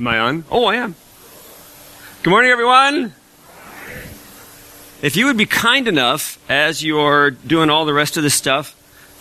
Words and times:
Am 0.00 0.08
I 0.08 0.18
on? 0.18 0.44
Oh, 0.50 0.64
I 0.64 0.76
am. 0.76 0.94
Good 2.22 2.30
morning, 2.30 2.50
everyone. 2.50 3.12
If 5.02 5.14
you 5.14 5.26
would 5.26 5.36
be 5.36 5.44
kind 5.44 5.86
enough, 5.86 6.38
as 6.50 6.82
you're 6.82 7.32
doing 7.32 7.68
all 7.68 7.84
the 7.84 7.92
rest 7.92 8.16
of 8.16 8.22
this 8.22 8.34
stuff, 8.34 8.74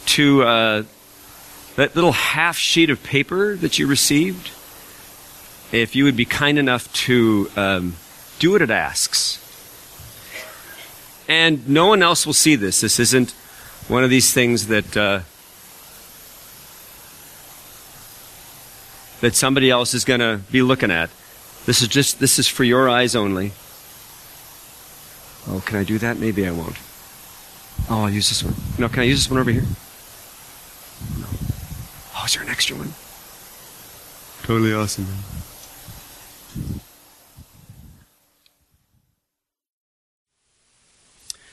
to 0.05 0.43
uh, 0.43 0.83
that 1.75 1.95
little 1.95 2.13
half 2.13 2.55
sheet 2.57 2.89
of 2.89 3.03
paper 3.03 3.57
that 3.57 3.77
you 3.77 3.87
received, 3.87 4.51
if 5.73 5.97
you 5.97 6.05
would 6.05 6.15
be 6.15 6.23
kind 6.23 6.57
enough 6.57 6.89
to 6.93 7.51
um, 7.57 7.97
do 8.39 8.51
what 8.51 8.61
it 8.61 8.71
asks. 8.71 9.35
And 11.27 11.67
no 11.67 11.87
one 11.87 12.01
else 12.01 12.25
will 12.25 12.31
see 12.31 12.55
this. 12.55 12.79
This 12.79 13.01
isn't 13.01 13.31
one 13.89 14.05
of 14.05 14.09
these 14.09 14.33
things 14.33 14.67
that. 14.67 14.95
Uh, 14.95 15.19
that 19.21 19.35
somebody 19.35 19.69
else 19.69 19.93
is 19.93 20.05
going 20.05 20.19
to 20.19 20.41
be 20.51 20.61
looking 20.61 20.91
at. 20.91 21.09
This 21.65 21.81
is 21.81 21.87
just 21.87 22.19
this 22.19 22.39
is 22.39 22.47
for 22.47 22.63
your 22.63 22.89
eyes 22.89 23.15
only. 23.15 23.51
Oh, 25.47 25.61
can 25.65 25.77
I 25.77 25.83
do 25.83 25.97
that? 25.99 26.17
Maybe 26.17 26.47
I 26.47 26.51
won't. 26.51 26.77
Oh, 27.89 28.03
I'll 28.03 28.09
use 28.09 28.29
this 28.29 28.43
one. 28.43 28.55
No, 28.77 28.89
can 28.89 29.01
I 29.01 29.05
use 29.05 29.23
this 29.23 29.31
one 29.31 29.39
over 29.39 29.51
here? 29.51 29.65
No. 31.19 31.27
Oh, 32.15 32.23
is 32.25 32.33
there 32.33 32.43
an 32.43 32.49
extra 32.49 32.75
one? 32.75 32.93
Totally 34.43 34.73
awesome. 34.73 35.05
Man. 35.05 36.79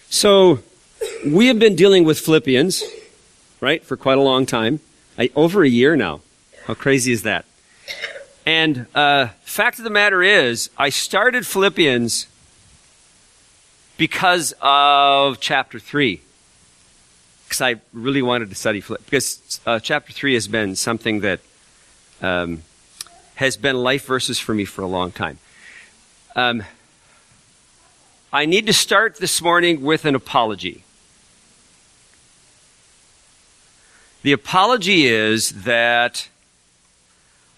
So, 0.08 0.60
we 1.26 1.48
have 1.48 1.58
been 1.58 1.76
dealing 1.76 2.04
with 2.04 2.18
Philippians, 2.18 2.82
right, 3.60 3.84
for 3.84 3.96
quite 3.96 4.18
a 4.18 4.22
long 4.22 4.46
time. 4.46 4.80
I, 5.18 5.30
over 5.36 5.62
a 5.62 5.68
year 5.68 5.96
now. 5.96 6.20
How 6.66 6.74
crazy 6.74 7.12
is 7.12 7.22
that? 7.22 7.44
And 8.44 8.86
uh, 8.94 9.28
fact 9.42 9.78
of 9.78 9.84
the 9.84 9.90
matter 9.90 10.22
is, 10.22 10.70
I 10.78 10.88
started 10.88 11.46
Philippians 11.46 12.28
because 13.96 14.54
of 14.60 15.40
chapter 15.40 15.78
three. 15.78 16.20
Because 17.44 17.60
I 17.60 17.76
really 17.92 18.22
wanted 18.22 18.50
to 18.50 18.54
study 18.54 18.80
Philippians. 18.80 19.06
Because 19.06 19.60
uh, 19.66 19.80
chapter 19.80 20.12
three 20.12 20.34
has 20.34 20.46
been 20.46 20.76
something 20.76 21.20
that 21.20 21.40
um, 22.22 22.62
has 23.36 23.56
been 23.56 23.76
life 23.76 24.06
verses 24.06 24.38
for 24.38 24.54
me 24.54 24.64
for 24.64 24.82
a 24.82 24.86
long 24.86 25.12
time. 25.12 25.38
Um, 26.34 26.62
I 28.32 28.46
need 28.46 28.66
to 28.66 28.72
start 28.72 29.16
this 29.16 29.40
morning 29.42 29.82
with 29.82 30.04
an 30.04 30.14
apology. 30.14 30.84
The 34.22 34.32
apology 34.32 35.06
is 35.06 35.64
that 35.64 36.28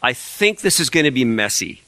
I 0.03 0.13
think 0.13 0.61
this 0.61 0.79
is 0.79 0.91
going 0.91 1.05
to 1.05 1.11
be 1.11 1.25
messy. 1.25 1.83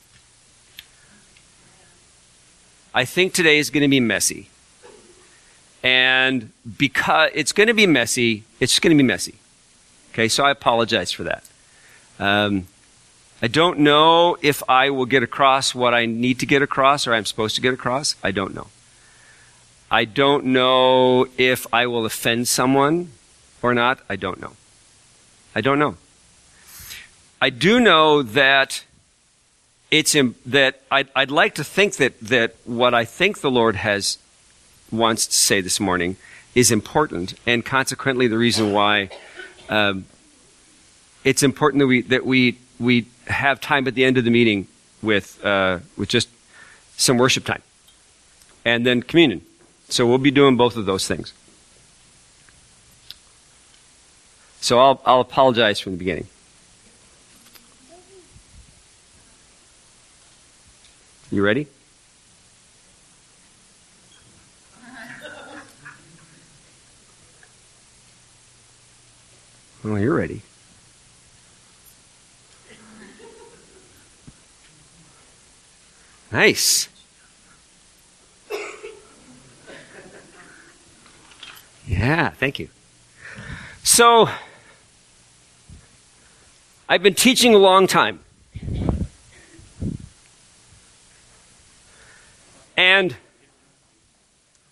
I 2.92 3.04
think 3.04 3.32
today 3.32 3.58
is 3.58 3.70
going 3.70 3.82
to 3.82 3.88
be 3.88 4.00
messy. 4.00 4.48
And 5.82 6.50
because 6.76 7.30
it's 7.34 7.52
going 7.52 7.68
to 7.68 7.74
be 7.74 7.86
messy, 7.86 8.44
it's 8.58 8.78
going 8.78 8.96
to 8.96 9.02
be 9.02 9.06
messy. 9.06 9.34
Okay, 10.12 10.28
so 10.28 10.44
I 10.44 10.50
apologize 10.50 11.12
for 11.12 11.22
that. 11.24 11.44
Um, 12.18 12.66
I 13.40 13.46
don't 13.46 13.78
know 13.78 14.36
if 14.42 14.62
I 14.68 14.90
will 14.90 15.06
get 15.06 15.22
across 15.22 15.74
what 15.74 15.94
I 15.94 16.04
need 16.04 16.40
to 16.40 16.46
get 16.46 16.60
across 16.60 17.06
or 17.06 17.14
I'm 17.14 17.24
supposed 17.24 17.54
to 17.54 17.62
get 17.62 17.72
across. 17.72 18.16
I 18.22 18.32
don't 18.32 18.54
know. 18.54 18.66
I 19.90 20.04
don't 20.04 20.46
know 20.46 21.26
if 21.38 21.66
I 21.72 21.86
will 21.86 22.04
offend 22.04 22.48
someone 22.48 23.12
or 23.62 23.72
not. 23.72 24.00
I 24.08 24.16
don't 24.16 24.40
know. 24.40 24.52
I 25.54 25.60
don't 25.60 25.78
know. 25.78 25.96
I 27.40 27.48
do 27.50 27.80
know 27.80 28.22
that 28.22 28.84
it's 29.90 30.14
that 30.46 30.82
I'd, 30.90 31.08
I'd 31.16 31.30
like 31.30 31.54
to 31.54 31.64
think 31.64 31.96
that 31.96 32.20
that 32.20 32.54
what 32.64 32.92
I 32.92 33.04
think 33.04 33.40
the 33.40 33.50
Lord 33.50 33.76
has 33.76 34.18
wants 34.92 35.26
to 35.26 35.34
say 35.34 35.60
this 35.60 35.80
morning 35.80 36.16
is 36.54 36.70
important, 36.70 37.34
and 37.46 37.64
consequently, 37.64 38.28
the 38.28 38.36
reason 38.36 38.72
why 38.72 39.08
um, 39.68 40.04
it's 41.24 41.42
important 41.42 41.80
that 41.80 41.86
we 41.86 42.02
that 42.02 42.26
we 42.26 42.58
we 42.78 43.06
have 43.26 43.60
time 43.60 43.88
at 43.88 43.94
the 43.94 44.04
end 44.04 44.18
of 44.18 44.24
the 44.24 44.30
meeting 44.30 44.66
with 45.02 45.42
uh, 45.44 45.78
with 45.96 46.10
just 46.10 46.28
some 46.98 47.16
worship 47.16 47.44
time, 47.46 47.62
and 48.66 48.84
then 48.84 49.02
communion. 49.02 49.40
So 49.88 50.06
we'll 50.06 50.18
be 50.18 50.30
doing 50.30 50.56
both 50.56 50.76
of 50.76 50.84
those 50.84 51.08
things. 51.08 51.32
So 54.60 54.78
I'll 54.78 55.00
I'll 55.06 55.20
apologize 55.20 55.80
from 55.80 55.92
the 55.92 55.98
beginning. 55.98 56.26
You 61.32 61.44
ready? 61.44 61.68
Well, 69.84 69.98
you're 69.98 70.16
ready. 70.16 70.42
Nice. 76.32 76.88
Yeah, 81.86 82.30
thank 82.30 82.58
you. 82.58 82.68
So, 83.84 84.28
I've 86.88 87.02
been 87.02 87.14
teaching 87.14 87.54
a 87.54 87.58
long 87.58 87.86
time. 87.86 88.20
And 92.80 93.14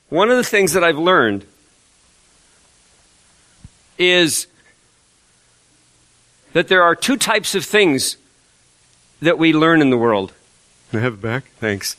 one 0.09 0.31
of 0.31 0.39
the 0.39 0.43
things 0.43 0.73
that 0.73 0.83
I've 0.83 0.97
learned 0.97 1.45
is 3.99 4.47
that 6.55 6.69
there 6.69 6.83
are 6.83 6.95
two 6.95 7.19
types 7.19 7.55
of 7.55 7.67
things 7.67 8.17
that 9.21 9.37
we 9.37 9.53
learn 9.53 9.83
in 9.83 9.91
the 9.91 9.99
world. 9.99 10.33
Can 10.89 11.01
I 11.01 11.03
have 11.03 11.15
it 11.15 11.21
back? 11.21 11.45
Thanks. 11.61 11.97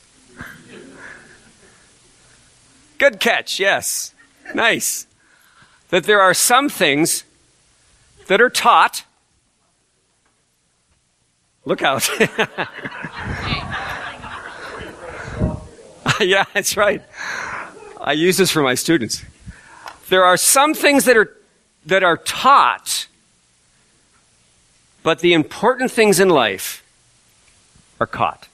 Good 2.97 3.19
catch, 3.19 3.59
yes. 3.59 4.15
Nice. 4.55 5.05
That 5.89 6.05
there 6.05 6.21
are 6.21 6.33
some 6.33 6.69
things 6.69 7.23
that 8.25 8.41
are 8.41 8.49
taught. 8.49 9.03
Look 11.65 11.83
out. 11.83 12.09
yeah, 16.19 16.45
that's 16.53 16.77
right. 16.77 17.01
I 17.99 18.13
use 18.13 18.37
this 18.37 18.51
for 18.51 18.61
my 18.61 18.75
students. 18.75 19.23
There 20.09 20.23
are 20.23 20.37
some 20.37 20.73
things 20.73 21.05
that 21.05 21.17
are, 21.17 21.35
that 21.85 22.03
are 22.03 22.17
taught, 22.17 23.07
but 25.03 25.19
the 25.19 25.33
important 25.33 25.91
things 25.91 26.19
in 26.19 26.29
life 26.29 26.83
are 27.99 28.07
caught. 28.07 28.47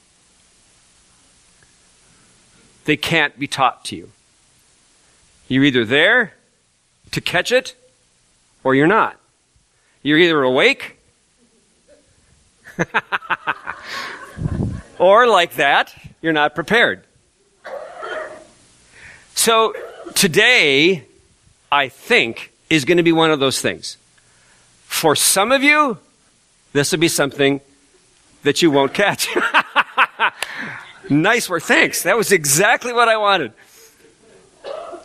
They 2.85 2.97
can't 2.97 3.37
be 3.39 3.47
taught 3.47 3.85
to 3.85 3.95
you. 3.95 4.11
You're 5.47 5.63
either 5.63 5.85
there 5.85 6.33
to 7.11 7.21
catch 7.21 7.51
it 7.51 7.75
or 8.63 8.75
you're 8.75 8.87
not. 8.87 9.17
You're 10.03 10.17
either 10.17 10.41
awake 10.43 10.97
or 14.99 15.27
like 15.27 15.55
that, 15.55 15.95
you're 16.21 16.33
not 16.33 16.55
prepared. 16.55 17.04
So 19.35 19.75
today, 20.15 21.03
I 21.71 21.89
think, 21.89 22.51
is 22.69 22.83
going 22.85 22.97
to 22.97 23.03
be 23.03 23.11
one 23.11 23.29
of 23.29 23.39
those 23.39 23.61
things. 23.61 23.97
For 24.85 25.15
some 25.15 25.51
of 25.51 25.61
you, 25.61 25.99
this 26.73 26.91
will 26.91 26.99
be 26.99 27.09
something 27.09 27.61
that 28.43 28.61
you 28.61 28.71
won't 28.71 28.93
catch. 28.93 29.27
nice 31.09 31.49
work. 31.49 31.63
Thanks. 31.63 32.03
That 32.03 32.17
was 32.17 32.31
exactly 32.31 32.93
what 32.93 33.07
I 33.07 33.17
wanted. 33.17 33.51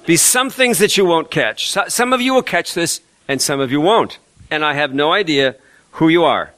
Be 0.06 0.16
some 0.16 0.48
things 0.48 0.78
that 0.78 0.96
you 0.96 1.04
won't 1.04 1.30
catch. 1.30 1.70
Some 1.88 2.12
of 2.12 2.20
you 2.20 2.32
will 2.32 2.42
catch 2.42 2.72
this, 2.72 3.00
and 3.28 3.42
some 3.42 3.60
of 3.60 3.70
you 3.70 3.80
won't. 3.80 4.18
And 4.50 4.64
I 4.64 4.74
have 4.74 4.94
no 4.94 5.12
idea 5.12 5.56
who 5.92 6.08
you 6.08 6.24
are. 6.24 6.52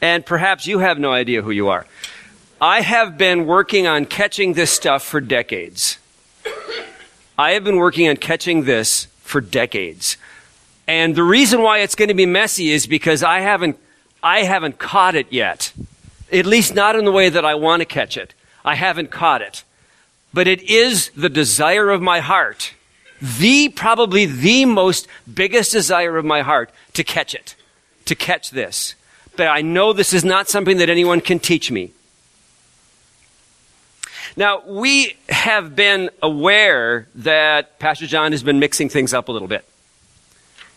And 0.00 0.24
perhaps 0.24 0.66
you 0.66 0.78
have 0.78 0.98
no 0.98 1.12
idea 1.12 1.42
who 1.42 1.50
you 1.50 1.68
are. 1.68 1.86
I 2.60 2.80
have 2.80 3.18
been 3.18 3.46
working 3.46 3.86
on 3.86 4.06
catching 4.06 4.54
this 4.54 4.70
stuff 4.70 5.02
for 5.02 5.20
decades. 5.20 5.98
I 7.40 7.52
have 7.52 7.62
been 7.62 7.76
working 7.76 8.08
on 8.08 8.16
catching 8.16 8.64
this 8.64 9.04
for 9.20 9.40
decades. 9.40 10.16
And 10.88 11.14
the 11.14 11.22
reason 11.22 11.62
why 11.62 11.78
it's 11.78 11.94
going 11.94 12.08
to 12.08 12.14
be 12.14 12.26
messy 12.26 12.72
is 12.72 12.88
because 12.88 13.22
I 13.22 13.38
haven't, 13.38 13.78
I 14.24 14.42
haven't 14.42 14.80
caught 14.80 15.14
it 15.14 15.32
yet. 15.32 15.72
At 16.32 16.46
least 16.46 16.74
not 16.74 16.96
in 16.96 17.04
the 17.04 17.12
way 17.12 17.28
that 17.28 17.44
I 17.44 17.54
want 17.54 17.80
to 17.80 17.86
catch 17.86 18.16
it. 18.16 18.34
I 18.64 18.74
haven't 18.74 19.12
caught 19.12 19.40
it. 19.40 19.62
But 20.34 20.48
it 20.48 20.62
is 20.62 21.10
the 21.10 21.28
desire 21.28 21.90
of 21.90 22.02
my 22.02 22.18
heart, 22.18 22.74
the, 23.22 23.68
probably 23.68 24.26
the 24.26 24.64
most 24.64 25.06
biggest 25.32 25.70
desire 25.70 26.16
of 26.16 26.24
my 26.24 26.42
heart 26.42 26.70
to 26.94 27.04
catch 27.04 27.36
it, 27.36 27.54
to 28.06 28.16
catch 28.16 28.50
this. 28.50 28.96
but 29.36 29.46
I 29.46 29.62
know 29.62 29.92
this 29.92 30.12
is 30.12 30.24
not 30.24 30.48
something 30.48 30.78
that 30.78 30.90
anyone 30.90 31.20
can 31.20 31.38
teach 31.38 31.70
me. 31.70 31.92
Now, 34.36 34.62
we 34.66 35.16
have 35.28 35.74
been 35.74 36.10
aware 36.22 37.08
that 37.14 37.78
Pastor 37.78 38.06
John 38.06 38.32
has 38.32 38.42
been 38.42 38.58
mixing 38.58 38.88
things 38.88 39.12
up 39.14 39.28
a 39.28 39.32
little 39.32 39.48
bit. 39.48 39.64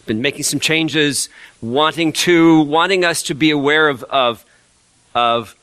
Been 0.06 0.22
making 0.22 0.44
some 0.44 0.60
changes, 0.60 1.30
wanting 1.62 2.12
to, 2.13 2.62
wanting 2.62 3.06
us 3.06 3.24
to 3.24 3.36
be 3.36 3.51
aware 3.51 3.88
of, 3.88 4.04
of, 4.06 4.45
of 5.13 5.56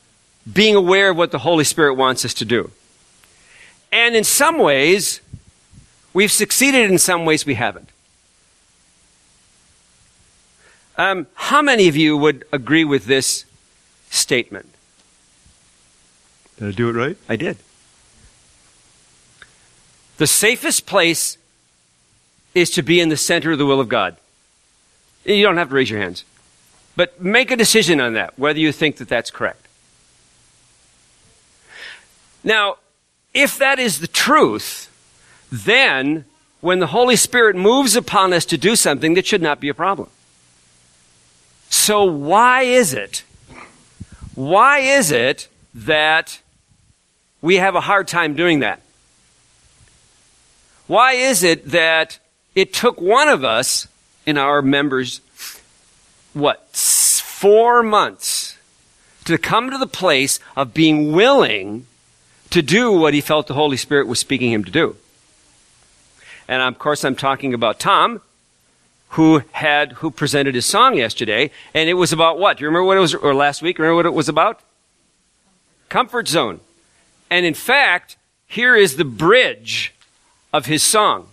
being 0.51 0.77
aware 0.77 1.11
of 1.11 1.17
what 1.17 1.31
the 1.31 1.39
Holy 1.39 1.65
Spirit 1.65 1.95
wants 1.95 2.25
us 2.25 2.35
to 2.35 2.45
do. 2.45 2.71
And 3.91 4.15
in 4.15 4.25
some 4.25 4.59
ways, 4.59 5.21
we've 6.13 6.33
succeeded, 6.33 6.91
in 6.91 6.99
some 6.99 7.25
ways, 7.25 7.45
we 7.47 7.55
haven't. 7.55 7.89
Um, 10.97 11.27
how 11.35 11.63
many 11.63 11.89
of 11.89 11.97
you 11.97 12.17
would 12.17 12.45
agree 12.53 12.85
with 12.85 13.07
this 13.07 13.45
statement? 14.11 14.75
Did 16.59 16.69
I 16.69 16.71
do 16.73 16.89
it 16.89 16.93
right? 16.93 17.17
I 17.29 17.37
did. 17.37 17.57
The 20.17 20.27
safest 20.27 20.87
place 20.87 21.39
is 22.55 22.71
to 22.71 22.83
be 22.83 23.01
in 23.01 23.09
the 23.09 23.17
center 23.17 23.53
of 23.53 23.59
the 23.59 23.67
will 23.67 23.81
of 23.81 23.89
God. 23.89 24.17
You 25.25 25.43
don't 25.43 25.57
have 25.57 25.69
to 25.69 25.75
raise 25.75 25.91
your 25.91 26.01
hands. 26.01 26.25
But 26.97 27.23
make 27.23 27.53
a 27.53 27.57
decision 27.57 28.01
on 28.01 28.15
that, 28.15 28.37
whether 28.39 28.59
you 28.59 28.73
think 28.73 28.97
that 28.97 29.09
that's 29.09 29.31
correct. 29.31 29.69
Now, 32.43 32.79
if 33.35 33.57
that 33.59 33.79
is 33.79 34.01
the 34.01 34.09
truth, 34.09 34.91
then 35.53 36.25
when 36.61 36.81
the 36.81 36.89
Holy 36.89 37.15
Spirit 37.15 37.55
moves 37.55 37.95
upon 37.95 38.33
us 38.33 38.45
to 38.47 38.59
do 38.59 38.75
something, 38.75 39.15
that 39.15 39.27
should 39.27 39.43
not 39.43 39.61
be 39.61 39.69
a 39.69 39.75
problem. 39.75 40.09
So 41.71 42.05
why 42.05 42.63
is 42.63 42.93
it, 42.95 43.23
why 44.35 44.79
is 44.81 45.13
it 45.13 45.47
that 45.75 46.41
we 47.41 47.57
have 47.57 47.75
a 47.75 47.81
hard 47.81 48.09
time 48.09 48.35
doing 48.35 48.61
that? 48.61 48.81
Why 50.87 51.13
is 51.13 51.43
it 51.43 51.67
that 51.71 52.19
it 52.55 52.73
took 52.73 53.01
one 53.01 53.29
of 53.29 53.45
us 53.45 53.87
in 54.27 54.39
our 54.39 54.63
members, 54.63 55.21
what, 56.33 56.69
four 56.75 57.83
months 57.83 58.57
to 59.27 59.39
come 59.39 59.71
to 59.71 59.79
the 59.79 59.87
place 59.87 60.41
of 60.57 60.73
being 60.73 61.13
willing 61.13 61.87
to 62.51 62.63
do 62.63 62.91
what 62.91 63.13
he 63.13 63.21
felt 63.21 63.47
the 63.47 63.55
Holy 63.55 63.77
Spirit 63.77 64.07
was 64.07 64.19
speaking 64.19 64.51
him 64.51 64.65
to 64.65 64.71
do? 64.71 64.97
And 66.49 66.63
of 66.63 66.79
course, 66.79 67.05
I'm 67.05 67.15
talking 67.15 67.53
about 67.53 67.79
Tom, 67.79 68.23
who 69.11 69.43
had, 69.53 69.93
who 69.93 70.11
presented 70.11 70.55
his 70.55 70.67
song 70.67 70.97
yesterday, 70.97 71.51
and 71.75 71.89
it 71.89 71.95
was 71.95 72.13
about 72.13 72.39
what? 72.39 72.57
Do 72.57 72.63
you 72.63 72.69
remember 72.69 72.87
what 72.87 72.97
it 72.97 73.01
was, 73.01 73.15
or 73.15 73.35
last 73.35 73.61
week, 73.61 73.79
remember 73.79 73.97
what 73.97 74.07
it 74.07 74.15
was 74.15 74.29
about? 74.29 74.61
Comfort 75.91 76.29
zone. 76.29 76.61
And 77.31 77.45
in 77.45 77.55
fact, 77.55 78.17
here 78.47 78.75
is 78.75 78.97
the 78.97 79.05
bridge 79.05 79.95
of 80.53 80.67
his 80.67 80.83
song. 80.83 81.29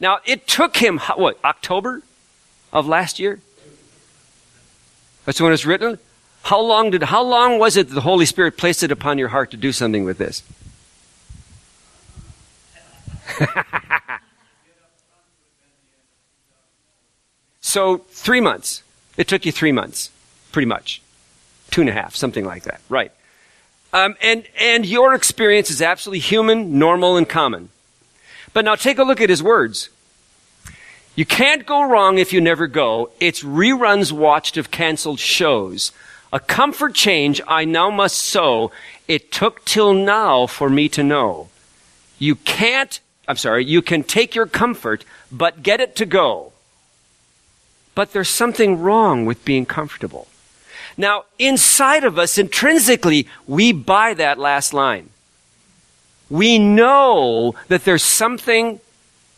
Now, 0.00 0.18
it 0.24 0.46
took 0.46 0.76
him, 0.76 0.98
what, 1.16 1.42
October 1.44 2.02
of 2.72 2.86
last 2.86 3.18
year? 3.18 3.40
That's 5.24 5.40
when 5.40 5.52
it's 5.52 5.66
written? 5.66 5.98
How 6.42 6.60
long 6.60 6.90
did, 6.90 7.02
how 7.02 7.22
long 7.22 7.58
was 7.58 7.76
it 7.76 7.88
that 7.88 7.94
the 7.94 8.00
Holy 8.02 8.26
Spirit 8.26 8.56
placed 8.56 8.82
it 8.82 8.92
upon 8.92 9.18
your 9.18 9.28
heart 9.28 9.50
to 9.50 9.56
do 9.56 9.72
something 9.72 10.04
with 10.04 10.18
this? 10.18 10.42
so, 17.60 17.98
three 17.98 18.40
months. 18.40 18.82
It 19.16 19.28
took 19.28 19.44
you 19.44 19.52
three 19.52 19.72
months, 19.72 20.10
pretty 20.52 20.66
much. 20.66 21.02
Two 21.70 21.82
and 21.82 21.90
a 21.90 21.92
half, 21.92 22.14
something 22.14 22.44
like 22.44 22.62
that. 22.62 22.80
Right. 22.88 23.12
Um, 23.92 24.16
and, 24.20 24.44
and 24.58 24.84
your 24.84 25.14
experience 25.14 25.70
is 25.70 25.80
absolutely 25.80 26.20
human, 26.20 26.78
normal, 26.78 27.16
and 27.16 27.28
common. 27.28 27.70
But 28.52 28.64
now 28.64 28.74
take 28.74 28.98
a 28.98 29.04
look 29.04 29.20
at 29.20 29.30
his 29.30 29.42
words. 29.42 29.88
You 31.14 31.24
can't 31.24 31.66
go 31.66 31.82
wrong 31.82 32.18
if 32.18 32.32
you 32.32 32.40
never 32.40 32.66
go. 32.66 33.10
It's 33.18 33.42
reruns 33.42 34.12
watched 34.12 34.56
of 34.56 34.70
canceled 34.70 35.18
shows. 35.18 35.92
A 36.32 36.38
comfort 36.38 36.94
change 36.94 37.40
I 37.48 37.64
now 37.64 37.90
must 37.90 38.18
sow. 38.18 38.70
It 39.08 39.32
took 39.32 39.64
till 39.64 39.94
now 39.94 40.46
for 40.46 40.68
me 40.68 40.88
to 40.90 41.02
know. 41.02 41.48
You 42.18 42.36
can't, 42.36 43.00
I'm 43.26 43.36
sorry, 43.36 43.64
you 43.64 43.80
can 43.80 44.02
take 44.02 44.34
your 44.34 44.46
comfort, 44.46 45.04
but 45.32 45.62
get 45.62 45.80
it 45.80 45.96
to 45.96 46.06
go. 46.06 46.52
But 47.94 48.12
there's 48.12 48.28
something 48.28 48.80
wrong 48.80 49.24
with 49.24 49.44
being 49.44 49.66
comfortable. 49.66 50.28
Now, 50.98 51.24
inside 51.38 52.04
of 52.04 52.18
us, 52.18 52.36
intrinsically, 52.36 53.26
we 53.46 53.72
buy 53.72 54.12
that 54.14 54.38
last 54.38 54.74
line 54.74 55.08
we 56.30 56.58
know 56.58 57.54
that 57.68 57.84
there's 57.84 58.02
something 58.02 58.80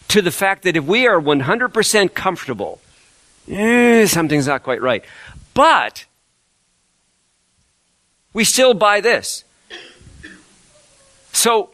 to 0.08 0.22
the 0.22 0.30
fact 0.30 0.64
that 0.64 0.76
if 0.76 0.84
we 0.84 1.06
are 1.06 1.20
100% 1.20 2.14
comfortable, 2.14 2.80
eh, 3.48 4.06
something's 4.06 4.46
not 4.46 4.62
quite 4.62 4.82
right. 4.82 5.04
But 5.54 6.06
we 8.32 8.44
still 8.44 8.74
buy 8.74 9.00
this. 9.00 9.44
So, 11.32 11.70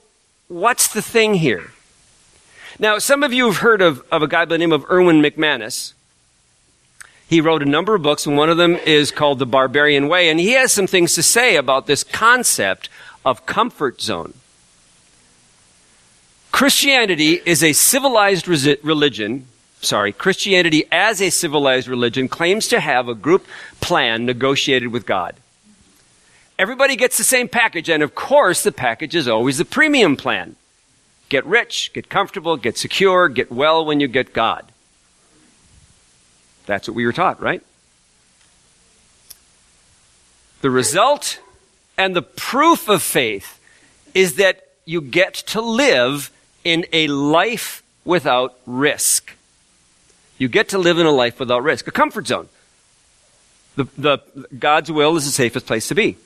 what's 0.48 0.88
the 0.88 1.02
thing 1.02 1.34
here? 1.34 1.72
Now, 2.78 2.98
some 2.98 3.22
of 3.22 3.32
you 3.32 3.46
have 3.46 3.58
heard 3.58 3.80
of, 3.80 4.04
of 4.12 4.22
a 4.22 4.28
guy 4.28 4.44
by 4.44 4.54
the 4.54 4.58
name 4.58 4.72
of 4.72 4.84
Erwin 4.90 5.22
McManus. 5.22 5.94
He 7.28 7.40
wrote 7.40 7.62
a 7.62 7.66
number 7.66 7.94
of 7.94 8.02
books, 8.02 8.24
and 8.24 8.36
one 8.36 8.50
of 8.50 8.56
them 8.56 8.76
is 8.76 9.10
called 9.10 9.38
The 9.38 9.46
Barbarian 9.46 10.08
Way, 10.08 10.28
and 10.28 10.38
he 10.38 10.52
has 10.52 10.72
some 10.72 10.86
things 10.86 11.14
to 11.14 11.22
say 11.22 11.56
about 11.56 11.86
this 11.86 12.04
concept 12.04 12.88
of 13.24 13.46
comfort 13.46 14.00
zone. 14.00 14.34
Christianity 16.52 17.40
is 17.44 17.64
a 17.64 17.72
civilized 17.72 18.46
religion. 18.48 19.46
Sorry, 19.82 20.12
Christianity 20.12 20.84
as 20.90 21.20
a 21.20 21.30
civilized 21.30 21.88
religion 21.88 22.28
claims 22.28 22.68
to 22.68 22.80
have 22.80 23.08
a 23.08 23.14
group 23.14 23.46
plan 23.80 24.24
negotiated 24.24 24.92
with 24.92 25.04
God. 25.04 25.34
Everybody 26.58 26.96
gets 26.96 27.18
the 27.18 27.24
same 27.24 27.48
package, 27.48 27.90
and 27.90 28.02
of 28.02 28.14
course, 28.14 28.62
the 28.62 28.72
package 28.72 29.14
is 29.14 29.28
always 29.28 29.58
the 29.58 29.64
premium 29.64 30.16
plan. 30.16 30.56
Get 31.28 31.44
rich, 31.44 31.90
get 31.92 32.08
comfortable, 32.08 32.56
get 32.56 32.78
secure, 32.78 33.28
get 33.28 33.50
well 33.50 33.84
when 33.84 34.00
you 34.00 34.06
get 34.06 34.32
God. 34.32 34.64
That's 36.66 36.88
what 36.88 36.94
we 36.94 37.06
were 37.06 37.12
taught, 37.12 37.40
right? 37.40 37.62
The 40.60 40.70
result 40.70 41.40
and 41.96 42.14
the 42.14 42.22
proof 42.22 42.88
of 42.88 43.02
faith 43.02 43.60
is 44.14 44.36
that 44.36 44.68
you 44.84 45.00
get 45.00 45.34
to 45.34 45.60
live 45.60 46.30
in 46.64 46.86
a 46.92 47.06
life 47.08 47.82
without 48.04 48.58
risk. 48.66 49.32
You 50.38 50.48
get 50.48 50.70
to 50.70 50.78
live 50.78 50.98
in 50.98 51.06
a 51.06 51.10
life 51.10 51.38
without 51.40 51.62
risk, 51.62 51.86
a 51.86 51.90
comfort 51.90 52.26
zone. 52.26 52.48
The, 53.76 53.86
the, 53.96 54.18
God's 54.58 54.90
will 54.90 55.16
is 55.16 55.24
the 55.24 55.30
safest 55.30 55.66
place 55.66 55.88
to 55.88 55.94
be. 55.94 56.16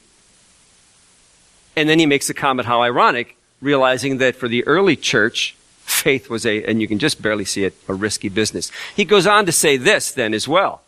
And 1.77 1.89
then 1.89 1.99
he 1.99 2.07
makes 2.07 2.31
a 2.31 2.35
comment, 2.35 2.67
how 2.67 2.83
ironic, 2.83 3.37
realizing 3.61 4.19
that 4.19 4.37
for 4.37 4.49
the 4.49 4.67
early 4.67 4.97
church, 4.97 5.55
faith 6.01 6.29
was 6.31 6.47
a, 6.47 6.65
and 6.65 6.81
you 6.81 6.89
can 6.89 6.99
just 6.99 7.21
barely 7.21 7.45
see 7.45 7.65
it, 7.65 7.75
a 7.89 7.95
risky 7.95 8.29
business. 8.29 8.71
He 8.95 9.05
goes 9.05 9.27
on 9.27 9.47
to 9.47 9.53
say 9.53 9.77
this 9.77 10.13
then 10.13 10.35
as 10.35 10.49
well. 10.49 10.83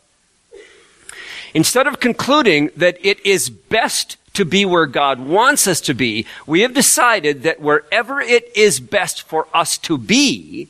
Instead 1.55 1.87
of 1.87 2.01
concluding 2.01 2.71
that 2.77 2.97
it 3.05 3.25
is 3.27 3.51
best 3.51 4.17
to 4.35 4.45
be 4.45 4.65
where 4.65 4.87
God 4.87 5.21
wants 5.21 5.67
us 5.67 5.81
to 5.83 5.95
be, 5.95 6.27
we 6.47 6.63
have 6.63 6.73
decided 6.73 7.43
that 7.43 7.61
wherever 7.61 8.21
it 8.21 8.51
is 8.57 8.81
best 8.81 9.23
for 9.23 9.47
us 9.53 9.77
to 9.79 9.99
be 9.99 10.69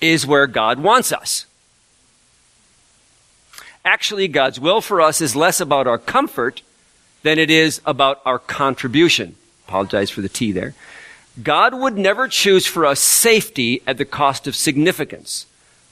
is 0.00 0.26
where 0.26 0.46
God 0.46 0.78
wants 0.78 1.12
us. 1.12 1.46
Actually, 3.84 4.28
God's 4.28 4.60
will 4.60 4.82
for 4.82 5.00
us 5.00 5.20
is 5.20 5.34
less 5.34 5.60
about 5.60 5.86
our 5.86 5.98
comfort 5.98 6.60
than 7.22 7.38
it 7.38 7.50
is 7.50 7.80
about 7.86 8.20
our 8.26 8.38
contribution. 8.38 9.34
Apologize 9.66 10.10
for 10.10 10.20
the 10.20 10.28
T 10.28 10.52
there. 10.52 10.74
God 11.42 11.74
would 11.74 11.96
never 11.96 12.28
choose 12.28 12.66
for 12.66 12.84
us 12.84 13.00
safety 13.00 13.82
at 13.86 13.98
the 13.98 14.04
cost 14.04 14.46
of 14.46 14.56
significance. 14.56 15.46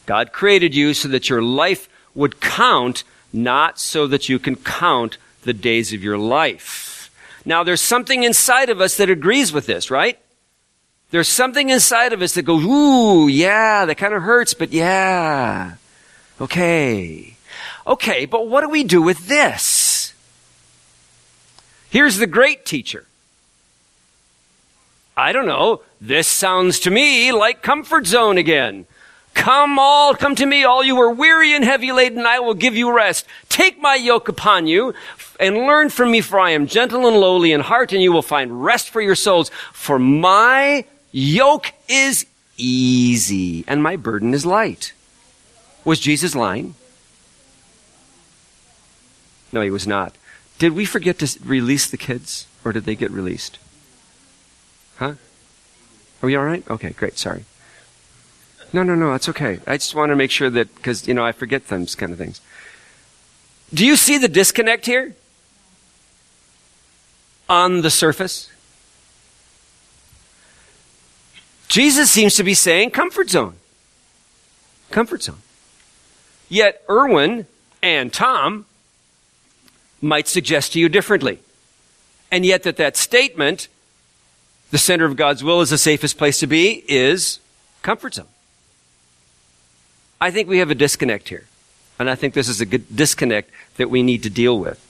God 0.07 0.33
created 0.33 0.75
you 0.75 0.95
so 0.95 1.09
that 1.09 1.29
your 1.29 1.43
life 1.43 1.89
would 2.15 2.41
count, 2.41 3.05
not 3.33 3.79
so 3.79 4.07
that 4.07 4.29
you 4.29 4.39
can 4.39 4.57
count 4.57 5.19
the 5.43 5.53
days 5.53 5.93
of 5.93 6.03
your 6.03 6.19
life. 6.19 7.11
Now, 7.45 7.63
there's 7.63 7.81
something 7.81 8.25
inside 8.25 8.71
of 8.71 8.81
us 8.81 8.97
that 8.97 9.11
agrees 9.11 9.53
with 9.53 9.67
this, 9.67 9.91
right? 9.91 10.19
There's 11.11 11.29
something 11.29 11.71
inside 11.71 12.13
of 12.13 12.23
us 12.23 12.35
that 12.35 12.43
goes, 12.43 12.65
ooh, 12.65 13.29
yeah, 13.29 13.85
that 13.85 13.99
kind 13.99 14.15
of 14.15 14.23
hurts, 14.23 14.55
but 14.55 14.73
yeah. 14.73 15.75
Okay. 16.41 17.37
Okay, 17.87 18.27
but 18.27 18.49
what 18.49 18.63
do 18.63 18.69
we 18.69 18.83
do 18.83 19.01
with 19.01 19.29
this? 19.29 20.13
Here's 21.91 22.17
the 22.17 22.27
great 22.27 22.67
teacher. 22.67 23.07
I 25.17 25.33
don't 25.33 25.47
know. 25.47 25.81
This 26.01 26.29
sounds 26.29 26.79
to 26.81 26.91
me 26.91 27.33
like 27.33 27.63
comfort 27.63 28.07
zone 28.07 28.37
again. 28.37 28.87
Come 29.33 29.79
all, 29.79 30.15
come 30.15 30.35
to 30.35 30.47
me, 30.47 30.65
all 30.65 30.83
you 30.83 30.99
are 31.01 31.11
weary 31.11 31.55
and 31.55 31.65
heavy 31.65 31.93
laden, 31.93 32.27
I 32.27 32.41
will 32.41 32.55
give 32.55 32.75
you 32.75 32.91
rest. 32.91 33.27
Take 33.49 33.81
my 33.81 33.95
yoke 33.95 34.29
upon 34.29 34.67
you 34.67 34.95
and 35.39 35.57
learn 35.57 35.91
from 35.91 36.11
me, 36.11 36.23
for 36.23 36.41
I 36.41 36.51
am 36.51 36.67
gentle 36.67 37.07
and 37.07 37.19
lowly 37.19 37.53
in 37.53 37.61
heart, 37.61 37.93
and 37.93 38.03
you 38.03 38.13
will 38.13 38.23
find 38.23 38.65
rest 38.65 38.89
for 38.89 39.01
your 39.01 39.15
souls. 39.15 39.51
For 39.73 39.99
my 39.99 40.87
yoke 41.13 41.73
is 41.89 42.27
easy 42.57 43.65
and 43.69 43.83
my 43.83 43.97
burden 43.97 44.33
is 44.33 44.47
light. 44.47 44.93
Was 45.85 46.01
Jesus 46.01 46.35
lying? 46.35 46.75
No, 49.53 49.61
he 49.61 49.71
was 49.71 49.87
not. 49.87 50.15
Did 50.59 50.73
we 50.73 50.85
forget 50.85 51.19
to 51.19 51.39
release 51.45 51.89
the 51.89 51.99
kids, 51.99 52.47
or 52.65 52.73
did 52.73 52.85
they 52.85 52.97
get 52.97 53.11
released? 53.11 53.59
Huh? 54.97 55.15
Are 56.23 56.27
we 56.27 56.37
all 56.37 56.45
right? 56.45 56.69
Okay, 56.69 56.91
great. 56.91 57.19
Sorry. 57.19 57.45
No, 58.73 58.83
no, 58.83 58.95
no, 58.95 59.13
that's 59.13 59.29
okay. 59.29 59.61
I 59.67 59.77
just 59.77 59.95
want 59.95 60.11
to 60.11 60.17
make 60.17 60.31
sure 60.31 60.51
that, 60.51 60.75
because, 60.75 61.07
you 61.07 61.15
know, 61.15 61.25
I 61.25 61.33
forget 61.33 61.69
those 61.69 61.95
kind 61.95 62.13
of 62.13 62.19
things. 62.19 62.41
Do 63.73 63.87
you 63.87 63.97
see 63.97 64.19
the 64.19 64.29
disconnect 64.29 64.87
here? 64.87 65.15
On 67.49 67.83
the 67.83 67.91
surface? 67.91 68.51
Jesus 71.69 72.11
seems 72.11 72.35
to 72.37 72.43
be 72.43 72.55
saying 72.55 72.91
comfort 72.91 73.31
zone. 73.31 73.57
Comfort 74.91 75.23
zone. 75.23 75.43
Yet 76.49 76.83
Erwin 76.89 77.47
and 77.83 78.13
Tom 78.13 78.67
might 80.01 80.29
suggest 80.29 80.73
to 80.73 80.81
you 80.81 80.89
differently. 80.89 81.41
And 82.31 82.45
yet 82.45 82.63
that 82.65 82.77
that 82.77 82.97
statement, 82.97 83.69
the 84.71 84.79
center 84.79 85.05
of 85.05 85.17
God's 85.17 85.45
will 85.45 85.61
is 85.61 85.71
the 85.71 85.79
safest 85.79 86.19
place 86.19 86.41
to 86.41 86.47
be, 86.47 86.85
is 86.89 87.41
comfort 87.83 88.15
zone. 88.15 88.27
I 90.21 90.31
think 90.31 90.49
we 90.49 90.59
have 90.59 90.71
a 90.71 90.75
disconnect 90.75 91.29
here. 91.29 91.45
And 91.99 92.11
I 92.11 92.15
think 92.15 92.35
this 92.35 92.49
is 92.49 92.61
a 92.61 92.67
good 92.67 92.95
disconnect 92.95 93.51
that 93.77 93.91
we 93.91 94.03
need 94.03 94.23
to 94.25 94.31
deal 94.31 94.59
with. 94.59 94.83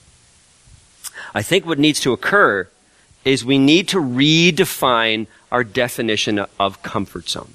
I 1.33 1.41
think 1.41 1.65
what 1.65 1.79
needs 1.79 1.99
to 2.01 2.11
occur 2.11 2.67
is 3.23 3.45
we 3.45 3.57
need 3.57 3.87
to 3.89 3.97
redefine 3.97 5.27
our 5.51 5.63
definition 5.63 6.45
of 6.59 6.81
comfort 6.81 7.29
zone. 7.29 7.53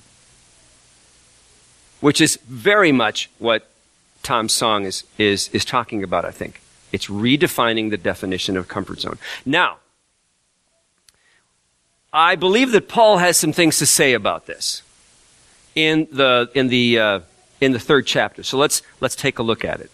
Which 2.01 2.21
is 2.21 2.37
very 2.49 2.93
much 2.93 3.31
what 3.39 3.69
Tom's 4.23 4.53
song 4.53 4.85
is, 4.85 5.05
is, 5.19 5.49
is 5.49 5.65
talking 5.65 6.03
about, 6.03 6.25
I 6.25 6.31
think. 6.31 6.61
It's 6.93 7.07
redefining 7.07 7.91
the 7.91 7.97
definition 7.97 8.57
of 8.57 8.69
comfort 8.69 9.01
zone. 9.01 9.19
Now, 9.45 9.79
I 12.13 12.37
believe 12.37 12.73
that 12.73 12.89
Paul 12.89 13.19
has 13.19 13.39
some 13.39 13.53
things 13.53 13.79
to 13.79 13.87
say 13.87 14.13
about 14.13 14.47
this 14.47 14.83
in 15.75 16.07
the, 16.13 16.51
in 16.55 16.69
the, 16.69 16.99
uh, 16.99 17.21
in 17.61 17.73
the 17.73 17.79
third 17.79 18.07
chapter. 18.07 18.43
So 18.43 18.59
let's, 18.59 18.83
let's 19.01 19.17
take 19.17 19.39
a 19.39 19.43
look 19.43 19.65
at 19.65 19.81
it. 19.81 19.91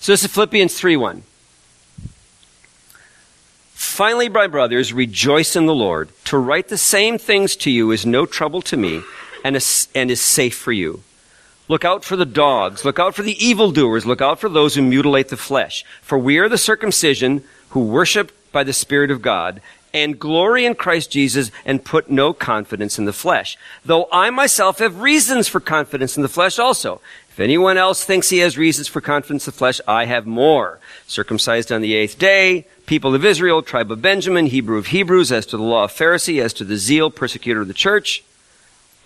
So 0.00 0.12
this 0.12 0.22
is 0.22 0.30
Philippians 0.30 0.78
3 0.78 0.96
1. 0.96 1.22
Finally, 3.72 4.28
my 4.28 4.46
brothers, 4.46 4.92
rejoice 4.92 5.56
in 5.56 5.66
the 5.66 5.74
Lord. 5.74 6.10
To 6.26 6.36
write 6.36 6.68
the 6.68 6.78
same 6.78 7.16
things 7.16 7.56
to 7.56 7.70
you 7.70 7.90
is 7.90 8.04
no 8.04 8.26
trouble 8.26 8.60
to 8.62 8.76
me 8.76 9.02
and 9.44 9.56
is, 9.56 9.88
and 9.94 10.10
is 10.10 10.20
safe 10.20 10.56
for 10.56 10.72
you. 10.72 11.02
Look 11.68 11.84
out 11.84 12.04
for 12.04 12.16
the 12.16 12.26
dogs. 12.26 12.84
Look 12.84 12.98
out 12.98 13.14
for 13.14 13.22
the 13.22 13.44
evildoers. 13.44 14.04
Look 14.04 14.20
out 14.20 14.40
for 14.40 14.48
those 14.48 14.74
who 14.74 14.82
mutilate 14.82 15.28
the 15.28 15.36
flesh. 15.36 15.84
For 16.02 16.18
we 16.18 16.38
are 16.38 16.48
the 16.48 16.58
circumcision 16.58 17.44
who 17.70 17.80
worship 17.80 18.32
by 18.52 18.64
the 18.64 18.72
Spirit 18.72 19.10
of 19.10 19.22
God 19.22 19.60
and 20.02 20.18
glory 20.18 20.64
in 20.64 20.74
Christ 20.74 21.10
Jesus 21.10 21.50
and 21.64 21.84
put 21.84 22.10
no 22.10 22.32
confidence 22.32 22.98
in 22.98 23.04
the 23.04 23.12
flesh. 23.12 23.56
Though 23.84 24.08
I 24.12 24.30
myself 24.30 24.78
have 24.78 25.00
reasons 25.00 25.48
for 25.48 25.60
confidence 25.60 26.16
in 26.16 26.22
the 26.22 26.28
flesh 26.28 26.58
also. 26.58 27.00
If 27.30 27.40
anyone 27.40 27.78
else 27.78 28.02
thinks 28.02 28.30
he 28.30 28.38
has 28.38 28.58
reasons 28.58 28.88
for 28.88 29.00
confidence 29.00 29.46
in 29.46 29.52
the 29.52 29.58
flesh, 29.58 29.80
I 29.86 30.06
have 30.06 30.26
more. 30.26 30.80
Circumcised 31.06 31.70
on 31.70 31.82
the 31.82 31.94
eighth 31.94 32.18
day, 32.18 32.66
people 32.86 33.14
of 33.14 33.24
Israel, 33.24 33.62
tribe 33.62 33.92
of 33.92 34.02
Benjamin, 34.02 34.46
Hebrew 34.46 34.76
of 34.76 34.88
Hebrews, 34.88 35.30
as 35.30 35.46
to 35.46 35.56
the 35.56 35.62
law 35.62 35.84
of 35.84 35.92
Pharisee, 35.92 36.42
as 36.42 36.52
to 36.54 36.64
the 36.64 36.76
zeal, 36.76 37.10
persecutor 37.10 37.60
of 37.60 37.68
the 37.68 37.74
church, 37.74 38.24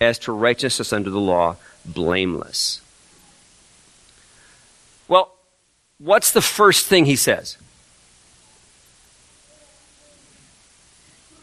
as 0.01 0.17
to 0.19 0.31
righteousness 0.31 0.91
under 0.91 1.11
the 1.11 1.19
law, 1.19 1.57
blameless. 1.85 2.81
Well, 5.07 5.35
what's 5.99 6.31
the 6.31 6.41
first 6.41 6.87
thing 6.87 7.05
he 7.05 7.15
says? 7.15 7.57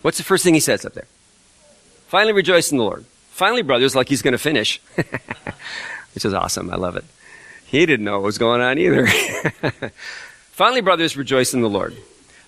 What's 0.03 0.19
the 0.19 0.25
first 0.25 0.45
thing 0.45 0.55
he 0.55 0.61
says 0.61 0.85
up 0.85 0.93
there? 0.95 1.07
Finally 2.09 2.33
rejoice 2.33 2.73
in 2.73 2.79
the 2.79 2.85
Lord. 2.85 3.05
Finally, 3.31 3.63
brothers, 3.63 3.97
like 3.97 4.09
he's 4.09 4.23
going 4.23 4.33
to 4.33 4.39
finish. 4.39 4.81
Which 6.15 6.25
is 6.25 6.35
awesome. 6.35 6.71
I 6.71 6.77
love 6.77 6.97
it. 6.97 7.05
He 7.67 7.87
didn't 7.87 8.05
know 8.05 8.15
what 8.15 8.25
was 8.25 8.39
going 8.39 8.61
on 8.61 8.79
either. 8.79 9.07
Finally, 10.51 10.81
brothers, 10.81 11.17
rejoice 11.17 11.55
in 11.55 11.63
the 11.63 11.69
Lord. 11.69 11.97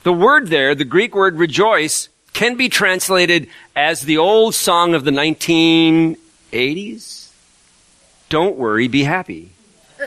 The 0.02 0.12
word 0.12 0.48
there, 0.48 0.74
the 0.74 0.84
Greek 0.84 1.14
word 1.14 1.38
rejoice, 1.38 2.08
can 2.32 2.56
be 2.56 2.68
translated 2.68 3.46
as 3.76 4.00
the 4.02 4.18
old 4.18 4.52
song 4.54 4.94
of 4.94 5.04
the 5.04 5.12
1980s. 5.12 7.30
Don't 8.28 8.56
worry, 8.56 8.88
be 8.88 9.04
happy. 9.04 9.52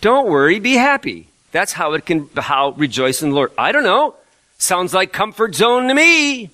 Don't 0.00 0.28
worry, 0.28 0.60
be 0.60 0.74
happy. 0.74 1.26
That's 1.52 1.72
how 1.72 1.94
it 1.94 2.06
can, 2.06 2.30
how 2.36 2.70
rejoice 2.70 3.22
in 3.22 3.30
the 3.30 3.34
Lord. 3.34 3.50
I 3.58 3.72
don't 3.72 3.82
know. 3.82 4.14
Sounds 4.60 4.92
like 4.92 5.10
comfort 5.10 5.54
zone 5.54 5.88
to 5.88 5.94
me. 5.94 6.50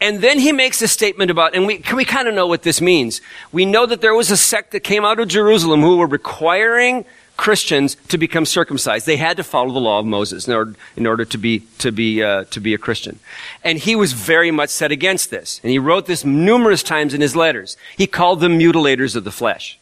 And 0.00 0.20
then 0.20 0.38
he 0.38 0.52
makes 0.52 0.80
a 0.80 0.88
statement 0.88 1.30
about, 1.30 1.54
and 1.54 1.66
we, 1.66 1.84
we 1.94 2.06
kind 2.06 2.26
of 2.26 2.34
know 2.34 2.46
what 2.46 2.62
this 2.62 2.80
means. 2.80 3.20
We 3.52 3.66
know 3.66 3.84
that 3.84 4.00
there 4.00 4.14
was 4.14 4.30
a 4.30 4.36
sect 4.38 4.72
that 4.72 4.80
came 4.80 5.04
out 5.04 5.20
of 5.20 5.28
Jerusalem 5.28 5.82
who 5.82 5.98
were 5.98 6.06
requiring 6.06 7.04
Christians 7.36 7.96
to 8.08 8.16
become 8.16 8.46
circumcised. 8.46 9.04
They 9.04 9.18
had 9.18 9.36
to 9.36 9.44
follow 9.44 9.70
the 9.70 9.78
law 9.78 9.98
of 9.98 10.06
Moses 10.06 10.48
in 10.48 10.54
order, 10.54 10.74
in 10.96 11.06
order 11.06 11.26
to 11.26 11.38
be, 11.38 11.60
to 11.78 11.92
be, 11.92 12.22
uh, 12.22 12.44
to 12.44 12.58
be 12.58 12.72
a 12.72 12.78
Christian. 12.78 13.18
And 13.62 13.78
he 13.78 13.94
was 13.94 14.14
very 14.14 14.50
much 14.50 14.70
set 14.70 14.90
against 14.90 15.30
this. 15.30 15.60
And 15.62 15.70
he 15.70 15.78
wrote 15.78 16.06
this 16.06 16.24
numerous 16.24 16.82
times 16.82 17.12
in 17.12 17.20
his 17.20 17.36
letters. 17.36 17.76
He 17.98 18.06
called 18.06 18.40
them 18.40 18.58
mutilators 18.58 19.14
of 19.14 19.24
the 19.24 19.30
flesh. 19.30 19.78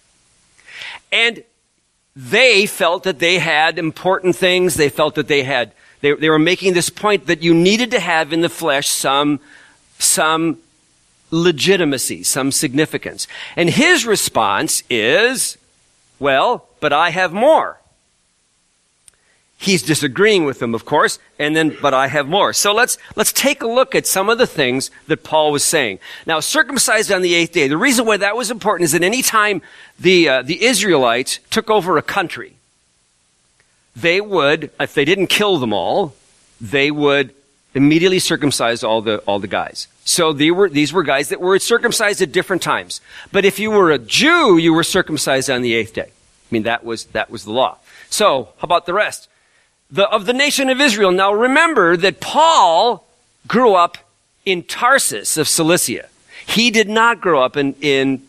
And 1.13 1.45
they 2.17 2.67
felt 2.67 3.05
that 3.05 3.19
they 3.19 3.39
had 3.39 3.79
important 3.79 4.37
things. 4.37 4.75
They 4.75 4.89
felt 4.89 5.15
that 5.15 5.29
they 5.29 5.43
had, 5.43 5.73
they, 6.01 6.13
they 6.13 6.29
were 6.29 6.39
making 6.39 6.75
this 6.75 6.91
point 6.91 7.27
that 7.27 7.43
you 7.43 7.55
needed 7.55 7.91
to 7.93 8.01
have 8.01 8.33
in 8.33 8.41
the 8.41 8.49
flesh 8.49 8.89
some, 8.89 9.41
some 9.99 10.59
legitimacy, 11.31 12.23
some 12.23 12.53
significance. 12.53 13.27
And 13.57 13.71
his 13.71 14.07
response 14.07 14.83
is, 14.91 15.57
well, 16.19 16.67
but 16.81 16.93
I 16.93 17.11
have 17.11 17.33
more. 17.33 17.80
He's 19.63 19.83
disagreeing 19.83 20.47
with 20.47 20.59
them, 20.59 20.75
of 20.75 20.87
course, 20.87 21.19
and 21.39 21.55
then, 21.55 21.77
but 21.83 21.93
I 21.93 22.07
have 22.07 22.27
more. 22.27 22.55
So 22.55 22.73
let's, 22.73 22.97
let's 23.15 23.31
take 23.31 23.61
a 23.61 23.67
look 23.67 23.95
at 23.95 24.07
some 24.07 24.31
of 24.31 24.39
the 24.39 24.47
things 24.47 24.91
that 25.07 25.23
Paul 25.23 25.53
was 25.53 25.63
saying. 25.63 25.99
Now, 26.25 26.41
circumcised 26.41 27.13
on 27.13 27.21
the 27.21 27.35
eighth 27.35 27.53
day. 27.53 27.69
The 27.69 27.77
reason 27.77 28.07
why 28.07 28.17
that 28.17 28.37
was 28.37 28.51
important 28.51 28.87
is 28.87 28.93
that 28.93 29.03
any 29.03 29.21
time 29.21 29.61
the, 29.99 30.31
uh, 30.31 30.43
the 30.43 30.65
Israelites 30.65 31.41
took 31.51 31.69
over 31.69 31.99
a 31.99 32.03
country, 32.03 32.55
they 33.95 34.19
would, 34.19 34.71
if 34.81 34.95
they 34.95 35.05
didn't 35.05 35.27
kill 35.27 35.59
them 35.59 35.75
all, 35.75 36.15
they 36.59 36.91
would 36.91 37.35
immediately 37.75 38.19
circumcise 38.19 38.83
all 38.83 39.03
the, 39.03 39.19
all 39.27 39.41
the 39.41 39.47
guys. 39.47 39.89
So 40.07 40.33
they 40.33 40.51
were, 40.51 40.71
these 40.71 40.91
were 40.91 41.03
guys 41.03 41.29
that 41.29 41.39
were 41.39 41.59
circumcised 41.59 42.23
at 42.23 42.33
different 42.33 42.63
times. 42.63 43.03
But 43.31 43.45
if 43.45 43.59
you 43.59 43.71
were 43.71 43.91
a 43.91 43.99
Jew, 43.99 44.57
you 44.57 44.73
were 44.73 44.85
circumcised 44.85 45.51
on 45.51 45.61
the 45.61 45.75
eighth 45.75 45.93
day. 45.93 46.09
I 46.09 46.49
mean, 46.51 46.63
that 46.63 46.83
was, 46.83 47.05
that 47.13 47.31
was 47.31 47.45
the 47.45 47.53
law. 47.53 47.77
So, 48.09 48.49
how 48.57 48.65
about 48.65 48.87
the 48.87 48.95
rest? 48.95 49.29
The, 49.91 50.09
of 50.09 50.27
the 50.27 50.33
nation 50.33 50.69
of 50.69 50.81
Israel. 50.81 51.13
Now 51.13 51.33
remember 51.33 51.97
that 51.97 52.21
Paul 52.21 53.07
grew 53.47 53.75
up 53.75 53.99
in 54.45 54.63
Tarsus 54.63 55.37
of 55.37 55.49
Cilicia. 55.49 56.09
He 56.47 56.71
did 56.71 56.89
not 56.89 57.21
grow 57.21 57.43
up 57.43 57.57
in, 57.57 57.75
in 57.81 58.23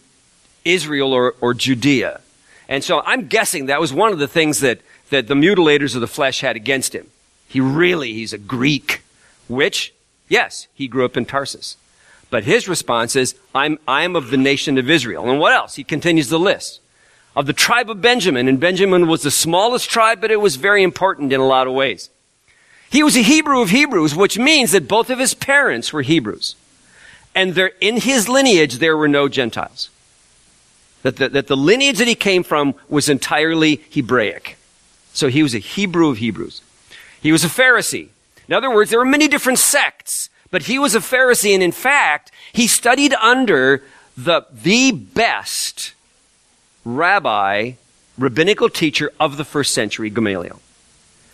Israel 0.66 1.14
or, 1.14 1.36
or 1.42 1.54
Judea. 1.54 2.22
And 2.68 2.84
so 2.84 3.02
I'm 3.06 3.28
guessing 3.28 3.66
that 3.66 3.82
was 3.82 3.94
one 3.94 4.12
of 4.12 4.20
the 4.20 4.28
things 4.28 4.60
that, 4.60 4.80
that 5.10 5.28
the 5.28 5.34
mutilators 5.34 5.96
of 5.96 6.02
the 6.02 6.08
flesh 6.08 6.42
had 6.42 6.56
against 6.56 6.94
him. 6.94 7.08
He 7.48 7.60
really, 7.60 8.14
he's 8.14 8.34
a 8.34 8.38
Greek, 8.38 9.02
which, 9.48 9.94
yes, 10.30 10.68
he 10.74 10.88
grew 10.88 11.04
up 11.04 11.18
in 11.18 11.26
Tarsus. 11.26 11.76
But 12.30 12.46
his 12.46 12.70
response 12.70 13.16
is, 13.18 13.36
I'm, 13.54 13.78
I'm 13.88 14.16
of 14.16 14.30
the 14.30 14.38
nation 14.38 14.78
of 14.78 14.90
Israel. 14.90 15.30
And 15.30 15.40
what 15.40 15.54
else? 15.54 15.76
He 15.76 15.84
continues 15.84 16.30
the 16.30 16.40
list 16.40 16.80
of 17.36 17.46
the 17.46 17.54
tribe 17.54 17.90
of 17.90 18.02
Benjamin, 18.02 18.48
and 18.48 18.60
Benjamin 18.60 19.08
was 19.08 19.24
the 19.24 19.32
smallest 19.32 19.90
tribe, 19.90 20.20
but 20.20 20.32
it 20.32 20.42
was 20.42 20.58
very 20.58 20.84
important 20.84 21.32
in 21.32 21.40
a 21.40 21.48
lot 21.48 21.68
of 21.68 21.74
ways. 21.74 22.10
He 22.90 23.04
was 23.04 23.16
a 23.16 23.22
Hebrew 23.22 23.62
of 23.62 23.70
Hebrews, 23.70 24.14
which 24.16 24.38
means 24.38 24.72
that 24.74 24.88
both 24.88 25.10
of 25.10 25.20
his 25.20 25.34
parents 25.34 25.94
were 25.94 26.02
Hebrews. 26.02 26.56
And 27.34 27.56
there, 27.56 27.72
in 27.80 27.98
his 27.98 28.28
lineage, 28.28 28.80
there 28.80 28.98
were 28.98 29.08
no 29.08 29.30
Gentiles. 29.30 29.90
That 31.04 31.16
the, 31.16 31.30
that 31.30 31.48
the 31.48 31.56
lineage 31.56 32.00
that 32.00 32.08
he 32.10 32.16
came 32.16 32.44
from 32.44 32.76
was 32.90 33.08
entirely 33.08 33.82
Hebraic. 33.92 34.58
So 35.14 35.30
he 35.30 35.42
was 35.42 35.56
a 35.56 35.60
Hebrew 35.60 36.10
of 36.10 36.18
Hebrews. 36.18 36.62
He 37.22 37.32
was 37.32 37.46
a 37.46 37.48
Pharisee. 37.48 38.10
In 38.50 38.54
other 38.54 38.70
words, 38.70 38.90
there 38.90 39.00
were 39.00 39.06
many 39.06 39.30
different 39.30 39.60
sects, 39.60 40.30
But 40.52 40.64
he 40.64 40.78
was 40.78 40.94
a 40.94 41.00
Pharisee, 41.00 41.54
and 41.54 41.64
in 41.64 41.72
fact, 41.72 42.32
he 42.52 42.68
studied 42.68 43.14
under 43.16 43.84
the, 44.18 44.46
the 44.52 44.92
best 44.92 45.94
rabbi, 46.86 47.74
rabbinical 48.18 48.70
teacher 48.70 49.12
of 49.20 49.38
the 49.38 49.46
first 49.46 49.74
century, 49.74 50.10
Gamaliel. 50.10 50.60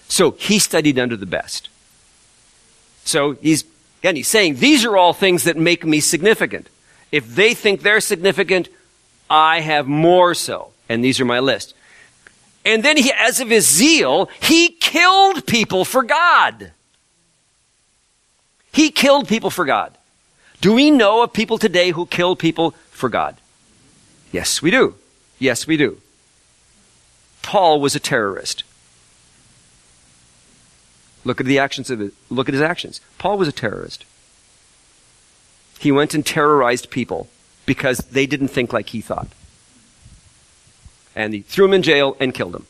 So 0.07 0.31
he 0.31 0.59
studied 0.59 0.97
under 0.97 1.17
the 1.17 1.25
best. 1.25 1.69
So 3.03 3.33
he's, 3.33 3.63
again, 3.99 4.15
he's 4.15 4.27
saying, 4.27 4.55
these 4.55 4.85
are 4.85 4.97
all 4.97 5.13
things 5.13 5.43
that 5.43 5.57
make 5.57 5.85
me 5.85 5.99
significant. 5.99 6.69
If 7.11 7.35
they 7.35 7.53
think 7.53 7.81
they're 7.81 8.01
significant, 8.01 8.69
I 9.29 9.61
have 9.61 9.87
more 9.87 10.33
so. 10.33 10.71
And 10.89 11.03
these 11.03 11.19
are 11.19 11.25
my 11.25 11.39
list. 11.39 11.73
And 12.65 12.83
then 12.83 12.97
he, 12.97 13.11
as 13.13 13.39
of 13.39 13.49
his 13.49 13.67
zeal, 13.67 14.29
he 14.41 14.69
killed 14.69 15.45
people 15.45 15.85
for 15.85 16.03
God. 16.03 16.71
He 18.73 18.91
killed 18.91 19.27
people 19.27 19.49
for 19.49 19.65
God. 19.65 19.97
Do 20.59 20.73
we 20.73 20.91
know 20.91 21.23
of 21.23 21.33
people 21.33 21.57
today 21.57 21.91
who 21.91 22.05
kill 22.05 22.35
people 22.35 22.71
for 22.91 23.09
God? 23.09 23.37
Yes, 24.31 24.61
we 24.61 24.71
do. 24.71 24.95
Yes, 25.39 25.67
we 25.67 25.77
do. 25.77 26.01
Paul 27.41 27.79
was 27.79 27.95
a 27.95 27.99
terrorist. 27.99 28.63
Look 31.23 31.39
at 31.39 31.45
the 31.45 31.59
actions 31.59 31.89
of 31.89 32.01
it. 32.01 32.13
Look 32.29 32.47
at 32.47 32.53
his 32.53 32.61
actions. 32.61 33.01
Paul 33.17 33.37
was 33.37 33.47
a 33.47 33.51
terrorist. 33.51 34.05
He 35.79 35.91
went 35.91 36.13
and 36.13 36.25
terrorized 36.25 36.89
people 36.89 37.29
because 37.65 37.99
they 37.99 38.25
didn't 38.25 38.47
think 38.47 38.73
like 38.73 38.89
he 38.89 39.01
thought. 39.01 39.27
And 41.15 41.33
he 41.33 41.41
threw 41.41 41.65
him 41.65 41.73
in 41.73 41.83
jail 41.83 42.15
and 42.19 42.33
killed 42.33 42.55
him. 42.55 42.65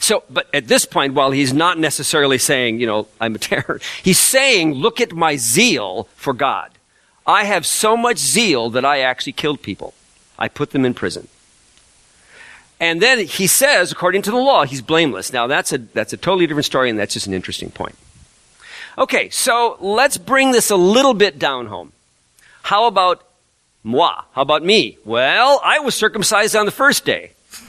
So, 0.00 0.24
but 0.30 0.48
at 0.54 0.66
this 0.66 0.86
point, 0.86 1.14
while 1.14 1.30
he's 1.30 1.52
not 1.52 1.78
necessarily 1.78 2.38
saying, 2.38 2.80
you 2.80 2.86
know, 2.86 3.06
I'm 3.20 3.34
a 3.34 3.38
terror, 3.50 3.80
he's 4.02 4.18
saying, 4.18 4.72
look 4.72 5.00
at 5.00 5.12
my 5.12 5.36
zeal 5.36 6.08
for 6.16 6.32
God. 6.32 6.70
I 7.26 7.44
have 7.44 7.66
so 7.66 7.96
much 7.96 8.18
zeal 8.18 8.70
that 8.70 8.84
I 8.84 9.00
actually 9.00 9.34
killed 9.34 9.62
people. 9.62 9.94
I 10.40 10.48
put 10.48 10.70
them 10.70 10.84
in 10.84 10.94
prison. 10.94 11.28
And 12.80 13.02
then 13.02 13.18
he 13.26 13.46
says, 13.46 13.92
according 13.92 14.22
to 14.22 14.30
the 14.30 14.38
law, 14.38 14.64
he's 14.64 14.80
blameless. 14.80 15.34
Now 15.34 15.46
that's 15.46 15.72
a, 15.72 15.78
that's 15.78 16.14
a 16.14 16.16
totally 16.16 16.46
different 16.46 16.64
story 16.64 16.88
and 16.88 16.98
that's 16.98 17.12
just 17.12 17.26
an 17.26 17.34
interesting 17.34 17.70
point. 17.70 17.94
Okay, 18.96 19.28
so 19.28 19.76
let's 19.80 20.16
bring 20.16 20.52
this 20.52 20.70
a 20.70 20.76
little 20.76 21.14
bit 21.14 21.38
down 21.38 21.66
home. 21.66 21.92
How 22.62 22.86
about 22.86 23.22
moi? 23.84 24.22
How 24.32 24.42
about 24.42 24.64
me? 24.64 24.96
Well, 25.04 25.60
I 25.62 25.78
was 25.80 25.94
circumcised 25.94 26.56
on 26.56 26.64
the 26.64 26.72
first 26.72 27.04
day. 27.04 27.32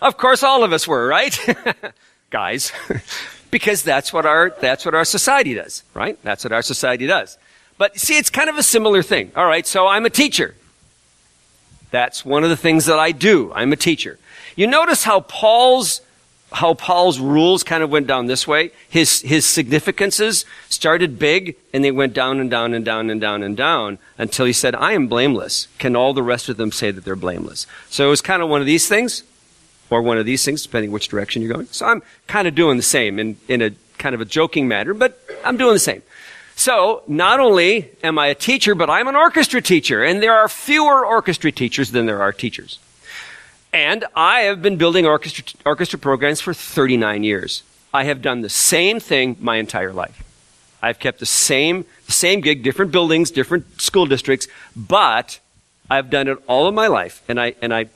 of 0.00 0.16
course, 0.16 0.42
all 0.44 0.64
of 0.64 0.72
us 0.72 0.88
were, 0.88 1.06
right? 1.06 1.38
Guys. 2.30 2.72
because 3.50 3.82
that's 3.82 4.12
what 4.12 4.26
our, 4.26 4.50
that's 4.60 4.84
what 4.84 4.94
our 4.94 5.04
society 5.04 5.54
does, 5.54 5.82
right? 5.92 6.18
That's 6.22 6.44
what 6.44 6.52
our 6.52 6.62
society 6.62 7.06
does. 7.06 7.38
But 7.78 7.98
see, 7.98 8.16
it's 8.16 8.30
kind 8.30 8.48
of 8.48 8.56
a 8.56 8.62
similar 8.62 9.02
thing. 9.02 9.32
All 9.36 9.46
right, 9.46 9.66
so 9.66 9.86
I'm 9.86 10.06
a 10.06 10.10
teacher. 10.10 10.54
That's 11.90 12.24
one 12.24 12.44
of 12.44 12.50
the 12.50 12.56
things 12.56 12.86
that 12.86 12.98
I 12.98 13.12
do. 13.12 13.52
I'm 13.54 13.72
a 13.72 13.76
teacher. 13.76 14.18
You 14.56 14.66
notice 14.66 15.04
how 15.04 15.20
Paul's 15.20 16.00
how 16.54 16.72
Paul's 16.72 17.18
rules 17.18 17.64
kind 17.64 17.82
of 17.82 17.90
went 17.90 18.06
down 18.06 18.26
this 18.26 18.46
way. 18.46 18.70
His, 18.88 19.22
his 19.22 19.44
significances 19.44 20.44
started 20.68 21.18
big 21.18 21.56
and 21.72 21.82
they 21.82 21.90
went 21.90 22.14
down 22.14 22.38
and 22.38 22.48
down 22.48 22.74
and 22.74 22.84
down 22.84 23.10
and 23.10 23.20
down 23.20 23.42
and 23.42 23.56
down 23.56 23.98
until 24.18 24.46
he 24.46 24.52
said, 24.52 24.74
I 24.76 24.92
am 24.92 25.08
blameless. 25.08 25.66
Can 25.78 25.96
all 25.96 26.14
the 26.14 26.22
rest 26.22 26.48
of 26.48 26.56
them 26.56 26.70
say 26.70 26.92
that 26.92 27.04
they're 27.04 27.16
blameless? 27.16 27.66
So 27.90 28.06
it 28.06 28.10
was 28.10 28.20
kind 28.20 28.40
of 28.40 28.48
one 28.48 28.60
of 28.60 28.68
these 28.68 28.86
things 28.86 29.24
or 29.90 30.00
one 30.00 30.16
of 30.16 30.26
these 30.26 30.44
things, 30.44 30.62
depending 30.62 30.92
which 30.92 31.08
direction 31.08 31.42
you're 31.42 31.52
going. 31.52 31.66
So 31.66 31.86
I'm 31.86 32.02
kind 32.28 32.46
of 32.46 32.54
doing 32.54 32.76
the 32.76 32.84
same 32.84 33.18
in, 33.18 33.36
in 33.48 33.60
a 33.60 33.70
kind 33.98 34.14
of 34.14 34.20
a 34.20 34.24
joking 34.24 34.68
manner, 34.68 34.94
but 34.94 35.20
I'm 35.44 35.56
doing 35.56 35.74
the 35.74 35.80
same. 35.80 36.02
So, 36.56 37.02
not 37.08 37.40
only 37.40 37.90
am 38.02 38.18
I 38.18 38.28
a 38.28 38.34
teacher, 38.34 38.74
but 38.74 38.88
I'm 38.88 39.08
an 39.08 39.16
orchestra 39.16 39.60
teacher, 39.60 40.04
and 40.04 40.22
there 40.22 40.34
are 40.34 40.48
fewer 40.48 41.04
orchestra 41.04 41.50
teachers 41.50 41.90
than 41.90 42.06
there 42.06 42.22
are 42.22 42.32
teachers. 42.32 42.78
And 43.72 44.04
I 44.14 44.42
have 44.42 44.62
been 44.62 44.76
building 44.76 45.04
orchestra, 45.04 45.44
orchestra 45.66 45.98
programs 45.98 46.40
for 46.40 46.54
39 46.54 47.24
years. 47.24 47.64
I 47.92 48.04
have 48.04 48.22
done 48.22 48.42
the 48.42 48.48
same 48.48 49.00
thing 49.00 49.36
my 49.40 49.56
entire 49.56 49.92
life. 49.92 50.22
I've 50.80 50.98
kept 50.98 51.18
the 51.18 51.26
same, 51.26 51.84
the 52.06 52.12
same 52.12 52.40
gig, 52.40 52.62
different 52.62 52.92
buildings, 52.92 53.30
different 53.32 53.80
school 53.80 54.06
districts, 54.06 54.46
but 54.76 55.40
I've 55.90 56.08
done 56.08 56.28
it 56.28 56.38
all 56.46 56.68
of 56.68 56.74
my 56.74 56.86
life, 56.86 57.22
and 57.28 57.40
I, 57.40 57.54
and 57.62 57.74
I, 57.74 57.86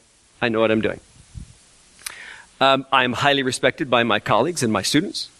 I 0.43 0.49
know 0.49 0.61
what 0.61 0.71
I'm 0.71 0.81
doing. 0.81 1.01
Um, 2.61 2.87
I'm 2.91 3.13
highly 3.13 3.45
respected 3.45 3.89
by 3.89 4.03
my 4.03 4.19
colleagues 4.19 4.63
and 4.65 4.73
my 4.73 4.83
students. 4.83 5.31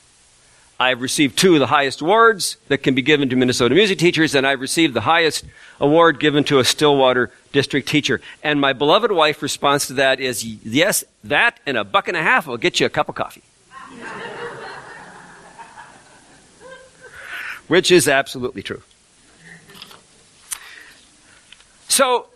I've 0.81 1.01
received 1.01 1.37
two 1.37 1.55
of 1.55 1.61
the 1.61 1.67
highest 1.67 2.01
awards 2.03 2.57
that 2.69 2.85
can 2.85 2.95
be 2.95 3.03
given 3.03 3.29
to 3.31 3.37
Minnesota 3.37 3.75
music 3.75 3.99
teachers, 3.99 4.37
and 4.37 4.47
I've 4.47 4.61
received 4.61 4.95
the 4.95 5.01
highest 5.01 5.45
award 5.81 6.21
given 6.21 6.45
to 6.45 6.61
a 6.61 6.65
Stillwater 6.65 7.33
district 7.53 7.89
teacher. 7.89 8.21
And 8.45 8.61
my 8.61 8.73
beloved 8.73 9.11
wife 9.11 9.43
response 9.43 9.89
to 9.89 9.95
that 9.95 10.21
is, 10.21 10.45
yes, 10.45 11.03
that 11.25 11.59
and 11.67 11.77
a 11.77 11.83
buck 11.83 12.07
and 12.07 12.17
a 12.17 12.23
half 12.23 12.47
will 12.47 12.59
get 12.59 12.79
you 12.79 12.87
a 12.87 12.91
cup 12.91 13.09
of 13.09 13.17
coffee. 13.17 13.43
Which 17.67 17.91
is 17.91 18.07
absolutely 18.07 18.63
true. 18.63 18.83
So, 21.89 22.29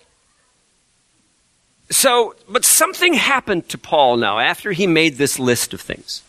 so, 1.90 2.34
but 2.48 2.64
something 2.64 3.14
happened 3.14 3.68
to 3.68 3.78
Paul 3.78 4.16
now 4.16 4.40
after 4.40 4.72
he 4.72 4.88
made 4.88 5.16
this 5.16 5.38
list 5.38 5.72
of 5.72 5.80
things. 5.80 6.24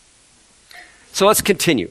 So 1.12 1.26
let's 1.26 1.42
continue. 1.42 1.90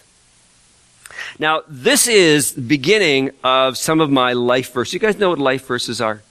Now, 1.39 1.61
this 1.67 2.07
is 2.07 2.53
the 2.53 2.61
beginning 2.61 3.31
of 3.43 3.77
some 3.77 4.01
of 4.01 4.09
my 4.09 4.33
life 4.33 4.73
verses. 4.73 4.93
You 4.93 4.99
guys 4.99 5.17
know 5.17 5.29
what 5.29 5.39
life 5.39 5.65
verses 5.65 6.01
are? 6.01 6.21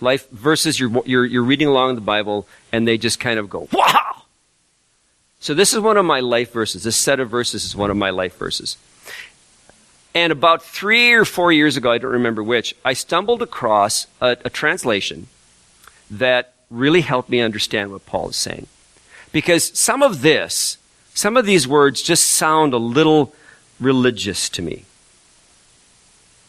Life 0.00 0.28
verses, 0.30 0.78
you're, 0.78 1.02
you're, 1.06 1.24
you're 1.24 1.42
reading 1.42 1.68
along 1.68 1.94
the 1.94 2.00
Bible, 2.00 2.46
and 2.72 2.86
they 2.86 2.98
just 2.98 3.20
kind 3.20 3.38
of 3.38 3.48
go, 3.48 3.68
wow! 3.72 4.22
So 5.40 5.54
this 5.54 5.72
is 5.72 5.80
one 5.80 5.96
of 5.96 6.04
my 6.04 6.20
life 6.20 6.52
verses. 6.52 6.84
This 6.84 6.96
set 6.96 7.20
of 7.20 7.28
verses 7.30 7.64
is 7.64 7.76
one 7.76 7.90
of 7.90 7.96
my 7.96 8.10
life 8.10 8.36
verses. 8.38 8.76
And 10.14 10.32
about 10.32 10.62
three 10.62 11.12
or 11.12 11.24
four 11.24 11.52
years 11.52 11.76
ago, 11.76 11.90
I 11.90 11.98
don't 11.98 12.12
remember 12.12 12.42
which, 12.42 12.74
I 12.84 12.92
stumbled 12.92 13.42
across 13.42 14.06
a, 14.20 14.36
a 14.44 14.50
translation 14.50 15.26
that 16.10 16.54
really 16.70 17.00
helped 17.00 17.28
me 17.28 17.40
understand 17.40 17.90
what 17.90 18.06
Paul 18.06 18.30
is 18.30 18.36
saying. 18.36 18.68
Because 19.32 19.76
some 19.78 20.02
of 20.02 20.22
this, 20.22 20.78
some 21.14 21.36
of 21.36 21.46
these 21.46 21.66
words 21.66 22.00
just 22.00 22.30
sound 22.30 22.72
a 22.72 22.78
little 22.78 23.34
religious 23.80 24.48
to 24.50 24.62
me. 24.62 24.84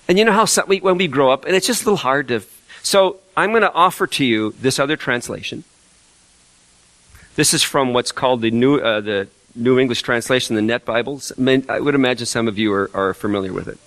And 0.08 0.20
you 0.20 0.26
know 0.26 0.32
how 0.32 0.46
some, 0.46 0.68
when 0.68 0.98
we 0.98 1.08
grow 1.08 1.32
up, 1.32 1.46
and 1.46 1.56
it's 1.56 1.68
just 1.68 1.84
a 1.84 1.86
little 1.86 1.98
hard 1.98 2.28
to. 2.28 2.42
So 2.84 3.20
I'm 3.36 3.52
going 3.52 3.64
to 3.64 3.74
offer 3.74 4.06
to 4.08 4.26
you 4.26 4.54
this 4.62 4.80
other 4.80 4.96
translation. 4.96 5.64
This 7.36 7.54
is 7.54 7.64
from 7.64 7.94
what's 7.94 8.12
called 8.12 8.42
the 8.42 8.52
New, 8.52 8.78
uh, 8.78 9.02
the 9.02 9.28
New 9.56 9.80
English 9.80 10.04
Translation, 10.04 10.56
the 10.56 10.62
Net 10.62 10.86
Bible. 10.86 11.22
I 11.70 11.80
would 11.80 11.96
imagine 11.96 12.26
some 12.26 12.48
of 12.48 12.58
you 12.58 12.72
are, 12.74 12.92
are 12.94 13.14
familiar 13.14 13.52
with 13.52 13.68
it. 13.68 13.80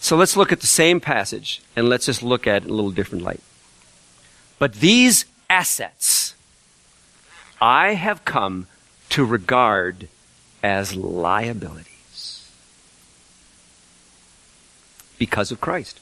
So 0.00 0.16
let's 0.16 0.36
look 0.36 0.52
at 0.52 0.60
the 0.60 0.66
same 0.66 1.00
passage, 1.00 1.60
and 1.76 1.88
let's 1.88 2.06
just 2.06 2.22
look 2.22 2.46
at 2.46 2.62
it 2.62 2.64
in 2.64 2.70
a 2.70 2.74
little 2.74 2.90
different 2.90 3.24
light. 3.24 3.40
But 4.58 4.74
these 4.74 5.24
assets 5.50 6.34
I 7.62 7.94
have 7.94 8.24
come 8.24 8.66
to 9.10 9.24
regard 9.24 10.08
as 10.64 10.96
liability. 10.96 11.91
Because 15.22 15.52
of 15.52 15.60
Christ. 15.60 16.00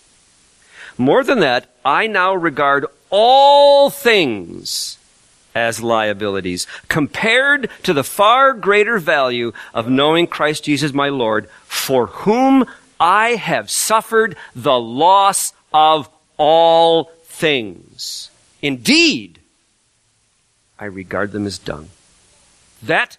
More 0.96 1.22
than 1.22 1.40
that, 1.40 1.66
I 1.84 2.06
now 2.06 2.32
regard 2.32 2.86
all 3.10 3.90
things 3.90 4.96
as 5.54 5.82
liabilities 5.82 6.66
compared 6.88 7.68
to 7.82 7.92
the 7.92 8.02
far 8.02 8.54
greater 8.54 8.98
value 8.98 9.52
of 9.74 9.90
knowing 9.90 10.26
Christ 10.26 10.64
Jesus 10.64 10.94
my 10.94 11.10
Lord, 11.10 11.50
for 11.66 12.06
whom 12.06 12.64
I 12.98 13.32
have 13.32 13.68
suffered 13.68 14.36
the 14.56 14.80
loss 14.80 15.52
of 15.70 16.08
all 16.38 17.12
things. 17.24 18.30
Indeed, 18.62 19.38
I 20.78 20.86
regard 20.86 21.32
them 21.32 21.44
as 21.44 21.58
dung. 21.58 21.90
That 22.82 23.18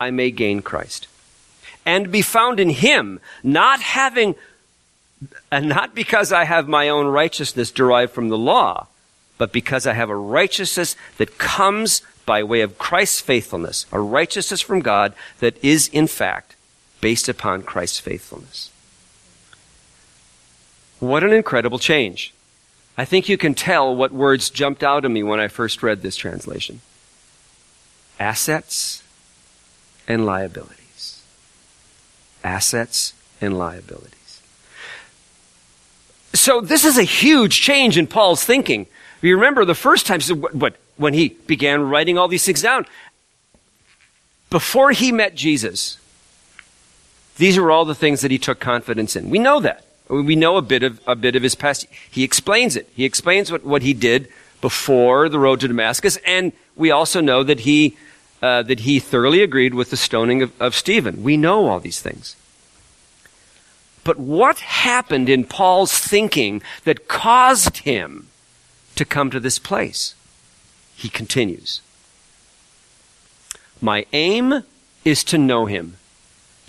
I 0.00 0.10
may 0.10 0.32
gain 0.32 0.60
Christ 0.60 1.06
and 1.86 2.10
be 2.12 2.22
found 2.22 2.60
in 2.60 2.70
him, 2.70 3.20
not 3.42 3.80
having, 3.80 4.34
and 5.50 5.68
not 5.68 5.94
because 5.94 6.32
I 6.32 6.44
have 6.44 6.68
my 6.68 6.88
own 6.88 7.06
righteousness 7.06 7.70
derived 7.70 8.12
from 8.12 8.28
the 8.28 8.38
law, 8.38 8.86
but 9.38 9.52
because 9.52 9.86
I 9.86 9.92
have 9.92 10.10
a 10.10 10.16
righteousness 10.16 10.96
that 11.18 11.38
comes 11.38 12.02
by 12.26 12.42
way 12.42 12.60
of 12.60 12.78
Christ's 12.78 13.20
faithfulness, 13.20 13.86
a 13.92 14.00
righteousness 14.00 14.60
from 14.60 14.80
God 14.80 15.14
that 15.40 15.62
is 15.64 15.88
in 15.88 16.06
fact 16.06 16.56
based 17.00 17.28
upon 17.28 17.62
Christ's 17.62 18.00
faithfulness. 18.00 18.70
What 21.00 21.24
an 21.24 21.32
incredible 21.32 21.78
change. 21.78 22.34
I 22.98 23.06
think 23.06 23.28
you 23.28 23.38
can 23.38 23.54
tell 23.54 23.96
what 23.96 24.12
words 24.12 24.50
jumped 24.50 24.82
out 24.82 25.06
at 25.06 25.10
me 25.10 25.22
when 25.22 25.40
I 25.40 25.48
first 25.48 25.82
read 25.82 26.02
this 26.02 26.16
translation. 26.16 26.82
Assets 28.18 29.02
and 30.06 30.26
liabilities. 30.26 31.22
Assets 32.44 33.14
and 33.40 33.58
liabilities. 33.58 34.19
So 36.40 36.62
this 36.62 36.86
is 36.86 36.96
a 36.96 37.02
huge 37.02 37.60
change 37.60 37.98
in 37.98 38.06
Paul's 38.06 38.42
thinking. 38.42 38.86
You 39.20 39.34
remember 39.34 39.66
the 39.66 39.74
first 39.74 40.06
time, 40.06 40.22
what, 40.22 40.74
when 40.96 41.12
he 41.12 41.36
began 41.46 41.82
writing 41.82 42.16
all 42.16 42.28
these 42.28 42.46
things 42.46 42.62
down, 42.62 42.86
before 44.48 44.92
he 44.92 45.12
met 45.12 45.34
Jesus, 45.34 45.98
these 47.36 47.58
were 47.58 47.70
all 47.70 47.84
the 47.84 47.94
things 47.94 48.22
that 48.22 48.30
he 48.30 48.38
took 48.38 48.58
confidence 48.58 49.16
in. 49.16 49.28
We 49.28 49.38
know 49.38 49.60
that. 49.60 49.84
We 50.08 50.34
know 50.34 50.56
a 50.56 50.62
bit 50.62 50.82
of, 50.82 50.98
a 51.06 51.14
bit 51.14 51.36
of 51.36 51.42
his 51.42 51.54
past. 51.54 51.86
He 52.10 52.24
explains 52.24 52.74
it. 52.74 52.88
He 52.96 53.04
explains 53.04 53.52
what, 53.52 53.62
what 53.62 53.82
he 53.82 53.92
did 53.92 54.26
before 54.62 55.28
the 55.28 55.38
road 55.38 55.60
to 55.60 55.68
Damascus, 55.68 56.16
and 56.26 56.52
we 56.74 56.90
also 56.90 57.20
know 57.20 57.42
that 57.42 57.60
he, 57.60 57.98
uh, 58.40 58.62
that 58.62 58.80
he 58.80 58.98
thoroughly 58.98 59.42
agreed 59.42 59.74
with 59.74 59.90
the 59.90 59.96
stoning 59.98 60.40
of, 60.40 60.58
of 60.58 60.74
Stephen. 60.74 61.22
We 61.22 61.36
know 61.36 61.68
all 61.68 61.80
these 61.80 62.00
things. 62.00 62.34
But 64.10 64.18
what 64.18 64.58
happened 64.58 65.28
in 65.28 65.44
Paul's 65.44 65.96
thinking 65.96 66.62
that 66.82 67.06
caused 67.06 67.76
him 67.76 68.26
to 68.96 69.04
come 69.04 69.30
to 69.30 69.38
this 69.38 69.60
place? 69.60 70.16
He 70.96 71.08
continues. 71.08 71.80
My 73.80 74.06
aim 74.12 74.64
is 75.04 75.22
to 75.22 75.38
know 75.38 75.66
him 75.66 75.96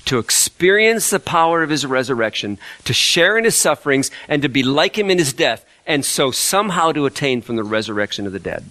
to 0.05 0.19
experience 0.19 1.09
the 1.09 1.19
power 1.19 1.63
of 1.63 1.71
his 1.71 1.83
resurrection, 1.83 2.59
to 2.83 2.93
share 2.93 3.39
in 3.39 3.45
his 3.45 3.55
sufferings, 3.55 4.11
and 4.27 4.43
to 4.43 4.47
be 4.47 4.61
like 4.61 4.95
him 4.95 5.09
in 5.09 5.17
his 5.17 5.33
death, 5.33 5.65
and 5.87 6.05
so 6.05 6.29
somehow 6.29 6.91
to 6.91 7.07
attain 7.07 7.41
from 7.41 7.55
the 7.55 7.63
resurrection 7.63 8.27
of 8.27 8.33
the 8.33 8.39
dead. 8.39 8.65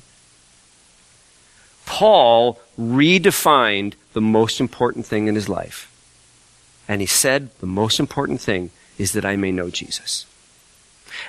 Paul 1.87 2.61
redefined 2.79 3.95
the 4.13 4.21
most 4.21 4.61
important 4.61 5.07
thing 5.07 5.27
in 5.27 5.35
his 5.35 5.49
life. 5.49 5.90
And 6.91 7.01
he 7.01 7.07
said, 7.07 7.51
the 7.61 7.67
most 7.67 8.01
important 8.01 8.41
thing 8.41 8.71
is 8.99 9.13
that 9.13 9.25
I 9.25 9.37
may 9.37 9.53
know 9.53 9.71
Jesus. 9.71 10.27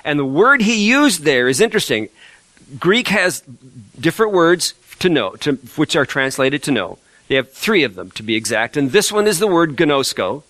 And 0.04 0.18
the 0.18 0.24
word 0.24 0.60
he 0.60 0.84
used 0.84 1.22
there 1.22 1.46
is 1.46 1.60
interesting. 1.60 2.08
Greek 2.80 3.06
has 3.06 3.42
different 4.00 4.32
words 4.32 4.74
to 4.98 5.08
know, 5.08 5.36
to, 5.36 5.52
which 5.76 5.94
are 5.94 6.04
translated 6.04 6.64
to 6.64 6.72
know. 6.72 6.98
They 7.28 7.36
have 7.36 7.52
three 7.52 7.84
of 7.84 7.94
them 7.94 8.10
to 8.10 8.24
be 8.24 8.34
exact. 8.34 8.76
And 8.76 8.90
this 8.90 9.12
one 9.12 9.28
is 9.28 9.38
the 9.38 9.46
word 9.46 9.76
gnosko, 9.76 10.42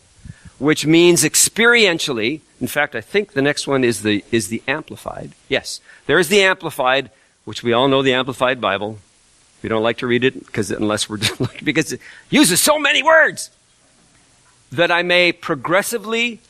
which 0.59 0.87
means 0.87 1.25
experientially. 1.25 2.40
In 2.59 2.66
fact, 2.66 2.94
I 2.94 3.03
think 3.03 3.35
the 3.35 3.42
next 3.42 3.66
one 3.66 3.85
is 3.85 4.01
the, 4.01 4.25
is 4.33 4.48
the 4.48 4.62
amplified. 4.66 5.33
Yes. 5.46 5.83
There 6.07 6.18
is 6.18 6.31
the 6.31 6.40
amplified, 6.40 7.11
which 7.44 7.62
we 7.62 7.75
all 7.75 7.87
know 7.87 8.01
the 8.01 8.14
amplified 8.14 8.62
Bible. 8.62 8.98
We 9.62 9.68
don't 9.68 9.83
like 9.83 9.98
to 9.98 10.07
read 10.07 10.25
it 10.25 10.46
because 10.46 10.70
unless 10.70 11.07
we're 11.11 11.18
because 11.62 11.92
it 11.92 12.01
uses 12.31 12.62
so 12.62 12.79
many 12.79 13.03
words 13.03 13.51
that 14.72 14.90
I 14.90 15.02
may 15.02 15.30
progressively 15.32 16.40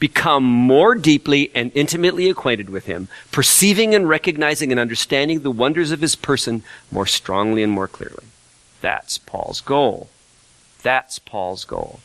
become 0.00 0.42
more 0.42 0.96
deeply 0.96 1.52
and 1.54 1.70
intimately 1.76 2.28
acquainted 2.28 2.70
with 2.70 2.86
him, 2.86 3.06
perceiving 3.30 3.94
and 3.94 4.08
recognizing 4.08 4.72
and 4.72 4.80
understanding 4.80 5.40
the 5.40 5.50
wonders 5.50 5.92
of 5.92 6.00
his 6.00 6.16
person 6.16 6.64
more 6.90 7.06
strongly 7.06 7.62
and 7.62 7.70
more 7.70 7.86
clearly. 7.86 8.24
That's 8.80 9.18
Paul's 9.18 9.60
goal. 9.60 10.08
That's 10.82 11.20
Paul's 11.20 11.64
goal. 11.64 12.00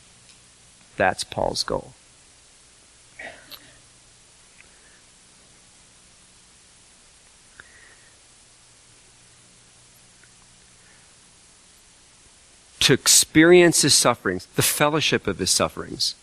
That's 0.96 1.24
Paul's 1.24 1.64
goal. 1.64 1.94
To 12.88 12.94
experience 12.94 13.82
his 13.82 13.92
sufferings, 13.92 14.46
the 14.56 14.62
fellowship 14.62 15.26
of 15.26 15.38
his 15.38 15.50
sufferings. 15.50 16.14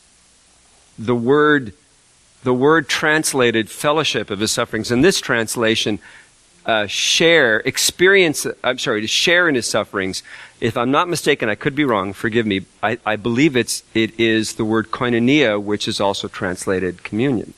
The 0.98 1.14
word, 1.14 1.74
the 2.42 2.56
word 2.56 2.90
translated 2.90 3.70
fellowship 3.70 4.32
of 4.32 4.40
his 4.40 4.52
sufferings. 4.52 4.90
In 4.90 5.02
this 5.02 5.22
translation, 5.22 6.00
uh, 6.66 6.88
share, 6.88 7.60
experience, 7.60 8.48
I'm 8.64 8.80
sorry, 8.80 9.02
to 9.02 9.08
share 9.08 9.48
in 9.48 9.54
his 9.54 9.68
sufferings. 9.68 10.24
If 10.60 10.76
I'm 10.76 10.90
not 10.90 11.08
mistaken, 11.08 11.50
I 11.50 11.54
could 11.54 11.76
be 11.76 11.86
wrong, 11.86 12.14
forgive 12.14 12.48
me. 12.48 12.66
I, 12.82 12.98
I 13.06 13.16
believe 13.16 13.56
it's, 13.56 13.84
it 13.94 14.20
is 14.20 14.54
the 14.54 14.66
word 14.66 14.90
koinonia, 14.90 15.62
which 15.62 15.88
is 15.88 16.02
also 16.02 16.28
translated 16.28 17.04
communion. 17.04 17.54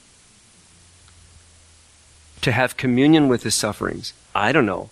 To 2.41 2.51
have 2.51 2.75
communion 2.75 3.29
with 3.29 3.43
his 3.43 3.55
sufferings. 3.55 4.11
I 4.35 4.51
don't 4.51 4.65
know. 4.65 4.89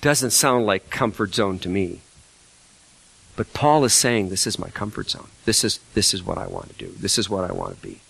Doesn't 0.00 0.30
sound 0.30 0.64
like 0.64 0.90
comfort 0.90 1.34
zone 1.34 1.58
to 1.58 1.68
me. 1.68 2.02
But 3.40 3.54
Paul 3.54 3.86
is 3.86 3.94
saying, 3.94 4.28
this 4.28 4.46
is 4.46 4.58
my 4.58 4.68
comfort 4.68 5.08
zone. 5.08 5.28
This 5.46 5.64
is, 5.64 5.80
this 5.94 6.12
is 6.12 6.22
what 6.22 6.36
I 6.36 6.46
want 6.46 6.68
to 6.68 6.74
do. 6.74 6.92
This 6.98 7.16
is 7.16 7.30
what 7.30 7.50
I 7.50 7.54
want 7.54 7.74
to 7.74 7.80
be. 7.80 8.00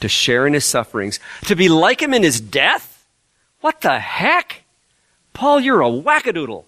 To 0.00 0.08
share 0.08 0.44
in 0.44 0.54
his 0.54 0.64
sufferings. 0.64 1.20
To 1.44 1.54
be 1.54 1.68
like 1.68 2.02
him 2.02 2.12
in 2.12 2.24
his 2.24 2.40
death? 2.40 3.06
What 3.60 3.80
the 3.80 4.00
heck? 4.00 4.64
Paul, 5.34 5.60
you're 5.60 5.82
a 5.82 5.88
wackadoodle. 5.88 6.64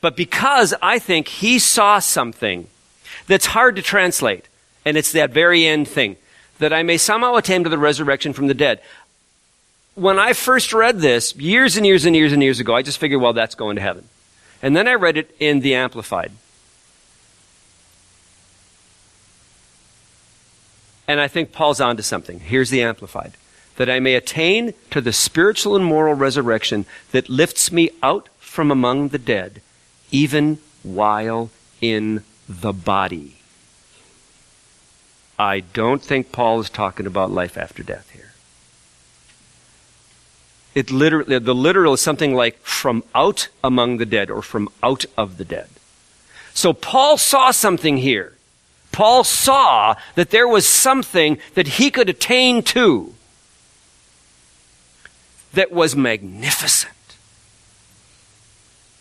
But 0.00 0.16
because 0.16 0.74
I 0.82 0.98
think 0.98 1.28
he 1.28 1.60
saw 1.60 2.00
something 2.00 2.66
that's 3.28 3.46
hard 3.46 3.76
to 3.76 3.82
translate, 3.82 4.48
and 4.84 4.96
it's 4.96 5.12
that 5.12 5.30
very 5.30 5.64
end 5.64 5.86
thing, 5.86 6.16
that 6.58 6.72
I 6.72 6.82
may 6.82 6.98
somehow 6.98 7.36
attain 7.36 7.62
to 7.62 7.70
the 7.70 7.78
resurrection 7.78 8.32
from 8.32 8.48
the 8.48 8.52
dead. 8.52 8.80
When 9.94 10.18
I 10.18 10.32
first 10.32 10.72
read 10.72 10.98
this, 10.98 11.36
years 11.36 11.76
and 11.76 11.86
years 11.86 12.04
and 12.04 12.16
years 12.16 12.32
and 12.32 12.42
years 12.42 12.58
ago, 12.58 12.74
I 12.74 12.82
just 12.82 12.98
figured, 12.98 13.20
well, 13.20 13.32
that's 13.32 13.54
going 13.54 13.76
to 13.76 13.82
heaven. 13.82 14.08
And 14.62 14.76
then 14.76 14.88
I 14.88 14.94
read 14.94 15.16
it 15.16 15.34
in 15.38 15.60
the 15.60 15.74
Amplified. 15.74 16.32
And 21.06 21.20
I 21.20 21.28
think 21.28 21.52
Paul's 21.52 21.80
onto 21.80 22.02
something. 22.02 22.40
Here's 22.40 22.70
the 22.70 22.82
Amplified 22.82 23.32
that 23.76 23.88
I 23.88 24.00
may 24.00 24.14
attain 24.14 24.74
to 24.90 25.00
the 25.00 25.12
spiritual 25.12 25.76
and 25.76 25.84
moral 25.84 26.14
resurrection 26.14 26.84
that 27.12 27.28
lifts 27.28 27.70
me 27.70 27.90
out 28.02 28.28
from 28.40 28.72
among 28.72 29.08
the 29.08 29.18
dead, 29.18 29.62
even 30.10 30.58
while 30.82 31.50
in 31.80 32.24
the 32.48 32.72
body. 32.72 33.36
I 35.38 35.60
don't 35.60 36.02
think 36.02 36.32
Paul 36.32 36.58
is 36.58 36.68
talking 36.68 37.06
about 37.06 37.30
life 37.30 37.56
after 37.56 37.84
death. 37.84 38.07
It 40.74 40.90
literally, 40.90 41.38
the 41.38 41.54
literal 41.54 41.94
is 41.94 42.00
something 42.00 42.34
like 42.34 42.58
from 42.60 43.02
out 43.14 43.48
among 43.64 43.96
the 43.96 44.06
dead 44.06 44.30
or 44.30 44.42
from 44.42 44.68
out 44.82 45.04
of 45.16 45.38
the 45.38 45.44
dead. 45.44 45.68
So 46.54 46.72
Paul 46.72 47.18
saw 47.18 47.50
something 47.50 47.98
here. 47.98 48.34
Paul 48.92 49.24
saw 49.24 49.96
that 50.14 50.30
there 50.30 50.48
was 50.48 50.66
something 50.66 51.38
that 51.54 51.66
he 51.66 51.90
could 51.90 52.08
attain 52.08 52.62
to 52.64 53.14
that 55.52 55.72
was 55.72 55.96
magnificent 55.96 56.92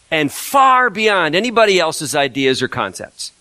and 0.10 0.32
far 0.32 0.90
beyond 0.90 1.36
anybody 1.36 1.80
else's 1.80 2.16
ideas 2.16 2.62
or 2.62 2.68
concepts. 2.68 3.32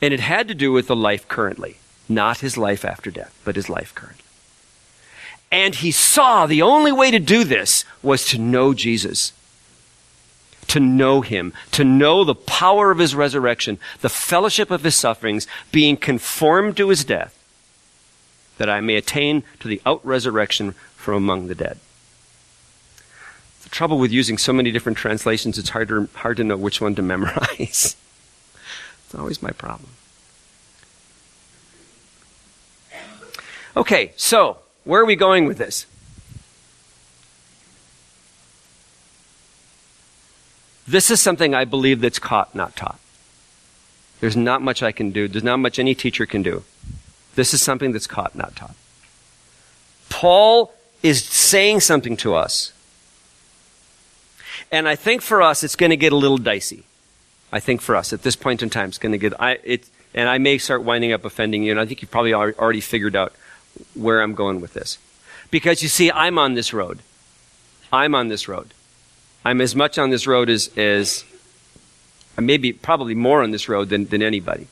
And 0.00 0.12
it 0.12 0.20
had 0.20 0.48
to 0.48 0.54
do 0.54 0.72
with 0.72 0.86
the 0.86 0.96
life 0.96 1.26
currently, 1.28 1.78
not 2.08 2.38
his 2.38 2.56
life 2.56 2.84
after 2.84 3.10
death, 3.10 3.38
but 3.44 3.56
his 3.56 3.68
life 3.68 3.94
currently. 3.94 4.25
And 5.50 5.76
he 5.76 5.90
saw 5.90 6.46
the 6.46 6.62
only 6.62 6.92
way 6.92 7.10
to 7.10 7.18
do 7.18 7.44
this 7.44 7.84
was 8.02 8.24
to 8.26 8.38
know 8.38 8.74
Jesus. 8.74 9.32
To 10.68 10.80
know 10.80 11.20
him, 11.20 11.52
to 11.70 11.84
know 11.84 12.24
the 12.24 12.34
power 12.34 12.90
of 12.90 12.98
his 12.98 13.14
resurrection, 13.14 13.78
the 14.00 14.08
fellowship 14.08 14.70
of 14.70 14.82
his 14.82 14.96
sufferings, 14.96 15.46
being 15.70 15.96
conformed 15.96 16.76
to 16.76 16.88
his 16.88 17.04
death, 17.04 17.32
that 18.58 18.68
I 18.68 18.80
may 18.80 18.96
attain 18.96 19.44
to 19.60 19.68
the 19.68 19.80
out 19.86 20.04
resurrection 20.04 20.72
from 20.96 21.14
among 21.14 21.46
the 21.46 21.54
dead. 21.54 21.78
The 23.62 23.68
trouble 23.68 23.98
with 23.98 24.10
using 24.10 24.38
so 24.38 24.52
many 24.52 24.72
different 24.72 24.98
translations, 24.98 25.56
it's 25.56 25.68
hard 25.68 25.88
to, 25.88 26.08
hard 26.14 26.36
to 26.38 26.44
know 26.44 26.56
which 26.56 26.80
one 26.80 26.96
to 26.96 27.02
memorize. 27.14 27.96
it's 29.04 29.14
always 29.16 29.40
my 29.40 29.52
problem. 29.52 29.90
Okay, 33.76 34.12
so 34.16 34.58
where 34.86 35.02
are 35.02 35.04
we 35.04 35.16
going 35.16 35.44
with 35.44 35.58
this? 35.58 35.84
This 40.86 41.10
is 41.10 41.20
something 41.20 41.54
I 41.54 41.64
believe 41.64 42.00
that's 42.00 42.20
caught, 42.20 42.54
not 42.54 42.76
taught. 42.76 43.00
There's 44.20 44.36
not 44.36 44.62
much 44.62 44.84
I 44.84 44.92
can 44.92 45.10
do. 45.10 45.26
There's 45.26 45.44
not 45.44 45.58
much 45.58 45.80
any 45.80 45.96
teacher 45.96 46.24
can 46.24 46.42
do. 46.42 46.62
This 47.34 47.52
is 47.52 47.60
something 47.60 47.90
that's 47.90 48.06
caught, 48.06 48.36
not 48.36 48.54
taught. 48.54 48.76
Paul 50.08 50.72
is 51.02 51.24
saying 51.24 51.80
something 51.80 52.16
to 52.18 52.34
us. 52.34 52.72
And 54.70 54.88
I 54.88 54.94
think 54.94 55.20
for 55.20 55.42
us, 55.42 55.64
it's 55.64 55.76
going 55.76 55.90
to 55.90 55.96
get 55.96 56.12
a 56.12 56.16
little 56.16 56.38
dicey. 56.38 56.84
I 57.52 57.58
think 57.58 57.80
for 57.80 57.96
us, 57.96 58.12
at 58.12 58.22
this 58.22 58.36
point 58.36 58.62
in 58.62 58.70
time, 58.70 58.88
it's 58.88 58.98
going 58.98 59.12
to 59.12 59.18
get, 59.18 59.38
I, 59.40 59.58
it, 59.64 59.88
and 60.14 60.28
I 60.28 60.38
may 60.38 60.58
start 60.58 60.84
winding 60.84 61.12
up 61.12 61.24
offending 61.24 61.64
you, 61.64 61.72
and 61.72 61.80
I 61.80 61.86
think 61.86 62.02
you've 62.02 62.10
probably 62.10 62.32
already 62.32 62.80
figured 62.80 63.16
out 63.16 63.34
where 63.94 64.22
I'm 64.22 64.34
going 64.34 64.60
with 64.60 64.74
this. 64.74 64.98
Because 65.50 65.82
you 65.82 65.88
see, 65.88 66.10
I'm 66.10 66.38
on 66.38 66.54
this 66.54 66.72
road. 66.72 67.00
I'm 67.92 68.14
on 68.14 68.28
this 68.28 68.48
road. 68.48 68.74
I'm 69.44 69.60
as 69.60 69.76
much 69.76 69.98
on 69.98 70.10
this 70.10 70.26
road 70.26 70.50
as, 70.50 70.70
as 70.76 71.24
maybe 72.38 72.72
probably 72.72 73.14
more 73.14 73.42
on 73.42 73.52
this 73.52 73.68
road 73.68 73.88
than, 73.88 74.06
than 74.06 74.22
anybody. 74.22 74.66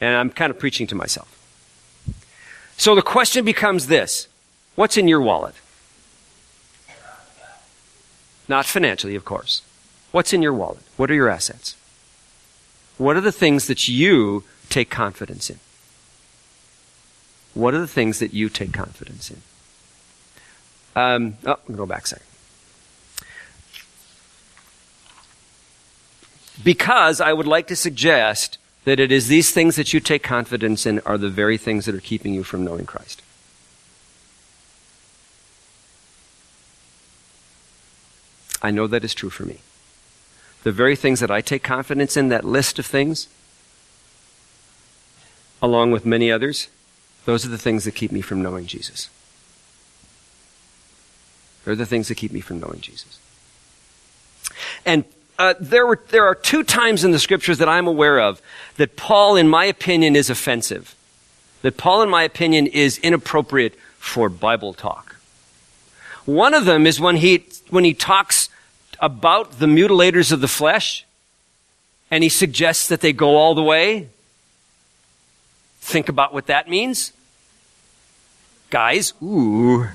And 0.00 0.16
I'm 0.16 0.30
kind 0.30 0.50
of 0.50 0.58
preaching 0.58 0.86
to 0.88 0.94
myself. 0.94 1.30
So 2.76 2.94
the 2.94 3.02
question 3.02 3.44
becomes 3.44 3.86
this 3.86 4.28
What's 4.74 4.96
in 4.96 5.08
your 5.08 5.20
wallet? 5.20 5.54
Not 8.48 8.66
financially, 8.66 9.14
of 9.14 9.24
course. 9.24 9.62
What's 10.12 10.32
in 10.32 10.42
your 10.42 10.52
wallet? 10.52 10.82
What 10.96 11.10
are 11.10 11.14
your 11.14 11.28
assets? 11.28 11.76
What 12.98 13.16
are 13.16 13.20
the 13.20 13.32
things 13.32 13.66
that 13.68 13.88
you 13.88 14.44
take 14.68 14.90
confidence 14.90 15.48
in? 15.50 15.58
What 17.54 17.72
are 17.72 17.78
the 17.78 17.86
things 17.86 18.18
that 18.18 18.34
you 18.34 18.48
take 18.48 18.72
confidence 18.72 19.30
in? 19.30 19.40
Um, 20.96 21.38
oh, 21.46 21.52
I'm 21.52 21.56
going 21.66 21.72
to 21.74 21.76
go 21.76 21.86
back 21.86 22.04
a 22.04 22.08
second. 22.08 22.26
Because 26.62 27.20
I 27.20 27.32
would 27.32 27.46
like 27.46 27.66
to 27.68 27.76
suggest 27.76 28.58
that 28.84 29.00
it 29.00 29.10
is 29.10 29.28
these 29.28 29.50
things 29.50 29.76
that 29.76 29.92
you 29.92 30.00
take 30.00 30.22
confidence 30.22 30.86
in 30.86 31.00
are 31.00 31.18
the 31.18 31.30
very 31.30 31.56
things 31.56 31.86
that 31.86 31.94
are 31.94 32.00
keeping 32.00 32.34
you 32.34 32.44
from 32.44 32.64
knowing 32.64 32.86
Christ. 32.86 33.22
I 38.62 38.70
know 38.70 38.86
that 38.86 39.04
is 39.04 39.14
true 39.14 39.30
for 39.30 39.44
me. 39.44 39.58
The 40.62 40.72
very 40.72 40.96
things 40.96 41.20
that 41.20 41.30
I 41.30 41.40
take 41.40 41.62
confidence 41.62 42.16
in, 42.16 42.28
that 42.28 42.44
list 42.44 42.78
of 42.78 42.86
things, 42.86 43.28
along 45.60 45.90
with 45.90 46.06
many 46.06 46.32
others, 46.32 46.68
those 47.24 47.44
are 47.44 47.48
the 47.48 47.58
things 47.58 47.84
that 47.84 47.94
keep 47.94 48.12
me 48.12 48.20
from 48.20 48.42
knowing 48.42 48.66
Jesus. 48.66 49.08
They're 51.64 51.74
the 51.74 51.86
things 51.86 52.08
that 52.08 52.16
keep 52.16 52.32
me 52.32 52.40
from 52.40 52.60
knowing 52.60 52.80
Jesus. 52.80 53.18
And 54.84 55.04
uh, 55.38 55.54
there, 55.58 55.86
were, 55.86 56.00
there 56.10 56.24
are 56.24 56.34
two 56.34 56.62
times 56.62 57.04
in 57.04 57.10
the 57.10 57.18
scriptures 57.18 57.58
that 57.58 57.68
I'm 57.68 57.86
aware 57.86 58.20
of 58.20 58.40
that 58.76 58.96
Paul, 58.96 59.36
in 59.36 59.48
my 59.48 59.64
opinion, 59.64 60.14
is 60.14 60.30
offensive. 60.30 60.94
That 61.62 61.76
Paul, 61.76 62.02
in 62.02 62.10
my 62.10 62.22
opinion, 62.22 62.66
is 62.66 62.98
inappropriate 62.98 63.74
for 63.98 64.28
Bible 64.28 64.74
talk. 64.74 65.16
One 66.26 66.54
of 66.54 66.66
them 66.66 66.86
is 66.86 67.00
when 67.00 67.16
he, 67.16 67.46
when 67.70 67.84
he 67.84 67.94
talks 67.94 68.48
about 69.00 69.58
the 69.58 69.66
mutilators 69.66 70.30
of 70.30 70.40
the 70.40 70.48
flesh 70.48 71.04
and 72.10 72.22
he 72.22 72.28
suggests 72.28 72.86
that 72.88 73.00
they 73.00 73.12
go 73.12 73.36
all 73.36 73.54
the 73.54 73.62
way. 73.62 74.08
Think 75.80 76.08
about 76.08 76.32
what 76.32 76.46
that 76.46 76.68
means. 76.68 77.12
Guys, 78.70 79.12
ooh. 79.22 79.88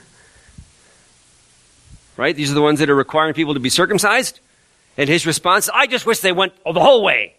Right? 2.18 2.36
These 2.36 2.52
are 2.52 2.56
the 2.56 2.62
ones 2.62 2.80
that 2.80 2.90
are 2.90 2.96
requiring 2.96 3.34
people 3.34 3.54
to 3.54 3.60
be 3.60 3.70
circumcised. 3.70 4.40
And 4.98 5.08
his 5.08 5.26
response, 5.26 5.70
I 5.74 5.88
just 5.88 6.06
wish 6.06 6.20
they 6.20 6.32
went 6.32 6.54
the 6.66 6.80
whole 6.80 7.04
way. 7.04 7.36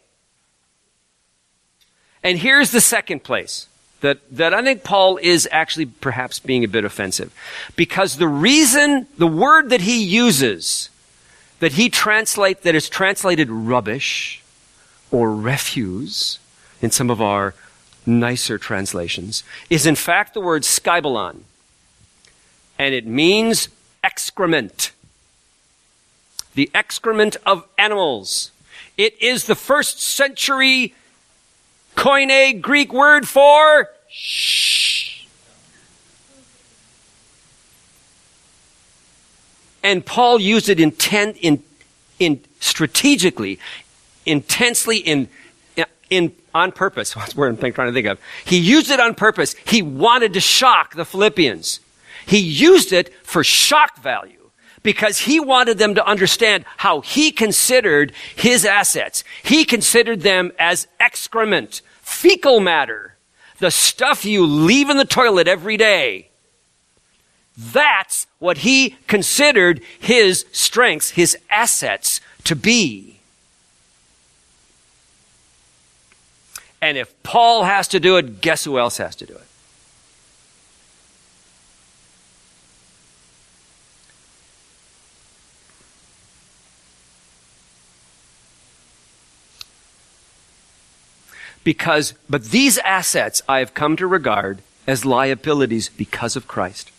And 2.23 2.38
here's 2.38 2.71
the 2.71 2.81
second 2.81 3.23
place 3.23 3.66
that, 4.01 4.19
that 4.31 4.55
I 4.55 4.62
think 4.62 4.85
Paul 4.85 5.19
is 5.19 5.49
actually 5.51 5.87
perhaps 5.87 6.38
being 6.38 6.64
a 6.64 6.69
bit 6.69 6.85
offensive. 6.85 7.35
Because 7.77 8.16
the 8.16 8.29
reason, 8.29 9.07
the 9.19 9.27
word 9.27 9.71
that 9.71 9.83
he 9.83 10.03
uses, 10.03 10.88
that 11.61 11.73
he 11.73 11.88
translate, 11.90 12.62
that 12.62 12.75
is 12.75 12.88
translated 12.88 13.51
rubbish 13.51 14.43
or 15.11 15.35
refuse 15.35 16.38
in 16.81 16.90
some 16.90 17.11
of 17.11 17.21
our 17.21 17.55
nicer 18.07 18.59
translations, 18.59 19.43
is 19.69 19.87
in 19.87 19.95
fact 19.95 20.35
the 20.35 20.41
word 20.41 20.63
skybalon. 20.63 21.41
And 22.79 22.95
it 22.95 23.07
means 23.07 23.69
excrement 24.03 24.93
the 26.55 26.71
excrement 26.75 27.37
of 27.47 27.67
animals. 27.79 28.51
It 28.97 29.21
is 29.21 29.45
the 29.45 29.55
first 29.55 30.01
century 30.01 30.95
Koine 31.97 32.61
Greek 32.61 32.93
word 32.93 33.29
for 33.29 33.91
shh. 34.09 35.27
And 39.83 40.05
Paul 40.05 40.41
used 40.41 40.69
it 40.69 40.79
intent, 40.79 41.39
in, 41.41 41.63
in 42.19 42.43
strategically, 42.61 43.59
intensely, 44.27 44.99
in, 44.99 45.29
in, 46.11 46.33
on 46.55 46.73
purpose. 46.73 47.16
What's 47.16 47.33
the 47.35 47.40
word 47.40 47.62
I'm 47.62 47.73
trying 47.73 47.88
to 47.88 47.94
think 47.94 48.07
of? 48.07 48.18
He 48.44 48.59
used 48.59 48.90
it 48.90 49.01
on 49.01 49.14
purpose. 49.14 49.55
He 49.64 49.81
wanted 49.81 50.35
to 50.35 50.40
shock 50.40 50.94
the 50.94 51.05
Philippians. 51.05 51.81
He 52.27 52.38
used 52.38 52.92
it 52.92 53.14
for 53.25 53.42
shock 53.42 53.99
value 53.99 54.51
because 54.83 55.18
he 55.18 55.40
wanted 55.40 55.79
them 55.79 55.94
to 55.94 56.07
understand 56.07 56.64
how 56.79 57.01
he 57.01 57.31
considered 57.31 58.12
his 58.35 58.64
assets. 58.64 59.25
He 59.42 59.64
considered 59.64 60.23
them 60.23 60.53
as 60.59 60.87
excrement, 60.99 61.83
fecal 62.03 62.61
matter, 62.61 63.16
the 63.59 63.70
stuff 63.70 64.25
you 64.25 64.44
leave 64.44 64.90
in 64.90 64.96
the 64.96 65.05
toilet 65.05 65.46
every 65.49 65.77
day. 65.77 66.29
That's 67.57 68.27
what 68.38 68.59
he 68.59 68.96
considered 69.07 69.83
his 69.99 70.46
strengths, 70.51 71.11
his 71.11 71.37
assets 71.51 72.20
to 72.44 72.57
be. 72.57 73.20
And 76.83 76.97
if 76.97 77.23
Paul 77.23 77.64
has 77.64 77.88
to 77.88 78.01
do 78.01 78.16
it, 78.16 78.40
guess 78.40 78.64
who 78.64 78.79
else 78.79 78.97
has 78.97 79.14
to 79.16 79.27
do 79.27 79.35
it? 79.35 79.43
Because, 91.62 92.14
but 92.29 92.45
these 92.45 92.79
assets 92.79 93.43
I 93.49 93.59
have 93.59 93.75
come 93.75 93.97
to 93.97 94.07
regard 94.07 94.62
as 94.87 95.05
liabilities 95.05 95.90
because 95.90 96.35
of 96.35 96.49
Christ. 96.49 96.90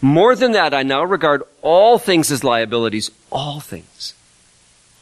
More 0.00 0.36
than 0.36 0.52
that, 0.52 0.72
I 0.72 0.82
now 0.82 1.02
regard 1.02 1.42
all 1.62 1.98
things 1.98 2.30
as 2.30 2.44
liabilities. 2.44 3.10
All 3.32 3.60
things. 3.60 4.14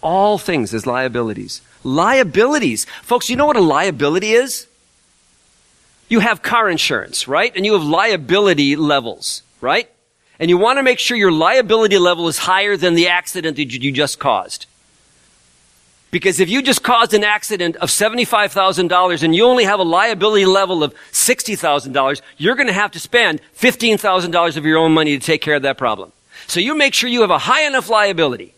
All 0.03 0.39
things 0.39 0.73
as 0.73 0.87
liabilities. 0.87 1.61
Liabilities. 1.85 2.87
Folks, 3.03 3.31
you 3.31 3.37
know 3.37 3.47
what 3.47 3.57
a 3.57 3.61
liability 3.61 4.33
is? 4.33 4.67
You 6.09 6.21
have 6.21 6.43
car 6.43 6.69
insurance, 6.69 7.29
right? 7.29 7.55
And 7.55 7.65
you 7.65 7.75
have 7.75 7.85
liability 7.85 8.75
levels, 8.77 9.43
right? 9.61 9.89
And 10.39 10.51
you 10.51 10.59
want 10.59 10.79
to 10.79 10.83
make 10.83 10.99
sure 10.99 11.17
your 11.17 11.33
liability 11.33 11.99
level 11.99 12.27
is 12.29 12.39
higher 12.39 12.77
than 12.77 12.95
the 12.95 13.09
accident 13.09 13.57
that 13.57 13.73
you 13.73 13.93
just 13.93 14.19
caused. 14.19 14.67
Because 16.11 16.39
if 16.39 16.49
you 16.49 16.63
just 16.63 16.83
caused 16.83 17.13
an 17.13 17.25
accident 17.25 17.75
of 17.77 17.89
$75,000 17.89 19.23
and 19.23 19.35
you 19.35 19.45
only 19.45 19.65
have 19.65 19.81
a 19.81 19.85
liability 19.85 20.47
level 20.47 20.85
of 20.85 20.95
$60,000, 21.11 22.21
you're 22.39 22.55
going 22.55 22.69
to 22.69 22.73
have 22.73 22.93
to 22.93 23.01
spend 23.01 23.41
$15,000 23.57 24.57
of 24.57 24.65
your 24.65 24.79
own 24.79 24.95
money 24.95 25.19
to 25.19 25.25
take 25.25 25.43
care 25.43 25.57
of 25.57 25.63
that 25.63 25.77
problem. 25.77 26.13
So 26.47 26.61
you 26.61 26.77
make 26.77 26.95
sure 26.95 27.09
you 27.09 27.23
have 27.23 27.31
a 27.31 27.39
high 27.39 27.67
enough 27.67 27.89
liability 27.89 28.55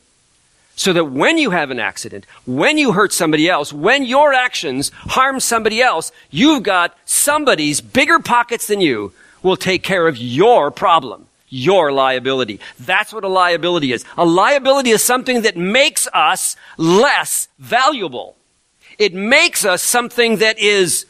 so 0.77 0.93
that 0.93 1.07
when 1.07 1.39
you 1.39 1.51
have 1.51 1.71
an 1.71 1.81
accident, 1.81 2.27
when 2.47 2.79
you 2.79 2.93
hurt 2.93 3.13
somebody 3.13 3.49
else, 3.49 3.73
when 3.73 4.05
your 4.05 4.33
actions 4.33 4.91
harm 4.95 5.41
somebody 5.41 5.83
else, 5.83 6.13
you've 6.31 6.63
got 6.63 6.97
somebody's 7.07 7.81
bigger 7.81 8.19
pockets 8.19 8.69
than 8.69 8.81
you 8.81 9.13
will 9.43 9.57
take 9.57 9.83
care 9.83 10.07
of 10.07 10.17
your 10.17 10.71
problem 10.71 11.27
your 11.49 11.93
liability. 11.93 12.61
That's 12.81 13.13
what 13.13 13.25
a 13.25 13.29
liability 13.29 13.93
is. 13.93 14.05
A 14.19 14.25
liability 14.25 14.91
is 14.91 15.03
something 15.03 15.43
that 15.43 15.57
makes 15.57 16.09
us 16.13 16.57
less 16.77 17.49
valuable. 17.59 18.37
It 18.99 19.15
makes 19.15 19.65
us 19.65 19.83
something 19.83 20.37
that 20.39 20.59
is 20.59 21.07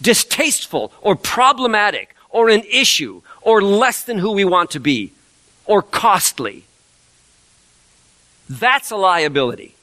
distasteful 0.00 0.92
or 1.00 1.16
problematic 1.16 2.14
or 2.30 2.48
an 2.48 2.62
issue 2.70 3.22
or 3.42 3.62
less 3.62 4.04
than 4.04 4.18
who 4.18 4.32
we 4.32 4.44
want 4.44 4.70
to 4.72 4.80
be 4.80 5.12
or 5.64 5.82
costly. 5.82 6.64
That's 8.48 8.90
a 8.90 8.96
liability. 8.96 9.74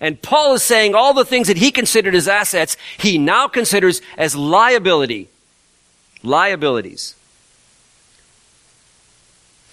And 0.00 0.20
Paul 0.20 0.54
is 0.54 0.62
saying 0.62 0.94
all 0.94 1.12
the 1.12 1.24
things 1.24 1.48
that 1.48 1.58
he 1.58 1.70
considered 1.70 2.14
as 2.14 2.26
assets, 2.26 2.76
he 2.98 3.18
now 3.18 3.48
considers 3.48 4.00
as 4.16 4.34
liability. 4.34 5.28
Liabilities 6.22 7.14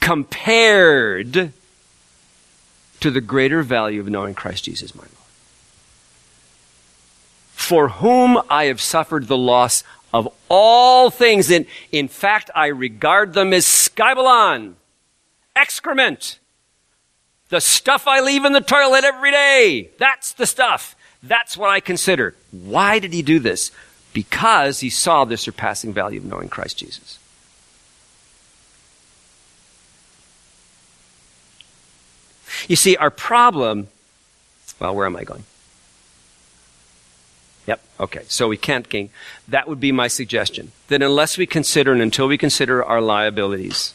compared 0.07 1.51
to 3.01 3.11
the 3.11 3.19
greater 3.19 3.61
value 3.61 3.99
of 3.99 4.07
knowing 4.07 4.33
Christ 4.33 4.63
Jesus, 4.63 4.95
my 4.95 5.01
Lord. 5.01 5.11
For 7.51 7.89
whom 7.89 8.41
I 8.49 8.65
have 8.65 8.79
suffered 8.79 9.27
the 9.27 9.37
loss 9.37 9.83
of 10.13 10.29
all 10.47 11.09
things. 11.09 11.51
And 11.51 11.65
in 11.91 12.07
fact, 12.07 12.49
I 12.55 12.67
regard 12.67 13.33
them 13.33 13.51
as 13.51 13.65
skybalon, 13.65 14.75
excrement. 15.55 16.39
The 17.49 17.61
stuff 17.61 18.07
I 18.07 18.19
leave 18.19 18.43
in 18.45 18.53
the 18.53 18.61
toilet 18.61 19.03
every 19.03 19.31
day. 19.31 19.89
That's 19.97 20.33
the 20.33 20.45
stuff. 20.45 20.95
That's 21.23 21.55
what 21.55 21.69
I 21.69 21.79
consider. 21.79 22.35
Why 22.51 22.99
did 22.99 23.13
he 23.13 23.21
do 23.21 23.39
this? 23.39 23.71
Because 24.13 24.81
he 24.81 24.89
saw 24.89 25.25
the 25.25 25.37
surpassing 25.37 25.93
value 25.93 26.19
of 26.19 26.25
knowing 26.25 26.49
Christ 26.49 26.77
Jesus. 26.77 27.19
You 32.67 32.75
see, 32.75 32.97
our 32.97 33.11
problem, 33.11 33.87
well, 34.79 34.95
where 34.95 35.05
am 35.05 35.15
I 35.15 35.23
going? 35.23 35.43
Yep, 37.67 37.81
okay. 37.99 38.21
So 38.27 38.47
we 38.47 38.57
can't 38.57 38.87
gain. 38.89 39.09
That 39.47 39.67
would 39.67 39.79
be 39.79 39.91
my 39.91 40.07
suggestion. 40.07 40.71
That 40.87 41.01
unless 41.01 41.37
we 41.37 41.45
consider 41.45 41.91
and 41.91 42.01
until 42.01 42.27
we 42.27 42.37
consider 42.37 42.83
our 42.83 43.01
liabilities, 43.01 43.93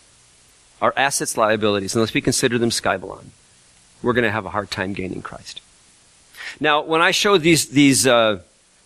our 0.80 0.92
assets 0.96 1.36
liabilities, 1.36 1.94
unless 1.94 2.14
we 2.14 2.20
consider 2.20 2.58
them 2.58 2.70
skybalon, 2.70 3.26
we're 4.02 4.12
going 4.12 4.24
to 4.24 4.30
have 4.30 4.46
a 4.46 4.50
hard 4.50 4.70
time 4.70 4.92
gaining 4.92 5.22
Christ. 5.22 5.60
Now, 6.60 6.82
when 6.82 7.00
I 7.00 7.12
showed 7.12 7.42
these, 7.42 7.68
these, 7.68 8.06
uh, 8.06 8.40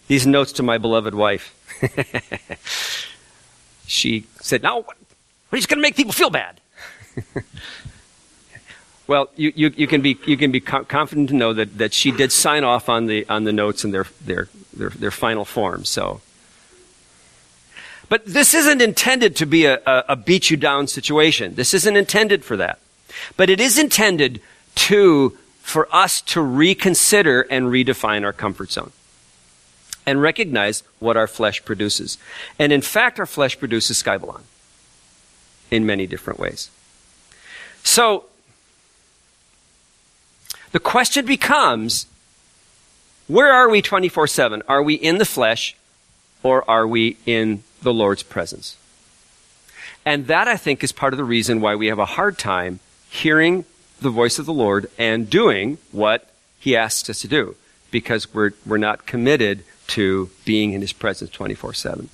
these 0.08 0.26
notes 0.26 0.52
to 0.52 0.62
my 0.62 0.78
beloved 0.78 1.14
wife, 1.14 1.52
she 3.86 4.26
said, 4.40 4.62
"Now, 4.62 4.80
what? 4.80 4.96
He's 5.50 5.66
going 5.66 5.78
to 5.78 5.82
make 5.82 5.96
people 5.96 6.12
feel 6.12 6.30
bad." 6.30 6.60
well, 9.06 9.30
you, 9.36 9.52
you, 9.54 9.72
you, 9.76 9.86
can 9.86 10.00
be 10.00 10.18
you 10.26 10.36
can 10.36 10.52
be 10.52 10.60
confident 10.60 11.28
to 11.30 11.34
know 11.34 11.52
that, 11.52 11.78
that 11.78 11.92
she 11.92 12.10
did 12.10 12.32
sign 12.32 12.64
off 12.64 12.88
on 12.88 13.06
the 13.06 13.28
on 13.28 13.44
the 13.44 13.52
notes 13.52 13.84
in 13.84 13.90
their 13.90 14.06
their 14.24 14.48
their, 14.72 14.90
their 14.90 15.10
final 15.10 15.44
form. 15.44 15.84
So, 15.84 16.20
but 18.08 18.24
this 18.26 18.54
isn't 18.54 18.80
intended 18.80 19.36
to 19.36 19.46
be 19.46 19.66
a, 19.66 19.80
a, 19.86 20.04
a 20.10 20.16
beat 20.16 20.50
you 20.50 20.56
down 20.56 20.86
situation. 20.86 21.54
This 21.54 21.74
isn't 21.74 21.96
intended 21.96 22.44
for 22.44 22.56
that. 22.56 22.78
But 23.36 23.50
it 23.50 23.60
is 23.60 23.78
intended 23.78 24.40
to 24.76 25.36
for 25.62 25.88
us 25.92 26.20
to 26.20 26.40
reconsider 26.40 27.42
and 27.42 27.66
redefine 27.66 28.24
our 28.24 28.32
comfort 28.32 28.70
zone 28.70 28.92
and 30.06 30.22
recognize 30.22 30.84
what 31.00 31.16
our 31.16 31.26
flesh 31.26 31.64
produces. 31.64 32.18
And 32.58 32.72
in 32.72 32.80
fact, 32.80 33.18
our 33.18 33.26
flesh 33.26 33.58
produces 33.58 34.00
skybalon 34.00 34.42
in 35.70 35.84
many 35.84 36.06
different 36.06 36.38
ways. 36.38 36.70
So, 37.82 38.26
the 40.70 40.78
question 40.78 41.26
becomes 41.26 42.06
where 43.26 43.52
are 43.52 43.68
we 43.68 43.82
24 43.82 44.28
7? 44.28 44.62
Are 44.68 44.82
we 44.82 44.94
in 44.94 45.18
the 45.18 45.24
flesh 45.24 45.74
or 46.42 46.68
are 46.70 46.86
we 46.86 47.16
in 47.26 47.64
the 47.82 47.92
Lord's 47.92 48.22
presence? 48.22 48.76
And 50.04 50.28
that, 50.28 50.46
I 50.46 50.56
think, 50.56 50.84
is 50.84 50.92
part 50.92 51.12
of 51.12 51.16
the 51.16 51.24
reason 51.24 51.60
why 51.60 51.74
we 51.74 51.88
have 51.88 51.98
a 51.98 52.04
hard 52.04 52.38
time 52.38 52.78
hearing 53.10 53.64
the 54.00 54.10
voice 54.10 54.38
of 54.38 54.46
the 54.46 54.52
Lord 54.52 54.90
and 54.98 55.28
doing 55.28 55.78
what 55.92 56.28
He 56.58 56.76
asks 56.76 57.08
us 57.10 57.20
to 57.20 57.28
do 57.28 57.56
because 57.90 58.32
we're, 58.34 58.52
we're 58.64 58.78
not 58.78 59.06
committed 59.06 59.64
to 59.88 60.30
being 60.44 60.72
in 60.72 60.80
His 60.80 60.92
presence 60.92 61.30
24 61.30 61.74
7. 61.74 62.08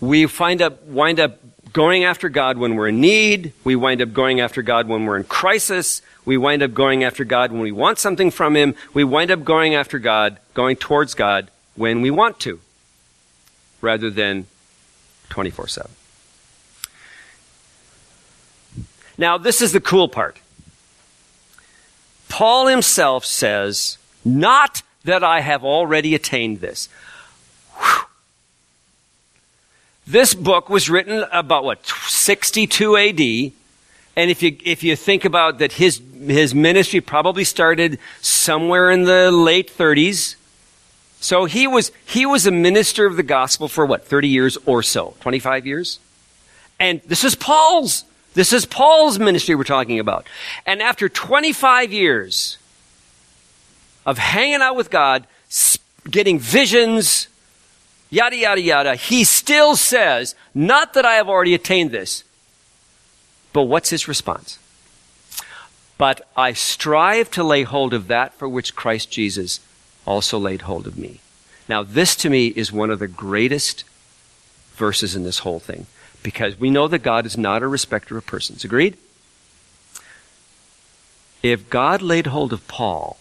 We 0.00 0.26
find 0.26 0.60
up, 0.60 0.84
wind 0.86 1.20
up 1.20 1.38
going 1.72 2.04
after 2.04 2.28
God 2.28 2.58
when 2.58 2.74
we're 2.74 2.88
in 2.88 3.00
need. 3.00 3.52
We 3.64 3.76
wind 3.76 4.02
up 4.02 4.12
going 4.12 4.40
after 4.40 4.62
God 4.62 4.88
when 4.88 5.04
we're 5.04 5.16
in 5.16 5.24
crisis. 5.24 6.02
We 6.24 6.36
wind 6.36 6.62
up 6.62 6.72
going 6.72 7.04
after 7.04 7.24
God 7.24 7.52
when 7.52 7.60
we 7.60 7.72
want 7.72 7.98
something 7.98 8.30
from 8.30 8.56
Him. 8.56 8.74
We 8.92 9.04
wind 9.04 9.30
up 9.30 9.44
going 9.44 9.74
after 9.74 9.98
God, 9.98 10.38
going 10.54 10.76
towards 10.76 11.14
God 11.14 11.50
when 11.74 12.00
we 12.02 12.10
want 12.10 12.40
to, 12.40 12.60
rather 13.80 14.10
than 14.10 14.46
24 15.30 15.68
7. 15.68 15.90
Now, 19.16 19.38
this 19.38 19.62
is 19.62 19.72
the 19.72 19.80
cool 19.80 20.08
part. 20.08 20.38
Paul 22.28 22.66
himself 22.66 23.24
says, 23.24 23.98
Not 24.24 24.82
that 25.04 25.22
I 25.22 25.40
have 25.40 25.64
already 25.64 26.14
attained 26.14 26.60
this. 26.60 26.88
Whew. 27.76 28.06
This 30.06 30.34
book 30.34 30.68
was 30.68 30.90
written 30.90 31.24
about 31.32 31.64
what, 31.64 31.86
62 31.86 32.96
AD. 32.96 33.52
And 34.16 34.30
if 34.30 34.42
you, 34.42 34.56
if 34.64 34.82
you 34.82 34.96
think 34.96 35.24
about 35.24 35.58
that 35.58 35.72
his, 35.72 36.00
his 36.26 36.54
ministry 36.54 37.00
probably 37.00 37.44
started 37.44 37.98
somewhere 38.20 38.90
in 38.90 39.04
the 39.04 39.30
late 39.30 39.72
30s. 39.74 40.36
So 41.20 41.46
he 41.46 41.66
was, 41.66 41.90
he 42.04 42.26
was 42.26 42.46
a 42.46 42.50
minister 42.50 43.06
of 43.06 43.16
the 43.16 43.22
gospel 43.22 43.66
for 43.66 43.86
what, 43.86 44.06
30 44.06 44.28
years 44.28 44.58
or 44.66 44.82
so? 44.82 45.14
25 45.20 45.66
years? 45.66 45.98
And 46.78 47.00
this 47.06 47.24
is 47.24 47.34
Paul's 47.34 48.04
this 48.34 48.52
is 48.52 48.66
Paul's 48.66 49.18
ministry 49.18 49.54
we're 49.54 49.64
talking 49.64 49.98
about. 49.98 50.26
And 50.66 50.82
after 50.82 51.08
25 51.08 51.92
years 51.92 52.58
of 54.04 54.18
hanging 54.18 54.60
out 54.60 54.76
with 54.76 54.90
God, 54.90 55.26
getting 56.10 56.38
visions, 56.38 57.28
yada, 58.10 58.36
yada, 58.36 58.60
yada, 58.60 58.94
he 58.96 59.24
still 59.24 59.76
says, 59.76 60.34
not 60.54 60.94
that 60.94 61.06
I 61.06 61.14
have 61.14 61.28
already 61.28 61.54
attained 61.54 61.92
this. 61.92 62.24
But 63.52 63.62
what's 63.62 63.90
his 63.90 64.08
response? 64.08 64.58
But 65.96 66.28
I 66.36 66.52
strive 66.54 67.30
to 67.32 67.44
lay 67.44 67.62
hold 67.62 67.94
of 67.94 68.08
that 68.08 68.34
for 68.34 68.48
which 68.48 68.74
Christ 68.74 69.12
Jesus 69.12 69.60
also 70.04 70.38
laid 70.38 70.62
hold 70.62 70.88
of 70.88 70.98
me. 70.98 71.20
Now, 71.68 71.84
this 71.84 72.16
to 72.16 72.28
me 72.28 72.48
is 72.48 72.72
one 72.72 72.90
of 72.90 72.98
the 72.98 73.08
greatest 73.08 73.84
verses 74.74 75.14
in 75.14 75.22
this 75.22 75.38
whole 75.38 75.60
thing 75.60 75.86
because 76.24 76.58
we 76.58 76.70
know 76.70 76.88
that 76.88 77.00
God 77.00 77.26
is 77.26 77.38
not 77.38 77.62
a 77.62 77.68
respecter 77.68 78.16
of 78.16 78.26
persons. 78.26 78.64
Agreed? 78.64 78.96
If 81.44 81.70
God 81.70 82.02
laid 82.02 82.28
hold 82.28 82.52
of 82.52 82.66
Paul 82.66 83.18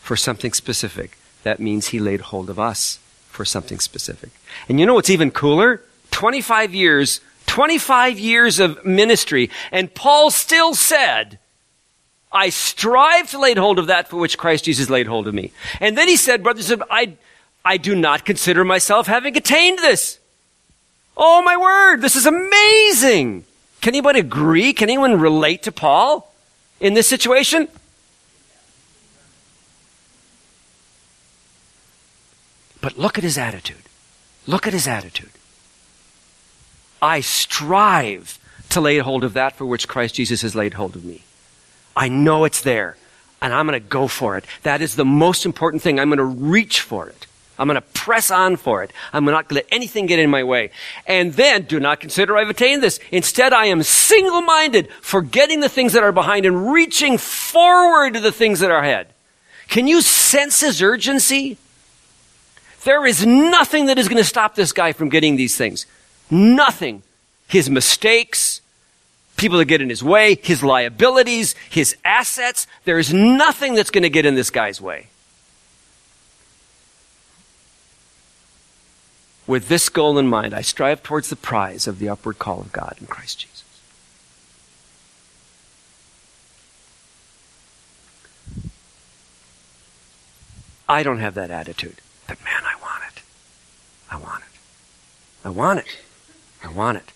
for 0.00 0.16
something 0.16 0.52
specific, 0.54 1.18
that 1.42 1.60
means 1.60 1.88
he 1.88 1.98
laid 1.98 2.22
hold 2.22 2.48
of 2.48 2.58
us 2.58 3.00
for 3.28 3.44
something 3.44 3.80
specific. 3.80 4.30
And 4.68 4.78
you 4.78 4.86
know 4.86 4.94
what's 4.94 5.10
even 5.10 5.32
cooler? 5.32 5.82
25 6.12 6.72
years, 6.72 7.20
25 7.46 8.18
years 8.18 8.60
of 8.60 8.82
ministry, 8.86 9.50
and 9.72 9.92
Paul 9.92 10.30
still 10.30 10.74
said, 10.74 11.40
I 12.30 12.50
strive 12.50 13.30
to 13.30 13.38
lay 13.38 13.54
hold 13.54 13.78
of 13.78 13.88
that 13.88 14.08
for 14.08 14.18
which 14.18 14.38
Christ 14.38 14.64
Jesus 14.64 14.88
laid 14.88 15.08
hold 15.08 15.26
of 15.26 15.34
me. 15.34 15.52
And 15.80 15.98
then 15.98 16.06
he 16.06 16.16
said, 16.16 16.44
brothers, 16.44 16.72
I, 16.90 17.14
I 17.64 17.76
do 17.76 17.96
not 17.96 18.24
consider 18.24 18.64
myself 18.64 19.08
having 19.08 19.36
attained 19.36 19.78
this. 19.80 20.20
Oh 21.20 21.42
my 21.42 21.56
word, 21.56 22.00
this 22.00 22.14
is 22.14 22.26
amazing. 22.26 23.44
Can 23.80 23.94
anybody 23.94 24.20
agree? 24.20 24.72
Can 24.72 24.88
anyone 24.88 25.20
relate 25.20 25.64
to 25.64 25.72
Paul 25.72 26.32
in 26.78 26.94
this 26.94 27.08
situation? 27.08 27.66
But 32.80 32.96
look 32.96 33.18
at 33.18 33.24
his 33.24 33.36
attitude. 33.36 33.82
Look 34.46 34.66
at 34.66 34.72
his 34.72 34.86
attitude. 34.86 35.30
I 37.02 37.20
strive 37.20 38.38
to 38.70 38.80
lay 38.80 38.98
hold 38.98 39.24
of 39.24 39.34
that 39.34 39.56
for 39.56 39.66
which 39.66 39.88
Christ 39.88 40.14
Jesus 40.14 40.42
has 40.42 40.54
laid 40.54 40.74
hold 40.74 40.94
of 40.94 41.04
me. 41.04 41.22
I 41.96 42.08
know 42.08 42.44
it's 42.44 42.60
there, 42.60 42.96
and 43.42 43.52
I'm 43.52 43.66
going 43.66 43.80
to 43.80 43.88
go 43.88 44.06
for 44.06 44.36
it. 44.36 44.44
That 44.62 44.80
is 44.80 44.94
the 44.94 45.04
most 45.04 45.44
important 45.44 45.82
thing. 45.82 45.98
I'm 45.98 46.08
going 46.08 46.18
to 46.18 46.24
reach 46.24 46.80
for 46.80 47.08
it. 47.08 47.26
I'm 47.58 47.66
going 47.66 47.74
to 47.74 47.80
press 47.80 48.30
on 48.30 48.56
for 48.56 48.82
it. 48.82 48.92
I'm 49.12 49.24
not 49.24 49.48
going 49.48 49.60
to 49.60 49.66
let 49.66 49.74
anything 49.74 50.06
get 50.06 50.18
in 50.18 50.30
my 50.30 50.44
way. 50.44 50.70
And 51.06 51.32
then 51.34 51.62
do 51.62 51.80
not 51.80 52.00
consider 52.00 52.36
I've 52.36 52.50
attained 52.50 52.82
this. 52.82 53.00
Instead, 53.10 53.52
I 53.52 53.66
am 53.66 53.82
single 53.82 54.42
minded, 54.42 54.88
forgetting 55.00 55.60
the 55.60 55.68
things 55.68 55.92
that 55.94 56.02
are 56.02 56.12
behind 56.12 56.46
and 56.46 56.72
reaching 56.72 57.18
forward 57.18 58.14
to 58.14 58.20
the 58.20 58.32
things 58.32 58.60
that 58.60 58.70
are 58.70 58.82
ahead. 58.82 59.08
Can 59.66 59.88
you 59.88 60.00
sense 60.00 60.60
his 60.60 60.80
urgency? 60.80 61.58
There 62.84 63.04
is 63.04 63.26
nothing 63.26 63.86
that 63.86 63.98
is 63.98 64.08
going 64.08 64.22
to 64.22 64.24
stop 64.24 64.54
this 64.54 64.72
guy 64.72 64.92
from 64.92 65.08
getting 65.08 65.36
these 65.36 65.56
things. 65.56 65.84
Nothing. 66.30 67.02
His 67.48 67.68
mistakes, 67.68 68.60
people 69.36 69.58
that 69.58 69.64
get 69.64 69.82
in 69.82 69.88
his 69.88 70.02
way, 70.02 70.38
his 70.42 70.62
liabilities, 70.62 71.54
his 71.68 71.96
assets. 72.04 72.66
There 72.84 72.98
is 72.98 73.12
nothing 73.12 73.74
that's 73.74 73.90
going 73.90 74.02
to 74.02 74.10
get 74.10 74.26
in 74.26 74.36
this 74.36 74.50
guy's 74.50 74.80
way. 74.80 75.08
With 79.48 79.68
this 79.68 79.88
goal 79.88 80.18
in 80.18 80.28
mind, 80.28 80.52
I 80.52 80.60
strive 80.60 81.02
towards 81.02 81.30
the 81.30 81.36
prize 81.36 81.86
of 81.86 81.98
the 81.98 82.08
upward 82.10 82.38
call 82.38 82.60
of 82.60 82.70
God 82.70 82.96
in 83.00 83.06
Christ 83.06 83.40
Jesus. 83.40 83.64
I 90.86 91.02
don't 91.02 91.18
have 91.18 91.34
that 91.34 91.50
attitude, 91.50 91.96
but 92.26 92.44
man, 92.44 92.62
I 92.62 92.74
want 92.82 93.02
it. 93.10 93.22
I 94.10 94.16
want 94.16 94.42
it. 94.42 95.46
I 95.46 95.48
want 95.48 95.78
it. 95.80 95.98
I 96.62 96.68
want 96.68 96.98
it. 96.98 97.12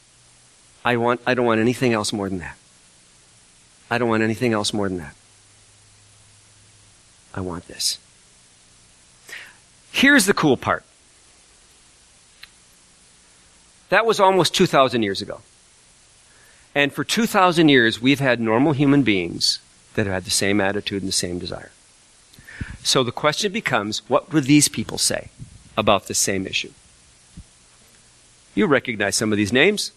I 0.86 0.96
want 0.96 1.20
I 1.26 1.34
don't 1.34 1.46
want 1.46 1.60
anything 1.60 1.92
else 1.92 2.14
more 2.14 2.30
than 2.30 2.38
that. 2.38 2.56
I 3.90 3.98
don't 3.98 4.08
want 4.08 4.22
anything 4.22 4.54
else 4.54 4.72
more 4.72 4.88
than 4.88 4.98
that. 4.98 5.14
I 7.34 7.42
want 7.42 7.68
this. 7.68 7.98
Here's 9.90 10.24
the 10.24 10.34
cool 10.34 10.56
part. 10.56 10.84
That 13.92 14.06
was 14.06 14.20
almost 14.20 14.54
2,000 14.54 15.02
years 15.02 15.20
ago. 15.20 15.42
And 16.74 16.94
for 16.94 17.04
2,000 17.04 17.68
years, 17.68 18.00
we've 18.00 18.20
had 18.20 18.40
normal 18.40 18.72
human 18.72 19.02
beings 19.02 19.58
that 19.96 20.06
have 20.06 20.14
had 20.14 20.24
the 20.24 20.30
same 20.30 20.62
attitude 20.62 21.02
and 21.02 21.08
the 21.10 21.12
same 21.12 21.38
desire. 21.38 21.72
So 22.82 23.04
the 23.04 23.12
question 23.12 23.52
becomes 23.52 24.08
what 24.08 24.32
would 24.32 24.44
these 24.44 24.70
people 24.70 24.96
say 24.96 25.28
about 25.76 26.06
the 26.06 26.14
same 26.14 26.46
issue? 26.46 26.70
You 28.54 28.64
recognize 28.66 29.14
some 29.14 29.30
of 29.30 29.36
these 29.36 29.52
names, 29.52 29.92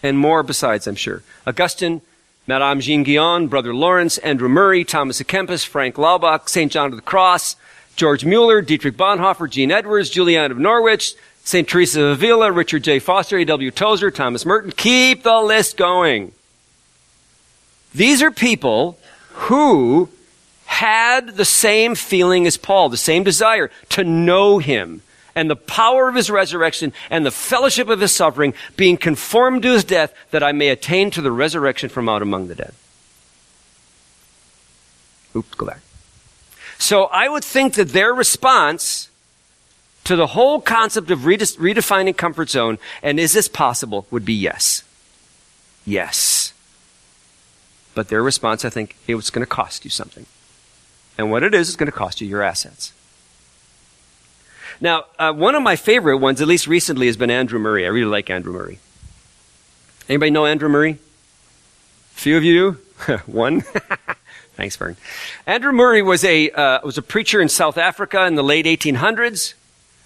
and 0.00 0.16
more 0.16 0.44
besides, 0.44 0.86
I'm 0.86 0.94
sure. 0.94 1.24
Augustine, 1.44 2.02
Madame 2.46 2.78
Jean 2.78 3.02
Guyon, 3.02 3.48
Brother 3.48 3.74
Lawrence, 3.74 4.16
Andrew 4.18 4.48
Murray, 4.48 4.84
Thomas 4.84 5.20
à 5.20 5.26
Kempis, 5.26 5.66
Frank 5.66 5.96
Laubach, 5.96 6.48
St. 6.48 6.70
John 6.70 6.90
of 6.90 6.96
the 6.96 7.02
Cross, 7.02 7.56
George 7.96 8.24
Mueller, 8.24 8.62
Dietrich 8.62 8.96
Bonhoeffer, 8.96 9.50
Jean 9.50 9.72
Edwards, 9.72 10.08
Julian 10.08 10.52
of 10.52 10.58
Norwich, 10.58 11.14
St. 11.44 11.68
Teresa 11.68 12.02
of 12.02 12.12
Avila, 12.12 12.50
Richard 12.50 12.82
J. 12.82 12.98
Foster, 12.98 13.36
A.W. 13.38 13.70
Tozer, 13.70 14.10
Thomas 14.10 14.46
Merton. 14.46 14.72
Keep 14.72 15.22
the 15.22 15.40
list 15.40 15.76
going. 15.76 16.32
These 17.94 18.22
are 18.22 18.30
people 18.30 18.98
who 19.32 20.08
had 20.64 21.36
the 21.36 21.44
same 21.44 21.94
feeling 21.94 22.46
as 22.46 22.56
Paul, 22.56 22.88
the 22.88 22.96
same 22.96 23.22
desire 23.22 23.70
to 23.90 24.02
know 24.02 24.58
him 24.58 25.02
and 25.34 25.50
the 25.50 25.56
power 25.56 26.08
of 26.08 26.14
his 26.14 26.30
resurrection 26.30 26.92
and 27.10 27.26
the 27.26 27.30
fellowship 27.30 27.88
of 27.88 28.00
his 28.00 28.12
suffering, 28.12 28.54
being 28.76 28.96
conformed 28.96 29.62
to 29.62 29.72
his 29.72 29.84
death, 29.84 30.14
that 30.30 30.42
I 30.42 30.52
may 30.52 30.68
attain 30.68 31.10
to 31.12 31.20
the 31.20 31.32
resurrection 31.32 31.88
from 31.88 32.08
out 32.08 32.22
among 32.22 32.48
the 32.48 32.54
dead. 32.54 32.72
Oops, 35.36 35.54
go 35.54 35.66
back. 35.66 35.80
So 36.78 37.04
I 37.04 37.28
would 37.28 37.44
think 37.44 37.74
that 37.74 37.90
their 37.90 38.14
response 38.14 39.10
to 40.04 40.16
the 40.16 40.28
whole 40.28 40.60
concept 40.60 41.10
of 41.10 41.20
redefining 41.20 42.16
comfort 42.16 42.50
zone 42.50 42.78
and 43.02 43.18
is 43.18 43.32
this 43.32 43.48
possible 43.48 44.06
would 44.10 44.24
be 44.24 44.34
yes. 44.34 44.82
Yes. 45.86 46.52
But 47.94 48.08
their 48.08 48.22
response, 48.22 48.64
I 48.64 48.70
think, 48.70 48.96
it 49.06 49.14
was 49.14 49.30
going 49.30 49.44
to 49.44 49.50
cost 49.50 49.84
you 49.84 49.90
something. 49.90 50.26
And 51.16 51.30
what 51.30 51.42
it 51.42 51.54
is, 51.54 51.68
is 51.68 51.76
going 51.76 51.90
to 51.90 51.96
cost 51.96 52.20
you 52.20 52.28
your 52.28 52.42
assets. 52.42 52.92
Now, 54.80 55.04
uh, 55.18 55.32
one 55.32 55.54
of 55.54 55.62
my 55.62 55.76
favorite 55.76 56.18
ones, 56.18 56.40
at 56.40 56.48
least 56.48 56.66
recently, 56.66 57.06
has 57.06 57.16
been 57.16 57.30
Andrew 57.30 57.58
Murray. 57.58 57.84
I 57.84 57.88
really 57.88 58.10
like 58.10 58.28
Andrew 58.28 58.52
Murray. 58.52 58.80
Anybody 60.08 60.30
know 60.30 60.44
Andrew 60.44 60.68
Murray? 60.68 60.98
Few 62.10 62.36
of 62.36 62.44
you 62.44 62.78
do? 63.06 63.16
one? 63.26 63.60
Thanks, 64.54 64.76
Vern. 64.76 64.96
Andrew 65.46 65.72
Murray 65.72 66.02
was 66.02 66.24
a, 66.24 66.50
uh, 66.50 66.80
was 66.84 66.98
a 66.98 67.02
preacher 67.02 67.40
in 67.40 67.48
South 67.48 67.78
Africa 67.78 68.24
in 68.26 68.34
the 68.34 68.42
late 68.42 68.66
1800s. 68.66 69.54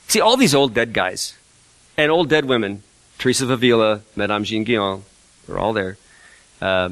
See, 0.08 0.20
all 0.20 0.36
these 0.36 0.54
old 0.54 0.74
dead 0.74 0.92
guys 0.92 1.36
and 1.96 2.10
old 2.10 2.28
dead 2.28 2.46
women, 2.46 2.82
Teresa 3.18 3.44
of 3.44 3.50
Avila, 3.50 4.00
Madame 4.16 4.44
Jean 4.44 4.64
Guyon, 4.64 5.04
they're 5.46 5.58
all 5.58 5.72
there. 5.72 5.96
Uh, 6.60 6.90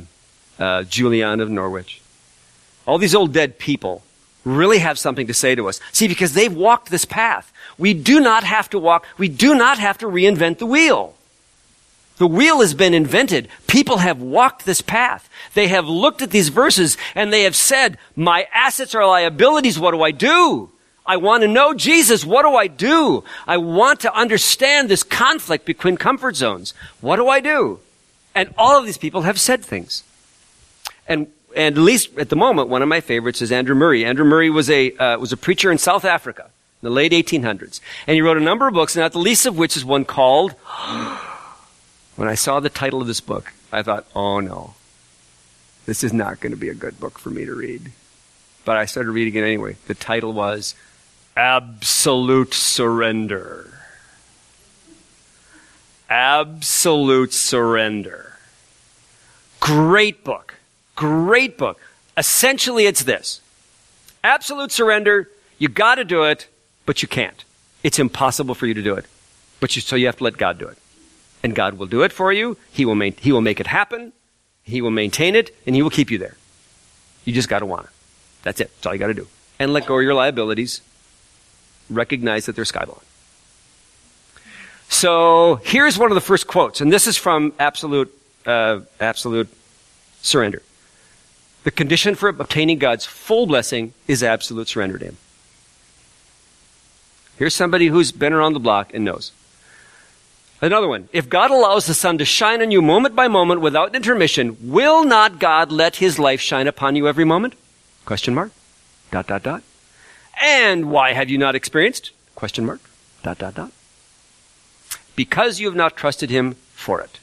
uh, 0.59 0.83
Julian 0.85 1.41
of 1.41 1.51
Norwich. 1.51 2.01
All 2.87 2.99
these 2.99 3.15
old 3.15 3.33
dead 3.33 3.59
people 3.59 4.03
really 4.45 4.79
have 4.79 4.99
something 4.99 5.27
to 5.27 5.35
say 5.35 5.55
to 5.55 5.69
us. 5.69 5.81
See, 5.93 6.09
because 6.09 6.35
they've 6.35 6.55
walked 6.55 6.91
this 6.91 7.05
path. 7.05 7.53
We 7.79 7.95
do 7.95 8.21
not 8.21 8.45
have 8.45 8.71
to 8.71 8.79
walk, 8.79 9.05
we 9.19 9.29
do 9.29 9.55
not 9.55 9.79
have 9.79 9.99
to 9.99 10.07
reinvent 10.07 10.59
the 10.59 10.67
wheel. 10.67 11.15
The 12.19 12.27
wheel 12.27 12.61
has 12.61 12.73
been 12.73 12.95
invented. 12.95 13.49
People 13.67 13.99
have 13.99 14.23
walked 14.23 14.65
this 14.65 14.81
path. 14.81 15.29
They 15.53 15.69
have 15.69 15.87
looked 15.87 16.23
at 16.23 16.31
these 16.31 16.49
verses 16.49 16.97
and 17.15 17.31
they 17.31 17.43
have 17.43 17.57
said, 17.57 17.99
my 18.15 18.47
assets 18.55 18.95
are 18.95 19.07
liabilities. 19.07 19.79
What 19.79 19.91
do 19.91 20.03
I 20.03 20.13
do? 20.13 20.71
I 21.07 21.17
want 21.17 21.43
to 21.43 21.49
know 21.49 21.73
Jesus. 21.75 22.25
What 22.25 22.43
do 22.43 22.57
I 22.57 22.67
do? 22.67 23.25
I 23.47 23.57
want 23.57 24.01
to 24.01 24.15
understand 24.15 24.89
this 24.89 25.03
conflict 25.03 25.65
between 25.65 25.97
comfort 25.97 26.37
zones. 26.37 26.75
What 27.01 27.17
do 27.17 27.29
I 27.29 27.41
do? 27.41 27.81
And 28.35 28.53
all 28.59 28.79
of 28.79 28.85
these 28.85 28.99
people 28.99 29.23
have 29.23 29.41
said 29.41 29.65
things. 29.65 30.03
And, 31.09 31.29
and 31.55 31.77
at 31.77 31.83
least 31.83 32.19
at 32.19 32.29
the 32.29 32.37
moment, 32.37 32.69
one 32.69 32.83
of 32.83 32.89
my 32.89 33.01
favorites 33.01 33.41
is 33.41 33.53
Andrew 33.53 33.75
Murray. 33.75 34.05
Andrew 34.05 34.25
Murray 34.25 34.51
was 34.51 34.69
a, 34.69 34.93
uh, 34.97 35.19
was 35.19 35.33
a 35.33 35.37
preacher 35.37 35.71
in 35.71 35.79
South 35.79 36.05
Africa 36.05 36.51
in 36.83 36.87
the 36.87 36.91
late 36.91 37.13
1800s. 37.13 37.81
And 38.07 38.15
he 38.15 38.21
wrote 38.21 38.37
a 38.37 38.41
number 38.41 38.69
of 38.69 38.75
books, 38.75 38.97
not 38.97 39.13
the 39.13 39.19
least 39.19 39.47
of 39.47 39.57
which 39.57 39.77
is 39.77 39.85
one 39.85 40.05
called, 40.05 40.53
when 42.17 42.29
I 42.29 42.35
saw 42.35 42.61
the 42.61 42.69
title 42.69 43.01
of 43.01 43.07
this 43.07 43.21
book, 43.21 43.53
I 43.73 43.83
thought, 43.83 44.07
oh 44.15 44.41
no, 44.41 44.75
this 45.87 46.03
is 46.05 46.13
not 46.13 46.41
going 46.41 46.53
to 46.53 46.59
be 46.59 46.69
a 46.69 46.75
good 46.75 46.99
book 46.99 47.19
for 47.19 47.31
me 47.31 47.45
to 47.45 47.55
read. 47.55 47.93
But 48.65 48.77
I 48.77 48.85
started 48.85 49.13
reading 49.13 49.41
it 49.41 49.47
anyway. 49.47 49.77
The 49.87 49.95
title 49.95 50.33
was 50.33 50.75
absolute 51.37 52.55
surrender. 52.55 53.73
Absolute 56.09 57.33
surrender. 57.33 58.39
Great 59.61 60.25
book. 60.25 60.55
Great 60.95 61.59
book. 61.59 61.81
Essentially, 62.17 62.87
it's 62.87 63.03
this. 63.03 63.41
Absolute 64.25 64.73
surrender. 64.73 65.29
You 65.59 65.69
gotta 65.69 66.05
do 66.05 66.25
it, 66.25 66.49
but 66.87 67.03
you 67.03 67.09
can't. 67.09 67.45
It's 67.83 67.99
impossible 67.99 68.55
for 68.55 68.67
you 68.67 68.75
to 68.75 68.83
do 68.83 68.95
it. 68.95 69.07
But 69.61 69.77
you, 69.77 69.83
so 69.83 69.97
you 69.97 70.07
have 70.07 70.17
to 70.17 70.25
let 70.25 70.37
God 70.37 70.59
do 70.59 70.67
it. 70.67 70.79
And 71.43 71.55
God 71.55 71.75
will 71.75 71.87
do 71.87 72.03
it 72.03 72.13
for 72.13 72.33
you. 72.33 72.57
He 72.73 72.85
will, 72.85 72.99
he 73.19 73.33
will 73.33 73.41
make 73.41 73.61
it 73.61 73.67
happen. 73.67 74.13
He 74.63 74.81
will 74.81 74.91
maintain 74.91 75.37
it, 75.37 75.57
and 75.67 75.77
He 75.77 75.83
will 75.83 75.91
keep 75.91 76.11
you 76.11 76.19
there. 76.19 76.37
You 77.25 77.33
just 77.33 77.49
gotta 77.49 77.67
want 77.67 77.85
it. 77.85 77.91
That's 78.43 78.61
it. 78.61 78.71
That's 78.75 78.87
all 78.87 78.93
you 78.95 78.99
gotta 78.99 79.15
do. 79.15 79.29
And 79.59 79.73
let 79.73 79.87
go 79.87 79.97
of 79.97 80.03
your 80.03 80.15
liabilities 80.15 80.81
recognize 81.91 82.47
that 82.47 82.57
they're 82.57 82.65
skybalon. 82.65 83.03
So 84.89 85.61
here's 85.65 85.99
one 85.99 86.11
of 86.11 86.15
the 86.15 86.21
first 86.21 86.47
quotes, 86.47 86.81
and 86.81 86.93
this 86.93 87.07
is 87.07 87.17
from 87.17 87.53
Absolute, 87.59 88.13
uh, 88.47 88.81
Absolute 89.01 89.49
Surrender. 90.23 90.63
The 91.65 91.71
condition 91.73 92.15
for 92.15 92.29
obtaining 92.29 92.79
God's 92.79 93.05
full 93.05 93.47
blessing 93.47 93.93
is 94.07 94.23
absolute 94.23 94.69
surrender 94.69 94.99
to 94.99 95.05
Him. 95.07 95.17
Here's 97.39 97.55
somebody 97.55 97.89
who's 97.89 98.13
been 98.13 98.33
around 98.33 98.53
the 98.53 98.61
block 98.61 98.95
and 98.95 99.05
knows. 99.05 99.33
Another 100.63 100.89
one. 100.89 101.09
If 101.13 101.29
God 101.29 101.51
allows 101.51 101.87
the 101.87 101.93
sun 101.93 102.19
to 102.19 102.25
shine 102.25 102.63
on 102.63 102.71
you 102.71 102.81
moment 102.81 103.15
by 103.15 103.29
moment 103.29 103.61
without 103.61 103.95
intermission, 103.95 104.57
will 104.63 105.05
not 105.05 105.39
God 105.39 105.71
let 105.71 105.97
His 105.97 106.19
life 106.19 106.41
shine 106.41 106.67
upon 106.67 106.97
you 106.97 107.09
every 107.09 107.25
moment? 107.25 107.55
Question 108.05 108.35
mark. 108.35 108.53
Dot, 109.11 109.27
dot, 109.27 109.43
dot. 109.43 109.63
And 110.41 110.91
why 110.91 111.13
have 111.13 111.31
you 111.31 111.39
not 111.39 111.55
experienced? 111.55 112.11
Question 112.35 112.67
mark. 112.67 112.81
Dot, 113.23 113.39
dot, 113.39 113.55
dot. 113.55 113.73
Because 115.15 115.61
you 115.61 115.67
have 115.67 115.77
not 115.77 115.97
trusted 115.97 116.31
him 116.31 116.57
for 116.75 117.01
it. 117.01 117.19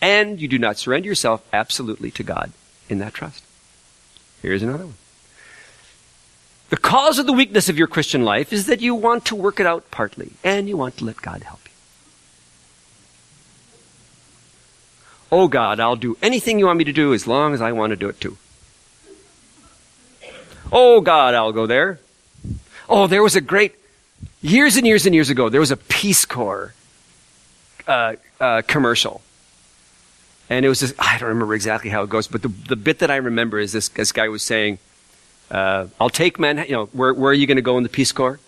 And 0.00 0.40
you 0.40 0.48
do 0.48 0.58
not 0.58 0.78
surrender 0.78 1.08
yourself 1.08 1.46
absolutely 1.52 2.10
to 2.12 2.22
God 2.22 2.52
in 2.88 2.98
that 2.98 3.14
trust. 3.14 3.44
Here's 4.42 4.62
another 4.62 4.86
one. 4.86 4.94
The 6.70 6.76
cause 6.76 7.18
of 7.18 7.26
the 7.26 7.32
weakness 7.32 7.68
of 7.68 7.78
your 7.78 7.86
Christian 7.86 8.24
life 8.24 8.52
is 8.52 8.66
that 8.66 8.80
you 8.80 8.94
want 8.94 9.24
to 9.26 9.34
work 9.34 9.58
it 9.58 9.66
out 9.66 9.90
partly, 9.90 10.32
and 10.44 10.68
you 10.68 10.76
want 10.76 10.98
to 10.98 11.04
let 11.04 11.16
God 11.22 11.42
help 11.42 11.60
you. 11.64 11.72
Oh 15.30 15.48
God, 15.48 15.80
I'll 15.80 15.96
do 15.96 16.16
anything 16.20 16.58
you 16.58 16.66
want 16.66 16.78
me 16.78 16.84
to 16.84 16.92
do 16.92 17.14
as 17.14 17.26
long 17.26 17.54
as 17.54 17.62
I 17.62 17.72
want 17.72 17.90
to 17.90 17.96
do 17.96 18.08
it 18.08 18.20
too. 18.20 18.36
Oh 20.70 21.00
God, 21.00 21.34
I'll 21.34 21.52
go 21.52 21.66
there. 21.66 22.00
Oh, 22.88 23.06
there 23.06 23.22
was 23.22 23.36
a 23.36 23.40
great, 23.40 23.74
years 24.40 24.76
and 24.76 24.86
years 24.86 25.04
and 25.06 25.14
years 25.14 25.30
ago, 25.30 25.48
there 25.48 25.60
was 25.60 25.70
a 25.70 25.76
Peace 25.76 26.24
Corps 26.24 26.72
uh, 27.86 28.14
uh, 28.40 28.62
commercial. 28.66 29.20
And 30.50 30.64
it 30.64 30.68
was 30.68 30.80
just, 30.80 30.94
I 30.98 31.18
don't 31.18 31.28
remember 31.28 31.54
exactly 31.54 31.90
how 31.90 32.02
it 32.02 32.08
goes, 32.08 32.26
but 32.26 32.42
the, 32.42 32.48
the 32.48 32.76
bit 32.76 33.00
that 33.00 33.10
I 33.10 33.16
remember 33.16 33.58
is 33.58 33.72
this, 33.72 33.88
this 33.90 34.12
guy 34.12 34.28
was 34.28 34.42
saying, 34.42 34.78
uh, 35.50 35.88
I'll 36.00 36.08
take 36.08 36.38
Manhattan, 36.38 36.70
you 36.70 36.76
know, 36.76 36.86
where, 36.86 37.12
where 37.12 37.30
are 37.30 37.34
you 37.34 37.46
going 37.46 37.56
to 37.56 37.62
go 37.62 37.76
in 37.76 37.82
the 37.82 37.88
Peace 37.88 38.12
Corps? 38.12 38.40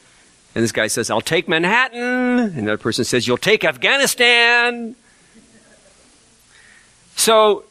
And 0.54 0.64
this 0.64 0.72
guy 0.72 0.86
says, 0.86 1.10
I'll 1.10 1.20
take 1.20 1.46
Manhattan. 1.46 2.00
And 2.00 2.56
another 2.56 2.78
person 2.78 3.04
says, 3.04 3.26
you'll 3.26 3.36
take 3.36 3.64
Afghanistan. 3.64 4.96
So, 7.16 7.64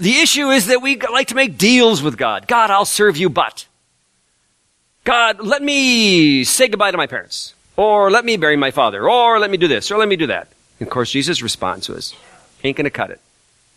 the 0.00 0.18
issue 0.18 0.50
is 0.50 0.66
that 0.66 0.82
we 0.82 0.96
like 0.96 1.28
to 1.28 1.34
make 1.34 1.56
deals 1.56 2.02
with 2.02 2.16
God. 2.16 2.48
God, 2.48 2.70
I'll 2.70 2.84
serve 2.84 3.16
you, 3.16 3.30
but. 3.30 3.67
God, 5.08 5.40
let 5.40 5.62
me 5.62 6.44
say 6.44 6.68
goodbye 6.68 6.90
to 6.90 6.98
my 6.98 7.06
parents. 7.06 7.54
Or 7.78 8.10
let 8.10 8.26
me 8.26 8.36
bury 8.36 8.58
my 8.58 8.70
father. 8.70 9.08
Or 9.08 9.38
let 9.38 9.50
me 9.50 9.56
do 9.56 9.66
this. 9.66 9.90
Or 9.90 9.96
let 9.96 10.06
me 10.06 10.16
do 10.16 10.26
that. 10.26 10.48
And 10.78 10.86
of 10.86 10.92
course, 10.92 11.10
Jesus' 11.10 11.40
response 11.40 11.88
was, 11.88 12.14
ain't 12.62 12.76
gonna 12.76 12.90
cut 12.90 13.10
it. 13.10 13.18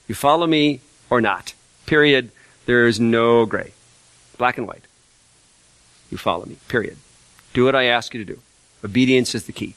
You 0.10 0.14
follow 0.14 0.46
me 0.46 0.82
or 1.10 1.22
not. 1.22 1.54
Period. 1.86 2.32
There 2.66 2.86
is 2.86 3.00
no 3.00 3.46
gray. 3.46 3.72
Black 4.38 4.58
and 4.58 4.68
white. 4.68 4.84
You 6.12 6.18
follow 6.18 6.46
me. 6.46 6.58
Period. 6.68 6.98
Do 7.54 7.64
what 7.64 7.78
I 7.78 7.86
ask 7.86 8.14
you 8.14 8.26
to 8.26 8.34
do. 8.34 8.42
Obedience 8.84 9.34
is 9.34 9.46
the 9.46 9.54
key. 9.54 9.76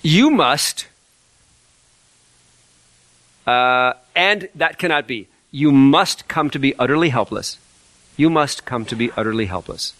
You 0.00 0.30
must 0.30 0.86
uh, 3.46 3.92
and 4.16 4.48
that 4.54 4.78
cannot 4.78 5.06
be. 5.06 5.28
You 5.50 5.72
must 5.72 6.26
come 6.26 6.48
to 6.48 6.58
be 6.58 6.74
utterly 6.78 7.10
helpless. 7.10 7.58
You 8.16 8.30
must 8.30 8.64
come 8.64 8.84
to 8.86 8.96
be 8.96 9.10
utterly 9.12 9.46
helpless. 9.46 9.94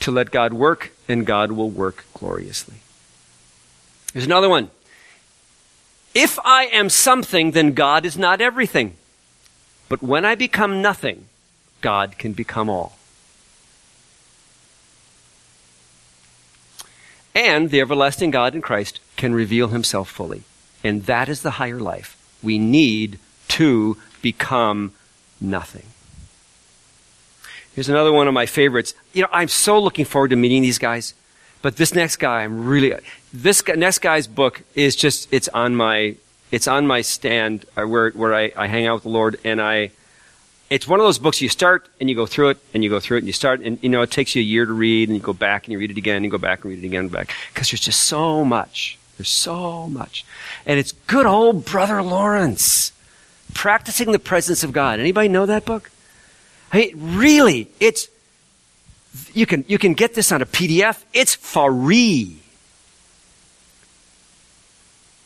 To 0.00 0.10
let 0.10 0.30
God 0.30 0.52
work, 0.52 0.92
and 1.08 1.26
God 1.26 1.52
will 1.52 1.70
work 1.70 2.04
gloriously. 2.14 2.76
Here's 4.12 4.26
another 4.26 4.48
one. 4.48 4.70
If 6.14 6.38
I 6.44 6.66
am 6.66 6.88
something, 6.88 7.50
then 7.50 7.72
God 7.72 8.06
is 8.06 8.16
not 8.16 8.40
everything. 8.40 8.94
But 9.88 10.02
when 10.02 10.24
I 10.24 10.34
become 10.34 10.80
nothing, 10.80 11.26
God 11.80 12.18
can 12.18 12.32
become 12.32 12.70
all. 12.70 12.96
And 17.34 17.68
the 17.68 17.82
everlasting 17.82 18.30
God 18.30 18.54
in 18.54 18.62
Christ 18.62 18.98
can 19.16 19.34
reveal 19.34 19.68
himself 19.68 20.08
fully. 20.08 20.44
And 20.82 21.04
that 21.04 21.28
is 21.28 21.42
the 21.42 21.52
higher 21.52 21.78
life. 21.78 22.16
We 22.42 22.58
need 22.58 23.18
to 23.48 23.98
become 24.32 24.90
nothing. 25.40 25.86
Here's 27.76 27.88
another 27.88 28.12
one 28.12 28.26
of 28.26 28.34
my 28.34 28.46
favorites. 28.46 28.92
You 29.12 29.22
know, 29.22 29.28
I'm 29.30 29.46
so 29.46 29.78
looking 29.78 30.04
forward 30.04 30.30
to 30.30 30.36
meeting 30.36 30.62
these 30.62 30.78
guys. 30.78 31.14
But 31.62 31.76
this 31.76 31.94
next 31.94 32.16
guy, 32.16 32.42
I'm 32.42 32.66
really, 32.66 32.92
this 33.32 33.62
guy, 33.62 33.74
next 33.74 34.00
guy's 34.00 34.26
book 34.26 34.62
is 34.74 34.96
just, 34.96 35.32
it's 35.32 35.46
on 35.48 35.76
my, 35.76 36.16
it's 36.50 36.66
on 36.66 36.88
my 36.88 37.02
stand 37.02 37.66
uh, 37.76 37.84
where, 37.84 38.10
where 38.10 38.34
I, 38.34 38.50
I 38.56 38.66
hang 38.66 38.86
out 38.88 38.94
with 38.94 39.02
the 39.04 39.10
Lord 39.10 39.38
and 39.44 39.60
I, 39.60 39.92
it's 40.70 40.88
one 40.88 40.98
of 40.98 41.06
those 41.06 41.20
books 41.20 41.40
you 41.40 41.48
start 41.48 41.88
and 42.00 42.10
you 42.10 42.16
go 42.16 42.26
through 42.26 42.48
it 42.48 42.58
and 42.74 42.82
you 42.82 42.90
go 42.90 42.98
through 42.98 43.18
it 43.18 43.20
and 43.20 43.28
you 43.28 43.32
start 43.32 43.60
and 43.60 43.78
you 43.80 43.88
know 43.88 44.02
it 44.02 44.10
takes 44.10 44.34
you 44.34 44.40
a 44.40 44.44
year 44.44 44.66
to 44.66 44.72
read 44.72 45.08
and 45.08 45.16
you 45.16 45.22
go 45.22 45.32
back 45.32 45.64
and 45.64 45.72
you 45.72 45.78
read 45.78 45.92
it 45.92 45.96
again 45.96 46.16
and 46.16 46.24
you 46.24 46.30
go 46.30 46.38
back 46.38 46.64
and 46.64 46.72
read 46.72 46.82
it 46.82 46.86
again 46.86 47.04
and 47.04 47.12
back 47.12 47.32
because 47.54 47.70
there's 47.70 47.80
just 47.80 48.00
so 48.00 48.44
much 48.44 48.98
there's 49.16 49.28
so 49.28 49.88
much 49.88 50.24
and 50.66 50.80
it's 50.80 50.90
good 51.06 51.26
old 51.26 51.64
brother 51.64 52.02
lawrence 52.02 52.90
practicing 53.56 54.12
the 54.12 54.18
presence 54.18 54.62
of 54.62 54.72
god. 54.72 55.00
Anybody 55.00 55.28
know 55.28 55.46
that 55.46 55.64
book? 55.64 55.90
I 56.72 56.78
mean, 56.78 57.16
really 57.16 57.70
it's 57.80 58.08
you 59.32 59.46
can 59.46 59.64
you 59.66 59.78
can 59.78 59.94
get 59.94 60.14
this 60.14 60.30
on 60.30 60.42
a 60.42 60.46
pdf 60.46 61.02
it's 61.12 61.34
free. 61.34 62.38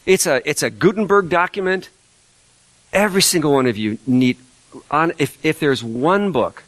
It's 0.07 0.27
a 0.27 0.49
it's 0.49 0.63
a 0.63 0.71
gutenberg 0.71 1.29
document. 1.29 1.91
Every 2.93 3.23
single 3.23 3.53
one 3.53 3.67
of 3.67 3.77
you 3.77 3.99
need 4.07 4.37
on, 4.91 5.13
if, 5.19 5.45
if 5.45 5.61
there's 5.61 5.83
one 5.83 6.33
book, 6.33 6.63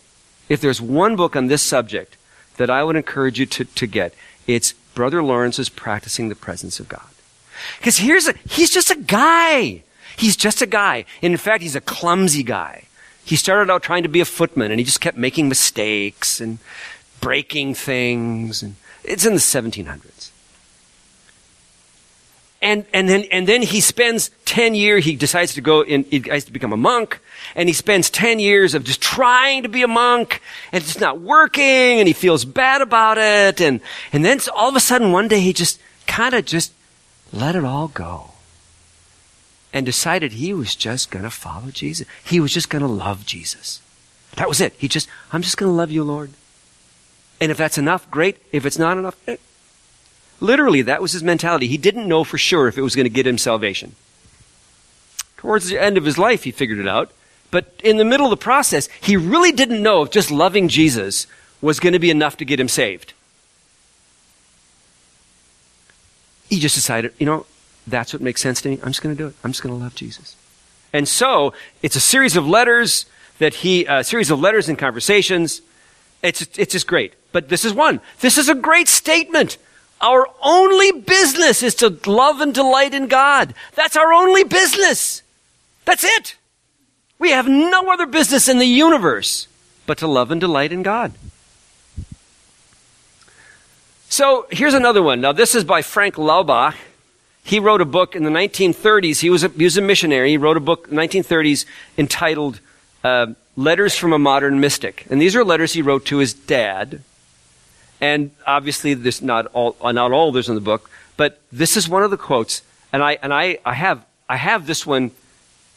if 0.49 0.61
there's 0.61 0.81
one 0.81 1.17
book 1.17 1.37
on 1.37 1.47
this 1.47 1.63
subject 1.63 2.17
that 2.57 2.71
I 2.71 2.85
would 2.85 2.97
encourage 2.97 3.39
you 3.39 3.47
to, 3.47 3.65
to 3.65 3.87
get, 3.87 4.15
it's 4.47 4.73
Brother 4.95 5.23
Lawrence's 5.23 5.69
Practicing 5.69 6.29
the 6.29 6.35
Presence 6.35 6.81
of 6.81 6.89
God. 6.89 7.07
Because 7.79 7.99
here's 7.99 8.27
a, 8.27 8.35
he's 8.49 8.71
just 8.71 8.91
a 8.91 8.97
guy. 8.97 9.85
He's 10.17 10.37
just 10.37 10.63
a 10.63 10.67
guy. 10.67 11.05
And 11.23 11.33
in 11.33 11.39
fact, 11.39 11.63
he's 11.63 11.77
a 11.77 11.81
clumsy 11.81 12.43
guy. 12.43 12.85
He 13.25 13.37
started 13.37 13.71
out 13.71 13.83
trying 13.83 14.03
to 14.03 14.09
be 14.09 14.21
a 14.21 14.25
footman 14.25 14.71
and 14.71 14.81
he 14.81 14.85
just 14.85 15.01
kept 15.01 15.17
making 15.17 15.49
mistakes 15.49 16.41
and 16.41 16.59
breaking 17.21 17.75
things. 17.75 18.63
And 18.63 18.77
it's 19.05 19.25
in 19.25 19.35
the 19.35 19.41
1700s. 19.41 20.31
And, 22.63 22.87
and 22.95 23.09
then, 23.09 23.25
and 23.33 23.49
then 23.49 23.61
he 23.61 23.81
spends 23.81 24.31
10 24.45 24.77
years, 24.77 25.05
he 25.05 25.17
decides 25.17 25.55
to 25.55 25.61
go 25.61 25.81
in, 25.81 26.05
he 26.05 26.21
decides 26.21 26.45
to 26.45 26.53
become 26.53 26.73
a 26.73 26.77
monk, 26.77 27.19
and 27.57 27.69
he 27.69 27.73
spends 27.73 28.09
10 28.09 28.39
years 28.39 28.75
of 28.75 28.85
just 28.85 29.03
trying 29.03 29.65
to 29.65 29.69
be 29.69 29.83
a 29.83 29.89
monk, 29.89 30.41
and 30.71 30.85
it's 30.85 31.01
not 31.01 31.21
working, 31.21 31.65
and 31.65 32.07
he 32.07 32.15
feels 32.15 32.45
bad 32.45 32.81
about 32.81 33.19
it, 33.19 33.61
and, 33.61 33.81
and 34.13 34.25
then 34.25 34.39
all 34.55 34.69
of 34.69 34.77
a 34.77 34.81
sudden 34.81 35.11
one 35.11 35.27
day 35.27 35.41
he 35.41 35.53
just 35.53 35.81
kind 36.07 36.35
of 36.35 36.45
just 36.45 36.73
let 37.33 37.57
it 37.57 37.65
all 37.65 37.89
go. 37.89 38.32
And 39.73 39.87
decided 39.87 40.33
he 40.33 40.53
was 40.53 40.75
just 40.75 41.11
gonna 41.11 41.31
follow 41.31 41.71
Jesus. 41.71 42.07
He 42.25 42.41
was 42.41 42.53
just 42.53 42.69
gonna 42.69 42.87
love 42.87 43.25
Jesus. 43.25 43.81
That 44.37 44.49
was 44.49 44.61
it. 44.61 44.75
He 44.79 44.89
just, 44.89 45.09
I'm 45.33 45.43
just 45.43 45.57
gonna 45.57 45.73
love 45.73 45.91
you, 45.91 46.05
Lord. 46.05 46.31
And 47.41 47.51
if 47.51 47.57
that's 47.57 47.79
enough, 47.79 48.11
great. 48.11 48.37
If 48.53 48.67
it's 48.67 48.79
not 48.79 48.99
enough, 48.99 49.17
eh, 49.27 49.37
Literally, 50.43 50.83
that 50.83 51.01
was 51.01 51.13
his 51.13 51.23
mentality. 51.23 51.69
He 51.69 51.79
didn't 51.79 52.09
know 52.09 52.25
for 52.25 52.37
sure 52.37 52.67
if 52.67 52.77
it 52.77 52.83
was 52.83 52.97
going 52.97 53.05
to 53.05 53.11
get 53.11 53.29
him 53.29 53.39
salvation. 53.39 53.95
Towards 55.37 55.69
the 55.69 55.81
end 55.81 55.97
of 55.97 56.05
his 56.05 56.19
life, 56.19 56.43
he 56.43 56.51
figured 56.51 56.81
it 56.81 56.89
out. 56.89 57.13
But 57.53 57.73
in 57.85 57.97
the 57.97 58.05
middle 58.05 58.27
of 58.27 58.31
the 58.31 58.37
process, 58.37 58.89
he 59.01 59.17
really 59.17 59.53
didn't 59.53 59.81
know 59.81 60.03
if 60.03 60.11
just 60.11 60.33
loving 60.33 60.67
Jesus 60.67 61.29
was 61.61 61.79
going 61.79 61.93
to 61.93 62.01
be 62.01 62.11
enough 62.11 62.37
to 62.39 62.45
get 62.45 62.59
him 62.59 62.67
saved. 62.67 63.13
He 66.51 66.59
just 66.59 66.75
decided, 66.75 67.15
you 67.21 67.27
know, 67.27 67.47
that's 67.87 68.13
what 68.13 68.23
makes 68.23 68.41
sense 68.41 68.61
to 68.63 68.71
me. 68.71 68.79
I'm 68.83 68.89
just 68.89 69.03
going 69.03 69.15
to 69.15 69.23
do 69.23 69.29
it. 69.29 69.35
I'm 69.43 69.53
just 69.53 69.63
going 69.63 69.75
to 69.75 69.83
love 69.83 69.95
Jesus. 69.95 70.37
And 70.93 71.09
so, 71.09 71.55
it's 71.83 71.97
a 71.97 72.01
series 72.01 72.37
of 72.37 72.47
letters 72.47 73.07
that 73.39 73.55
he, 73.55 73.87
a 73.87 74.05
series 74.05 74.31
of 74.31 74.41
letters 74.41 74.69
and 74.69 74.79
conversations. 74.79 75.63
It's, 76.23 76.43
it's 76.59 76.73
just 76.73 76.87
great. 76.87 77.15
But 77.33 77.49
this 77.49 77.65
is 77.65 77.73
one. 77.73 78.01
This 78.21 78.39
is 78.39 78.49
a 78.49 78.55
great 78.55 78.89
statement. 78.89 79.57
Our 80.01 80.27
only 80.43 80.93
business 80.93 81.63
is 81.63 81.75
to 81.77 81.99
love 82.07 82.41
and 82.41 82.53
delight 82.53 82.93
in 82.93 83.07
God. 83.07 83.55
That's 83.75 83.97
our 83.97 84.13
only 84.13 84.45
business. 84.45 85.23
That's 85.85 86.05
it. 86.05 86.37
We 87.19 87.31
have 87.31 87.49
no 87.49 87.91
other 87.93 88.07
business 88.07 88.49
in 88.49 88.59
the 88.59 88.67
universe 88.67 89.47
but 89.87 89.99
to 89.99 90.07
love 90.07 90.31
and 90.31 90.41
delight 90.41 90.73
in 90.73 90.83
God. 90.83 91.13
So 94.09 94.47
here's 94.51 94.75
another 94.75 95.03
one. 95.03 95.21
Now, 95.21 95.33
this 95.33 95.55
is 95.55 95.65
by 95.65 95.83
Frank 95.83 96.17
Laubach. 96.17 96.75
He 97.45 97.59
wrote 97.59 97.81
a 97.81 97.87
book 97.87 98.15
in 98.15 98.25
the 98.25 98.31
1930s. 98.31 99.21
He 99.21 99.31
was 99.31 99.45
a, 99.45 99.49
he 99.49 99.65
was 99.65 99.77
a 99.77 99.83
missionary. 99.83 100.31
He 100.31 100.37
wrote 100.37 100.57
a 100.57 100.61
book 100.61 100.89
in 100.89 100.97
the 100.97 101.03
1930s 101.03 101.65
entitled 101.99 102.61
uh, 103.03 103.35
Letters 103.57 103.97
from 103.97 104.13
a 104.13 104.19
Modern 104.19 104.61
Mystic. 104.61 105.07
And 105.11 105.21
these 105.21 105.37
are 105.37 105.45
letters 105.45 105.73
he 105.73 105.83
wrote 105.83 106.07
to 106.07 106.19
his 106.19 106.33
dad, 106.33 107.03
and 108.03 108.33
obviously, 108.49 108.95
there's 108.95 109.23
not 109.23 109.47
all, 109.53 109.77
not 109.81 110.11
all 110.11 110.33
there's 110.33 110.49
in 110.49 110.57
the 110.57 110.61
book, 110.61 110.91
but 111.17 111.41
this 111.53 111.77
is 111.77 111.89
one 111.89 112.03
of 112.03 112.11
the 112.11 112.17
quotes. 112.17 112.63
And 112.93 113.01
I, 113.01 113.17
and 113.23 113.33
I, 113.33 113.59
I 113.65 113.75
have, 113.75 114.05
I 114.29 114.37
have 114.37 114.67
this 114.67 114.85
one. 114.85 115.13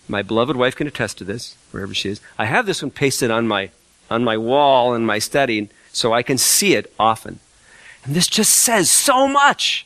My 0.08 0.24
beloved 0.24 0.56
wife 0.56 0.76
can 0.76 0.88
attest 0.88 1.20
to 1.20 1.24
this, 1.24 1.56
wherever 1.70 1.94
she 1.94 2.10
is. 2.10 2.22
I 2.40 2.46
have 2.46 2.66
this 2.66 2.82
one 2.82 2.90
pasted 2.90 3.30
on 3.30 3.48
my, 3.48 3.70
on 4.10 4.24
my 4.24 4.38
wall 4.38 4.96
in 4.96 5.06
my 5.06 5.20
study, 5.20 5.70
so 5.92 6.14
I 6.14 6.24
can 6.24 6.40
see 6.40 6.74
it 6.74 6.92
often. 7.00 7.40
And 8.04 8.16
this 8.16 8.28
just 8.28 8.56
says 8.56 8.90
so 8.90 9.28
much. 9.28 9.86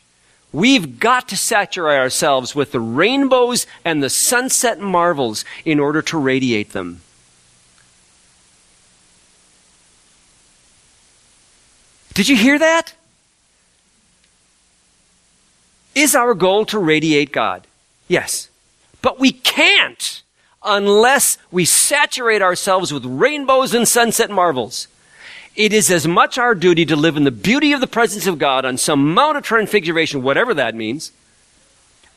We've 0.51 0.99
got 0.99 1.27
to 1.29 1.37
saturate 1.37 1.99
ourselves 1.99 2.55
with 2.55 2.71
the 2.71 2.79
rainbows 2.79 3.67
and 3.85 4.01
the 4.01 4.09
sunset 4.09 4.79
marvels 4.79 5.45
in 5.63 5.79
order 5.79 6.01
to 6.03 6.17
radiate 6.17 6.71
them. 6.71 7.01
Did 12.15 12.27
you 12.27 12.35
hear 12.35 12.57
that? 12.57 12.93
Is 15.95 16.15
our 16.15 16.33
goal 16.33 16.65
to 16.65 16.79
radiate 16.79 17.31
God? 17.31 17.67
Yes. 18.07 18.49
But 19.01 19.19
we 19.19 19.31
can't 19.31 20.21
unless 20.63 21.37
we 21.51 21.65
saturate 21.65 22.41
ourselves 22.41 22.91
with 22.91 23.05
rainbows 23.05 23.73
and 23.73 23.87
sunset 23.87 24.29
marvels. 24.29 24.87
It 25.59 25.73
is 25.73 25.91
as 25.91 26.07
much 26.07 26.37
our 26.37 26.55
duty 26.55 26.85
to 26.85 26.95
live 26.95 27.17
in 27.17 27.25
the 27.25 27.31
beauty 27.31 27.73
of 27.73 27.81
the 27.81 27.85
presence 27.85 28.25
of 28.27 28.39
God 28.39 28.63
on 28.63 28.77
some 28.77 29.13
mount 29.13 29.35
of 29.35 29.43
transfiguration, 29.43 30.23
whatever 30.23 30.53
that 30.53 30.73
means, 30.73 31.11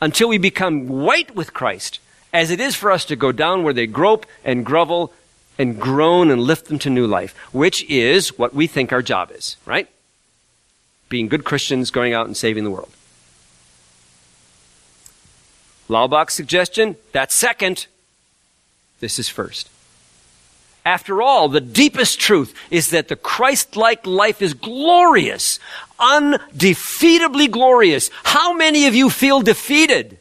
until 0.01 0.28
we 0.28 0.38
become 0.38 0.86
white 0.86 1.34
with 1.34 1.53
Christ, 1.53 1.99
as 2.32 2.53
it 2.53 2.61
is 2.61 2.76
for 2.76 2.93
us 2.93 3.05
to 3.07 3.16
go 3.16 3.32
down 3.32 3.64
where 3.64 3.74
they 3.74 3.88
grope 3.88 4.26
and 4.45 4.64
grovel 4.64 5.12
and 5.59 5.80
groan 5.80 6.30
and 6.30 6.40
lift 6.40 6.66
them 6.66 6.78
to 6.78 6.88
new 6.88 7.05
life, 7.05 7.36
which 7.53 7.82
is 7.90 8.38
what 8.38 8.55
we 8.55 8.68
think 8.68 8.93
our 8.93 9.03
job 9.03 9.32
is, 9.32 9.57
right? 9.66 9.88
Being 11.09 11.26
good 11.26 11.43
Christians, 11.43 11.90
going 11.90 12.14
out 12.14 12.26
and 12.26 12.36
saving 12.36 12.62
the 12.62 12.70
world. 12.70 12.93
Laubach's 15.88 16.34
suggestion, 16.34 16.95
that's 17.11 17.34
second. 17.34 17.88
This 19.01 19.18
is 19.18 19.28
first. 19.28 19.68
After 20.85 21.22
all, 21.22 21.49
the 21.49 21.61
deepest 21.61 22.18
truth 22.18 22.55
is 22.70 22.91
that 22.91 23.09
the 23.09 23.16
Christ-like 23.16 24.07
life 24.07 24.43
is 24.43 24.53
glorious, 24.53 25.61
undefeatably 26.01 27.51
glorious. 27.51 28.11
How 28.24 28.53
many 28.53 28.87
of 28.87 28.95
you 28.95 29.09
feel 29.09 29.41
defeated? 29.43 30.18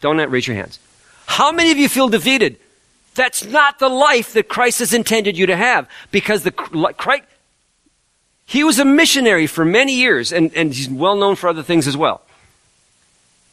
Don't 0.00 0.18
raise 0.30 0.46
your 0.46 0.56
hands. 0.56 0.78
How 1.26 1.52
many 1.52 1.72
of 1.72 1.78
you 1.78 1.88
feel 1.88 2.08
defeated? 2.08 2.58
That's 3.14 3.44
not 3.44 3.78
the 3.78 3.88
life 3.88 4.32
that 4.32 4.48
Christ 4.48 4.78
has 4.78 4.94
intended 4.94 5.36
you 5.36 5.46
to 5.46 5.56
have. 5.56 5.88
Because 6.10 6.42
the 6.42 6.52
Christ, 6.52 7.24
he 8.46 8.64
was 8.64 8.78
a 8.78 8.84
missionary 8.84 9.46
for 9.46 9.64
many 9.64 9.94
years, 9.94 10.32
and, 10.32 10.54
and 10.54 10.72
he's 10.72 10.88
well 10.88 11.16
known 11.16 11.36
for 11.36 11.48
other 11.48 11.62
things 11.62 11.86
as 11.86 11.96
well 11.96 12.22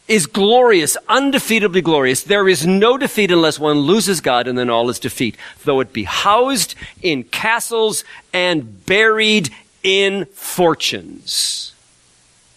is 0.08 0.26
glorious, 0.26 0.98
undefeatably 1.08 1.84
glorious. 1.84 2.24
There 2.24 2.48
is 2.48 2.68
no 2.68 2.98
defeat 2.98 3.32
unless 3.32 3.58
one 3.58 3.80
loses 3.80 4.22
God, 4.22 4.48
and 4.48 4.58
then 4.58 4.70
all 4.70 4.90
is 4.90 5.00
defeat. 5.00 5.38
Though 5.64 5.80
it 5.80 5.94
be 5.94 6.04
housed 6.04 6.76
in 7.02 7.24
castles 7.24 8.04
and 8.34 8.86
buried 8.86 9.50
in 9.82 10.26
fortunes, 10.26 11.74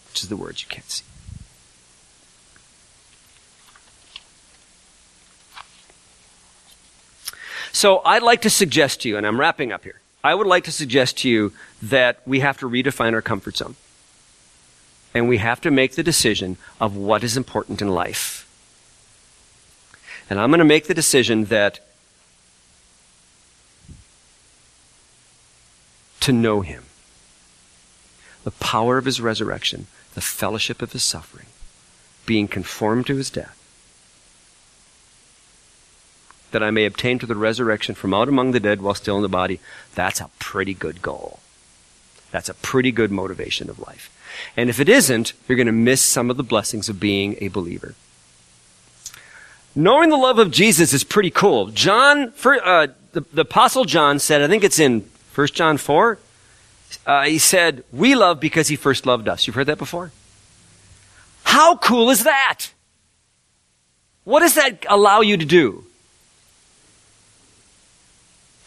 which 0.09 0.23
is 0.23 0.29
the 0.29 0.37
word 0.37 0.61
you 0.61 0.67
can't 0.67 0.89
see. 0.89 1.03
So 7.71 8.01
I'd 8.03 8.23
like 8.23 8.41
to 8.41 8.49
suggest 8.49 9.01
to 9.01 9.09
you, 9.09 9.17
and 9.17 9.27
I'm 9.27 9.39
wrapping 9.39 9.71
up 9.71 9.83
here, 9.83 9.99
I 10.23 10.33
would 10.33 10.47
like 10.47 10.63
to 10.63 10.71
suggest 10.71 11.19
to 11.19 11.29
you 11.29 11.53
that 11.81 12.19
we 12.25 12.39
have 12.39 12.57
to 12.59 12.69
redefine 12.69 13.13
our 13.13 13.21
comfort 13.21 13.55
zone. 13.57 13.75
And 15.13 15.27
we 15.27 15.37
have 15.37 15.61
to 15.61 15.71
make 15.71 15.95
the 15.95 16.03
decision 16.03 16.57
of 16.79 16.95
what 16.95 17.23
is 17.23 17.37
important 17.37 17.81
in 17.81 17.89
life. 17.89 18.43
And 20.29 20.39
I'm 20.39 20.49
going 20.49 20.59
to 20.59 20.65
make 20.65 20.87
the 20.87 20.93
decision 20.93 21.45
that 21.45 21.79
to 26.19 26.33
know 26.33 26.61
Him, 26.61 26.83
the 28.43 28.51
power 28.51 28.97
of 28.97 29.05
His 29.05 29.21
resurrection, 29.21 29.87
the 30.13 30.21
fellowship 30.21 30.81
of 30.81 30.91
His 30.91 31.03
suffering, 31.03 31.45
being 32.25 32.47
conformed 32.47 33.07
to 33.07 33.15
His 33.15 33.29
death, 33.29 33.57
that 36.51 36.61
I 36.61 36.71
may 36.71 36.85
obtain 36.85 37.19
to 37.19 37.25
the 37.25 37.35
resurrection 37.35 37.95
from 37.95 38.13
out 38.13 38.27
among 38.27 38.51
the 38.51 38.59
dead 38.59 38.81
while 38.81 38.95
still 38.95 39.15
in 39.15 39.21
the 39.21 39.29
body, 39.29 39.59
that's 39.95 40.19
a 40.19 40.29
pretty 40.39 40.73
good 40.73 41.01
goal. 41.01 41.39
That's 42.31 42.49
a 42.49 42.53
pretty 42.53 42.91
good 42.91 43.11
motivation 43.11 43.69
of 43.69 43.79
life. 43.79 44.11
And 44.55 44.69
if 44.69 44.79
it 44.79 44.89
isn't, 44.89 45.33
you're 45.47 45.55
going 45.55 45.67
to 45.67 45.71
miss 45.71 46.01
some 46.01 46.29
of 46.29 46.37
the 46.37 46.43
blessings 46.43 46.89
of 46.89 46.99
being 46.99 47.35
a 47.41 47.47
believer. 47.47 47.95
Knowing 49.75 50.09
the 50.09 50.17
love 50.17 50.39
of 50.39 50.51
Jesus 50.51 50.93
is 50.93 51.03
pretty 51.03 51.29
cool. 51.29 51.67
John, 51.67 52.31
for, 52.31 52.55
uh, 52.63 52.87
the, 53.11 53.21
the 53.33 53.41
apostle 53.41 53.85
John 53.85 54.19
said, 54.19 54.41
I 54.41 54.47
think 54.47 54.63
it's 54.63 54.79
in 54.79 55.09
1 55.35 55.47
John 55.47 55.77
4, 55.77 56.19
uh, 57.05 57.23
he 57.23 57.37
said, 57.37 57.83
we 57.91 58.15
love 58.15 58.39
because 58.39 58.67
he 58.67 58.75
first 58.75 59.05
loved 59.05 59.27
us. 59.27 59.45
You've 59.45 59.55
heard 59.55 59.67
that 59.67 59.77
before? 59.77 60.11
How 61.43 61.77
cool 61.77 62.09
is 62.09 62.23
that? 62.23 62.65
What 64.23 64.41
does 64.41 64.55
that 64.55 64.85
allow 64.89 65.21
you 65.21 65.37
to 65.37 65.45
do? 65.45 65.85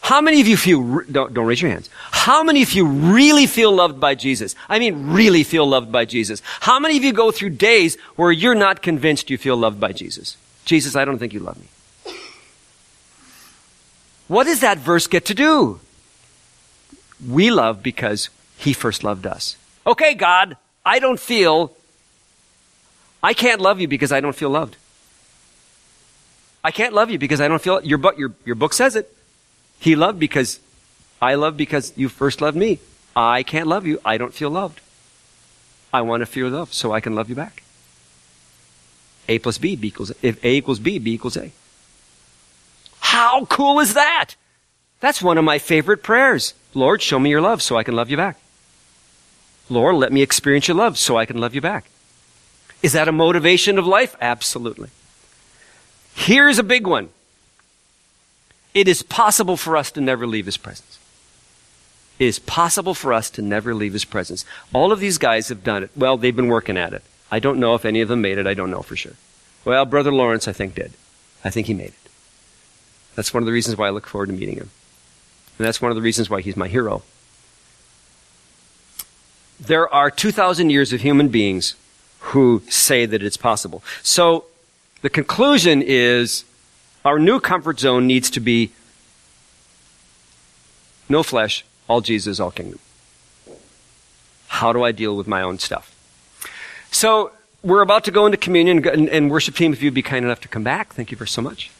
How 0.01 0.19
many 0.19 0.41
of 0.41 0.47
you 0.47 0.57
feel, 0.57 1.01
don't, 1.11 1.33
don't 1.33 1.45
raise 1.45 1.61
your 1.61 1.71
hands. 1.71 1.89
How 2.09 2.43
many 2.43 2.63
of 2.63 2.73
you 2.73 2.85
really 2.85 3.45
feel 3.45 3.71
loved 3.71 3.99
by 3.99 4.15
Jesus? 4.15 4.55
I 4.67 4.79
mean, 4.79 5.11
really 5.11 5.43
feel 5.43 5.65
loved 5.65 5.91
by 5.91 6.05
Jesus. 6.05 6.41
How 6.59 6.79
many 6.79 6.97
of 6.97 7.03
you 7.03 7.13
go 7.13 7.31
through 7.31 7.51
days 7.51 7.97
where 8.15 8.31
you're 8.31 8.55
not 8.55 8.81
convinced 8.81 9.29
you 9.29 9.37
feel 9.37 9.55
loved 9.55 9.79
by 9.79 9.91
Jesus? 9.91 10.37
Jesus, 10.65 10.95
I 10.95 11.05
don't 11.05 11.19
think 11.19 11.33
you 11.33 11.39
love 11.39 11.57
me. 11.57 11.67
What 14.27 14.45
does 14.45 14.61
that 14.61 14.79
verse 14.79 15.07
get 15.07 15.25
to 15.25 15.33
do? 15.33 15.79
We 17.27 17.51
love 17.51 17.83
because 17.83 18.29
he 18.57 18.73
first 18.73 19.03
loved 19.03 19.27
us. 19.27 19.55
Okay, 19.85 20.13
God, 20.15 20.57
I 20.85 20.99
don't 20.99 21.19
feel, 21.19 21.73
I 23.21 23.33
can't 23.33 23.61
love 23.61 23.79
you 23.79 23.87
because 23.87 24.11
I 24.11 24.19
don't 24.19 24.35
feel 24.35 24.49
loved. 24.49 24.77
I 26.63 26.71
can't 26.71 26.93
love 26.93 27.11
you 27.11 27.19
because 27.19 27.41
I 27.41 27.47
don't 27.47 27.61
feel, 27.61 27.83
your, 27.83 27.99
your, 28.17 28.33
your 28.45 28.55
book 28.55 28.73
says 28.73 28.95
it. 28.95 29.15
He 29.81 29.95
loved 29.95 30.19
because 30.19 30.59
I 31.19 31.33
love 31.33 31.57
because 31.57 31.91
you 31.95 32.07
first 32.07 32.39
loved 32.39 32.55
me. 32.55 32.79
I 33.15 33.41
can't 33.41 33.67
love 33.67 33.87
you. 33.87 33.99
I 34.05 34.17
don't 34.17 34.33
feel 34.33 34.51
loved. 34.51 34.79
I 35.91 36.01
want 36.01 36.21
to 36.21 36.27
feel 36.27 36.49
love 36.49 36.71
so 36.71 36.93
I 36.93 37.01
can 37.01 37.15
love 37.15 37.29
you 37.29 37.35
back. 37.35 37.63
A 39.27 39.39
plus 39.39 39.57
B, 39.57 39.75
B 39.75 39.87
equals, 39.87 40.11
if 40.21 40.43
A 40.45 40.49
equals 40.49 40.77
B, 40.77 40.99
B 40.99 41.13
equals 41.13 41.35
A. 41.35 41.51
How 42.99 43.45
cool 43.45 43.79
is 43.79 43.95
that? 43.95 44.35
That's 44.99 45.19
one 45.19 45.39
of 45.39 45.43
my 45.43 45.57
favorite 45.57 46.03
prayers. 46.03 46.53
Lord, 46.75 47.01
show 47.01 47.17
me 47.17 47.31
your 47.31 47.41
love 47.41 47.63
so 47.63 47.75
I 47.75 47.83
can 47.83 47.95
love 47.95 48.11
you 48.11 48.17
back. 48.17 48.37
Lord, 49.67 49.95
let 49.95 50.13
me 50.13 50.21
experience 50.21 50.67
your 50.67 50.77
love 50.77 50.97
so 50.99 51.17
I 51.17 51.25
can 51.25 51.39
love 51.39 51.55
you 51.55 51.61
back. 51.61 51.89
Is 52.83 52.93
that 52.93 53.07
a 53.07 53.11
motivation 53.11 53.79
of 53.79 53.87
life? 53.87 54.15
Absolutely. 54.21 54.89
Here's 56.13 56.59
a 56.59 56.63
big 56.63 56.85
one. 56.85 57.09
It 58.73 58.87
is 58.87 59.03
possible 59.03 59.57
for 59.57 59.75
us 59.75 59.91
to 59.91 60.01
never 60.01 60.25
leave 60.25 60.45
his 60.45 60.57
presence. 60.57 60.99
It 62.19 62.25
is 62.25 62.39
possible 62.39 62.93
for 62.93 63.13
us 63.13 63.29
to 63.31 63.41
never 63.41 63.73
leave 63.73 63.93
his 63.93 64.05
presence. 64.05 64.45
All 64.73 64.91
of 64.91 64.99
these 64.99 65.17
guys 65.17 65.49
have 65.49 65.63
done 65.63 65.83
it. 65.83 65.89
Well, 65.95 66.17
they've 66.17 66.35
been 66.35 66.47
working 66.47 66.77
at 66.77 66.93
it. 66.93 67.03
I 67.31 67.39
don't 67.39 67.59
know 67.59 67.75
if 67.75 67.85
any 67.85 68.01
of 68.01 68.09
them 68.09 68.21
made 68.21 68.37
it. 68.37 68.45
I 68.45 68.53
don't 68.53 68.71
know 68.71 68.81
for 68.81 68.95
sure. 68.95 69.13
Well, 69.65 69.85
Brother 69.85 70.11
Lawrence, 70.11 70.47
I 70.47 70.53
think, 70.53 70.75
did. 70.75 70.93
I 71.43 71.49
think 71.49 71.67
he 71.67 71.73
made 71.73 71.89
it. 71.89 72.09
That's 73.15 73.33
one 73.33 73.43
of 73.43 73.47
the 73.47 73.51
reasons 73.51 73.77
why 73.77 73.87
I 73.87 73.89
look 73.89 74.07
forward 74.07 74.27
to 74.27 74.33
meeting 74.33 74.55
him. 74.55 74.69
And 75.57 75.67
that's 75.67 75.81
one 75.81 75.91
of 75.91 75.95
the 75.95 76.01
reasons 76.01 76.29
why 76.29 76.41
he's 76.41 76.55
my 76.55 76.67
hero. 76.67 77.03
There 79.59 79.91
are 79.93 80.09
2,000 80.09 80.69
years 80.69 80.93
of 80.93 81.01
human 81.01 81.29
beings 81.29 81.75
who 82.19 82.63
say 82.69 83.05
that 83.05 83.21
it's 83.23 83.37
possible. 83.37 83.83
So 84.01 84.45
the 85.01 85.09
conclusion 85.09 85.81
is 85.81 86.45
our 87.03 87.19
new 87.19 87.39
comfort 87.39 87.79
zone 87.79 88.07
needs 88.07 88.29
to 88.31 88.39
be 88.39 88.71
no 91.09 91.23
flesh, 91.23 91.65
all 91.87 92.01
Jesus, 92.01 92.39
all 92.39 92.51
kingdom. 92.51 92.79
How 94.47 94.73
do 94.73 94.83
I 94.83 94.91
deal 94.91 95.15
with 95.15 95.27
my 95.27 95.41
own 95.41 95.59
stuff? 95.59 95.95
So 96.91 97.31
we're 97.63 97.81
about 97.81 98.03
to 98.05 98.11
go 98.11 98.25
into 98.25 98.37
communion 98.37 98.85
and, 98.87 99.09
and 99.09 99.31
worship 99.31 99.55
team. 99.55 99.73
If 99.73 99.81
you'd 99.81 99.93
be 99.93 100.01
kind 100.01 100.25
enough 100.25 100.41
to 100.41 100.47
come 100.47 100.63
back, 100.63 100.93
thank 100.93 101.11
you 101.11 101.17
for 101.17 101.25
so 101.25 101.41
much. 101.41 101.71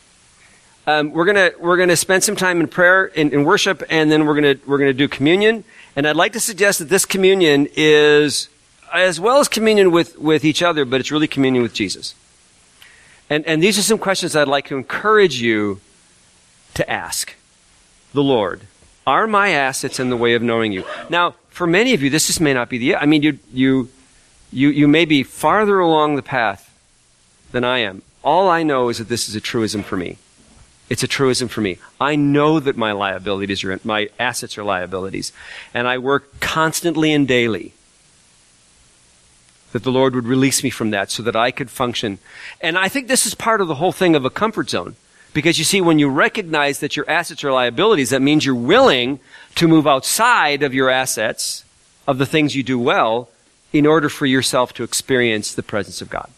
Um, 0.88 1.12
we're 1.12 1.26
gonna 1.26 1.52
we're 1.60 1.78
gonna 1.78 1.96
spend 1.96 2.24
some 2.24 2.36
time 2.36 2.60
in 2.60 2.68
prayer 2.68 3.06
in, 3.06 3.32
in 3.32 3.44
worship, 3.44 3.84
and 3.90 4.12
then 4.12 4.26
we're 4.26 4.34
gonna 4.34 4.56
we're 4.66 4.80
gonna 4.80 4.94
do 4.94 5.08
communion. 5.08 5.64
And 5.96 6.08
I'd 6.08 6.16
like 6.16 6.34
to 6.34 6.40
suggest 6.40 6.80
that 6.80 6.90
this 6.90 7.06
communion 7.06 7.68
is 7.76 8.50
as 8.92 9.20
well 9.20 9.40
as 9.40 9.48
communion 9.48 9.92
with 9.92 10.18
with 10.18 10.44
each 10.44 10.64
other, 10.64 10.84
but 10.86 11.00
it's 11.00 11.12
really 11.12 11.28
communion 11.28 11.62
with 11.62 11.74
Jesus. 11.74 12.16
And, 13.32 13.48
and 13.48 13.64
these 13.64 13.80
are 13.80 13.82
some 13.82 13.98
questions 13.98 14.36
I'd 14.36 14.50
like 14.50 14.68
to 14.68 14.76
encourage 14.76 15.42
you 15.42 15.80
to 16.74 16.90
ask 16.92 17.34
the 18.14 18.22
Lord. 18.22 18.64
Are 19.08 19.26
my 19.26 19.52
assets 19.52 20.02
in 20.02 20.10
the 20.10 20.18
way 20.18 20.34
of 20.34 20.42
knowing 20.42 20.74
you? 20.74 20.84
Now, 21.10 21.36
for 21.50 21.66
many 21.66 21.94
of 21.94 22.04
you, 22.04 22.10
this 22.10 22.28
just 22.28 22.42
may 22.42 22.54
not 22.54 22.68
be 22.68 22.78
the, 22.78 22.98
I 22.98 23.06
mean, 23.06 23.24
you, 23.24 23.40
you, 23.54 23.90
you, 24.52 24.68
you 24.68 24.86
may 24.86 25.06
be 25.06 25.24
farther 25.24 25.80
along 25.80 26.18
the 26.18 26.22
path 26.22 26.78
than 27.54 27.64
I 27.64 27.78
am. 27.80 28.02
All 28.22 28.50
I 28.50 28.64
know 28.64 28.90
is 28.90 28.98
that 28.98 29.08
this 29.08 29.30
is 29.30 29.36
a 29.36 29.40
truism 29.40 29.82
for 29.82 29.96
me. 29.96 30.18
It's 30.90 31.04
a 31.04 31.08
truism 31.08 31.48
for 31.48 31.62
me. 31.62 31.78
I 32.02 32.18
know 32.18 32.60
that 32.60 32.76
my 32.76 32.92
liabilities 32.92 33.64
are, 33.64 33.80
my 33.86 34.10
assets 34.20 34.58
are 34.58 34.64
liabilities. 34.64 35.32
And 35.74 35.88
I 35.88 36.00
work 36.00 36.42
constantly 36.42 37.14
and 37.14 37.26
daily 37.26 37.72
that 39.72 39.84
the 39.84 39.92
Lord 39.92 40.16
would 40.16 40.26
release 40.26 40.64
me 40.64 40.70
from 40.70 40.92
that 40.92 41.12
so 41.12 41.24
that 41.24 41.36
I 41.36 41.52
could 41.52 41.70
function. 41.70 42.20
And 42.60 42.78
I 42.78 42.88
think 42.88 43.08
this 43.08 43.26
is 43.26 43.36
part 43.36 43.62
of 43.62 43.68
the 43.68 43.76
whole 43.76 43.92
thing 43.92 44.16
of 44.16 44.26
a 44.26 44.30
comfort 44.30 44.70
zone. 44.70 44.96
Because 45.34 45.58
you 45.58 45.64
see, 45.64 45.80
when 45.80 45.98
you 45.98 46.10
recognize 46.10 46.80
that 46.80 46.98
your 46.98 47.10
assets 47.10 47.44
are 47.44 47.54
liabilities, 47.54 48.10
that 48.10 48.22
means 48.22 48.46
you're 48.46 48.54
willing 48.54 49.20
to 49.56 49.68
move 49.68 49.88
outside 49.88 50.62
of 50.62 50.74
your 50.74 50.90
assets, 50.90 51.64
of 52.06 52.18
the 52.18 52.26
things 52.26 52.56
you 52.56 52.64
do 52.64 52.78
well, 52.78 53.30
in 53.72 53.86
order 53.86 54.10
for 54.10 54.26
yourself 54.26 54.74
to 54.74 54.84
experience 54.84 55.54
the 55.54 55.64
presence 55.64 56.02
of 56.02 56.10
God. 56.10 56.30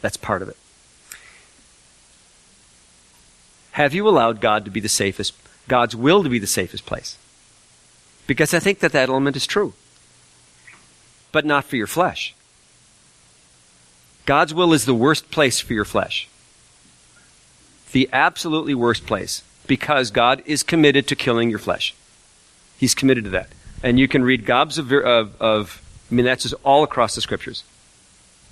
That's 0.00 0.16
part 0.16 0.42
of 0.42 0.48
it. 0.48 0.56
Have 3.72 3.94
you 3.94 4.08
allowed 4.08 4.40
God 4.40 4.64
to 4.64 4.70
be 4.70 4.80
the 4.80 4.88
safest, 4.88 5.32
God's 5.68 5.94
will 5.94 6.24
to 6.24 6.28
be 6.28 6.40
the 6.40 6.48
safest 6.48 6.84
place? 6.84 7.16
Because 8.26 8.52
I 8.52 8.58
think 8.58 8.80
that 8.80 8.90
that 8.90 9.08
element 9.08 9.36
is 9.36 9.46
true 9.46 9.74
but 11.32 11.44
not 11.44 11.64
for 11.64 11.76
your 11.76 11.86
flesh. 11.86 12.34
God's 14.26 14.54
will 14.54 14.72
is 14.72 14.84
the 14.84 14.94
worst 14.94 15.30
place 15.30 15.60
for 15.60 15.72
your 15.72 15.84
flesh. 15.84 16.28
The 17.92 18.08
absolutely 18.12 18.74
worst 18.74 19.06
place 19.06 19.42
because 19.66 20.10
God 20.10 20.42
is 20.46 20.62
committed 20.62 21.06
to 21.08 21.16
killing 21.16 21.50
your 21.50 21.58
flesh. 21.58 21.94
He's 22.78 22.94
committed 22.94 23.24
to 23.24 23.30
that. 23.30 23.48
And 23.82 23.98
you 23.98 24.08
can 24.08 24.22
read 24.22 24.46
gobs 24.46 24.78
of, 24.78 24.92
of, 24.92 25.40
of 25.40 25.82
I 26.10 26.14
mean, 26.14 26.24
that's 26.24 26.42
just 26.42 26.54
all 26.64 26.82
across 26.82 27.14
the 27.14 27.20
scriptures. 27.20 27.64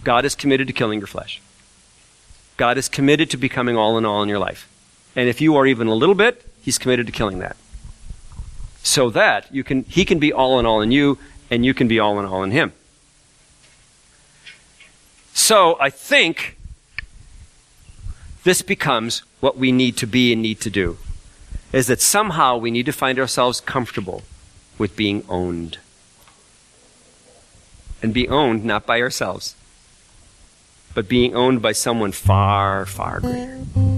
God 0.04 0.24
is 0.24 0.34
committed 0.34 0.66
to 0.68 0.72
killing 0.72 1.00
your 1.00 1.06
flesh. 1.06 1.40
God 2.56 2.78
is 2.78 2.88
committed 2.88 3.30
to 3.30 3.36
becoming 3.36 3.76
all 3.76 3.98
in 3.98 4.04
all 4.04 4.22
in 4.22 4.28
your 4.28 4.38
life. 4.38 4.68
And 5.16 5.28
if 5.28 5.40
you 5.40 5.56
are 5.56 5.66
even 5.66 5.86
a 5.86 5.94
little 5.94 6.14
bit, 6.14 6.44
He's 6.62 6.78
committed 6.78 7.06
to 7.06 7.12
killing 7.12 7.38
that. 7.38 7.56
So 8.82 9.10
that 9.10 9.52
you 9.52 9.64
can, 9.64 9.84
He 9.84 10.04
can 10.04 10.18
be 10.18 10.32
all 10.32 10.58
in 10.58 10.66
all 10.66 10.80
in 10.80 10.92
you, 10.92 11.18
and 11.50 11.64
you 11.64 11.74
can 11.74 11.88
be 11.88 11.98
all 11.98 12.18
in 12.18 12.24
all 12.24 12.42
in 12.42 12.50
Him. 12.50 12.72
So 15.32 15.76
I 15.80 15.90
think 15.90 16.56
this 18.44 18.62
becomes 18.62 19.22
what 19.40 19.56
we 19.56 19.72
need 19.72 19.96
to 19.98 20.06
be 20.06 20.32
and 20.32 20.42
need 20.42 20.60
to 20.60 20.70
do. 20.70 20.98
Is 21.72 21.86
that 21.86 22.00
somehow 22.00 22.56
we 22.56 22.70
need 22.70 22.86
to 22.86 22.92
find 22.92 23.18
ourselves 23.18 23.60
comfortable 23.60 24.22
with 24.78 24.96
being 24.96 25.24
owned. 25.28 25.78
And 28.02 28.14
be 28.14 28.28
owned 28.28 28.64
not 28.64 28.86
by 28.86 29.00
ourselves, 29.00 29.54
but 30.94 31.08
being 31.08 31.34
owned 31.34 31.60
by 31.60 31.72
someone 31.72 32.12
far, 32.12 32.86
far 32.86 33.20
greater. 33.20 33.97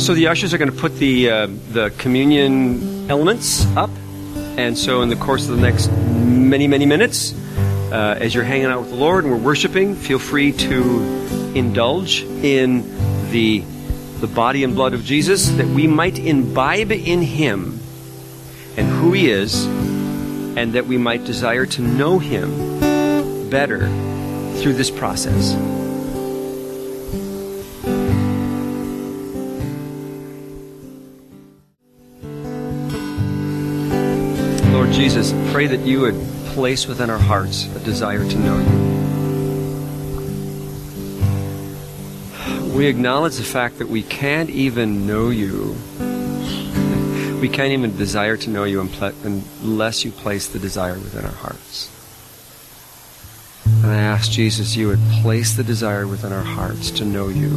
So 0.00 0.14
the 0.14 0.28
ushers 0.28 0.54
are 0.54 0.58
going 0.58 0.72
to 0.72 0.76
put 0.76 0.96
the 0.96 1.30
uh, 1.30 1.46
the 1.72 1.90
communion 1.98 3.10
elements 3.10 3.66
up, 3.76 3.90
and 4.56 4.76
so 4.76 5.02
in 5.02 5.10
the 5.10 5.14
course 5.14 5.46
of 5.46 5.56
the 5.56 5.62
next 5.62 5.88
many 5.88 6.66
many 6.66 6.86
minutes, 6.86 7.34
uh, 7.92 8.16
as 8.18 8.34
you're 8.34 8.42
hanging 8.42 8.66
out 8.66 8.80
with 8.80 8.90
the 8.90 8.96
Lord 8.96 9.24
and 9.24 9.32
we're 9.32 9.38
worshiping, 9.38 9.94
feel 9.94 10.18
free 10.18 10.52
to 10.52 11.52
indulge 11.54 12.22
in 12.22 12.82
the 13.30 13.62
the 14.20 14.26
body 14.26 14.64
and 14.64 14.74
blood 14.74 14.94
of 14.94 15.04
Jesus, 15.04 15.48
that 15.50 15.66
we 15.66 15.86
might 15.86 16.18
imbibe 16.18 16.92
in 16.92 17.20
Him 17.20 17.78
and 18.78 18.88
who 18.88 19.12
He 19.12 19.30
is, 19.30 19.66
and 19.66 20.72
that 20.72 20.86
we 20.86 20.96
might 20.96 21.24
desire 21.24 21.66
to 21.66 21.82
know 21.82 22.18
Him 22.18 23.50
better 23.50 23.86
through 24.60 24.72
this 24.72 24.90
process. 24.90 25.54
Jesus, 35.00 35.32
pray 35.50 35.66
that 35.66 35.80
you 35.80 36.00
would 36.00 36.14
place 36.52 36.86
within 36.86 37.08
our 37.08 37.16
hearts 37.16 37.64
a 37.74 37.78
desire 37.78 38.22
to 38.22 38.38
know 38.38 38.58
you. 42.68 42.76
We 42.76 42.86
acknowledge 42.86 43.36
the 43.36 43.42
fact 43.42 43.78
that 43.78 43.88
we 43.88 44.02
can't 44.02 44.50
even 44.50 45.06
know 45.06 45.30
you. 45.30 45.74
We 47.40 47.48
can't 47.48 47.72
even 47.72 47.96
desire 47.96 48.36
to 48.36 48.50
know 48.50 48.64
you 48.64 48.78
unless 48.82 50.04
you 50.04 50.10
place 50.10 50.48
the 50.48 50.58
desire 50.58 50.98
within 50.98 51.24
our 51.24 51.32
hearts. 51.32 51.90
And 53.64 53.86
I 53.86 54.02
ask 54.02 54.30
Jesus, 54.30 54.76
you 54.76 54.88
would 54.88 55.00
place 55.22 55.56
the 55.56 55.64
desire 55.64 56.06
within 56.06 56.30
our 56.30 56.44
hearts 56.44 56.90
to 56.90 57.06
know 57.06 57.28
you 57.28 57.48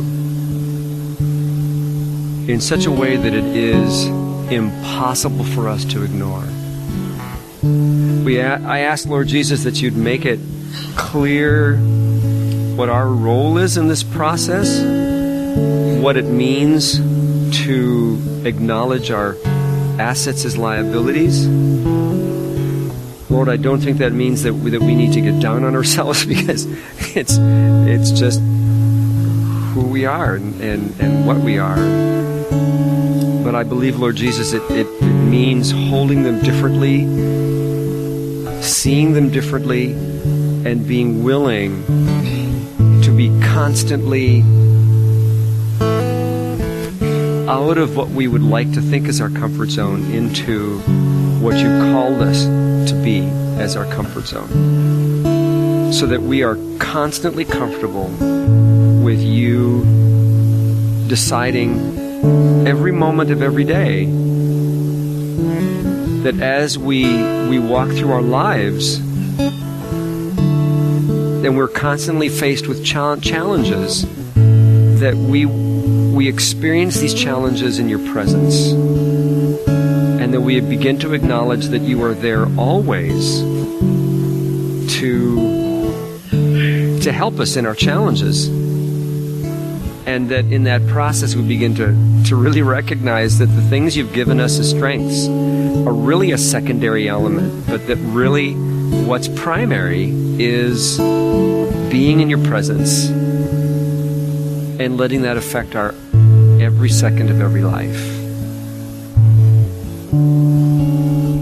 in 2.50 2.62
such 2.62 2.86
a 2.86 2.92
way 2.92 3.18
that 3.18 3.34
it 3.34 3.44
is 3.44 4.06
impossible 4.50 5.44
for 5.44 5.68
us 5.68 5.84
to 5.84 6.04
ignore. 6.06 6.48
We, 7.64 8.42
I 8.42 8.80
ask, 8.80 9.08
Lord 9.08 9.28
Jesus, 9.28 9.64
that 9.64 9.82
you'd 9.82 9.96
make 9.96 10.26
it 10.26 10.40
clear 10.98 11.78
what 12.76 12.90
our 12.90 13.08
role 13.08 13.58
is 13.58 13.78
in 13.78 13.88
this 13.88 14.04
process, 14.04 14.82
what 16.02 16.18
it 16.18 16.26
means 16.26 16.98
to 17.64 18.42
acknowledge 18.44 19.12
our 19.12 19.38
assets 19.98 20.44
as 20.44 20.58
liabilities. 20.58 21.48
Lord, 23.30 23.48
I 23.48 23.56
don't 23.56 23.80
think 23.80 24.00
that 24.00 24.12
means 24.12 24.44
that 24.44 24.54
we, 24.54 24.72
that 24.72 24.82
we 24.82 24.94
need 24.94 25.14
to 25.14 25.22
get 25.22 25.40
down 25.40 25.64
on 25.64 25.74
ourselves 25.74 26.26
because 26.26 26.66
it's 27.16 27.38
it's 27.40 28.12
just 28.12 28.42
who 29.74 29.88
we 29.88 30.06
are 30.06 30.36
and, 30.36 30.60
and, 30.62 31.00
and 31.00 31.26
what 31.26 31.38
we 31.38 31.60
are. 31.60 31.78
But 33.44 33.56
I 33.56 33.64
believe, 33.64 34.00
Lord 34.00 34.18
Jesus, 34.18 34.52
it, 34.54 34.62
it 34.70 35.13
means 35.34 35.72
holding 35.72 36.22
them 36.22 36.40
differently, 36.44 37.00
seeing 38.62 39.14
them 39.14 39.32
differently, 39.32 39.94
and 40.64 40.88
being 40.88 41.24
willing 41.24 41.84
to 43.02 43.12
be 43.12 43.30
constantly 43.42 44.42
out 47.50 47.80
of 47.80 47.98
what 47.98 48.10
we 48.10 48.28
would 48.28 48.44
like 48.44 48.72
to 48.74 48.80
think 48.80 49.08
is 49.08 49.20
our 49.20 49.32
comfort 49.32 49.72
zone 49.72 50.04
into 50.12 50.78
what 51.42 51.58
you 51.58 51.68
called 51.92 52.22
us 52.22 52.44
to 52.88 53.02
be 53.04 53.22
as 53.60 53.76
our 53.76 53.86
comfort 53.86 54.28
zone. 54.28 55.92
So 55.92 56.06
that 56.06 56.22
we 56.22 56.44
are 56.44 56.60
constantly 56.78 57.44
comfortable 57.44 58.10
with 59.04 59.20
you 59.20 59.84
deciding 61.08 62.68
every 62.68 62.92
moment 62.92 63.32
of 63.32 63.42
every 63.42 63.64
day 63.64 64.06
that 66.24 66.40
as 66.40 66.78
we 66.78 67.04
we 67.48 67.60
walk 67.60 67.90
through 67.90 68.12
our 68.12 68.22
lives 68.22 68.98
and 71.46 71.58
we're 71.58 71.68
constantly 71.68 72.30
faced 72.30 72.68
with 72.68 72.84
challenges 72.86 74.06
that 75.00 75.16
we 75.16 75.46
we 75.46 76.30
experience 76.30 77.00
these 77.00 77.14
challenges 77.14 77.80
in 77.80 77.90
your 77.90 78.00
presence. 78.14 78.72
And 78.72 80.34
that 80.34 80.42
we 80.42 80.62
begin 80.62 80.98
to 81.00 81.14
acknowledge 81.14 81.66
that 81.68 81.82
you 81.82 82.02
are 82.04 82.14
there 82.14 82.46
always 82.58 83.42
to 85.00 85.52
to 87.02 87.12
help 87.12 87.40
us 87.40 87.58
in 87.58 87.66
our 87.66 87.76
challenges 87.76 88.48
and 90.06 90.30
that 90.30 90.46
in 90.46 90.64
that 90.64 90.86
process 90.88 91.36
we 91.36 91.48
begin 91.48 91.76
to, 91.76 92.24
to 92.26 92.36
really 92.36 92.62
recognize 92.62 93.40
that 93.40 93.48
the 93.48 93.62
things 93.64 93.96
you've 93.96 94.14
given 94.14 94.40
us 94.40 94.60
as 94.60 94.70
strengths 94.70 95.28
are 95.28 95.94
really 95.94 96.32
a 96.32 96.38
secondary 96.38 97.08
element, 97.08 97.66
but 97.68 97.88
that 97.88 97.98
really 97.98 98.54
what's 99.06 99.28
primary 99.28 100.10
is 100.40 100.98
being 101.90 102.20
in 102.20 102.30
your 102.30 102.44
presence 102.46 103.10
and 104.80 104.98
letting 104.98 105.22
that 105.22 105.38
affect 105.38 105.76
our 105.76 105.94
every 106.60 106.90
second 106.90 107.30
of 107.30 107.40
every 107.40 107.62
life. 107.62 108.10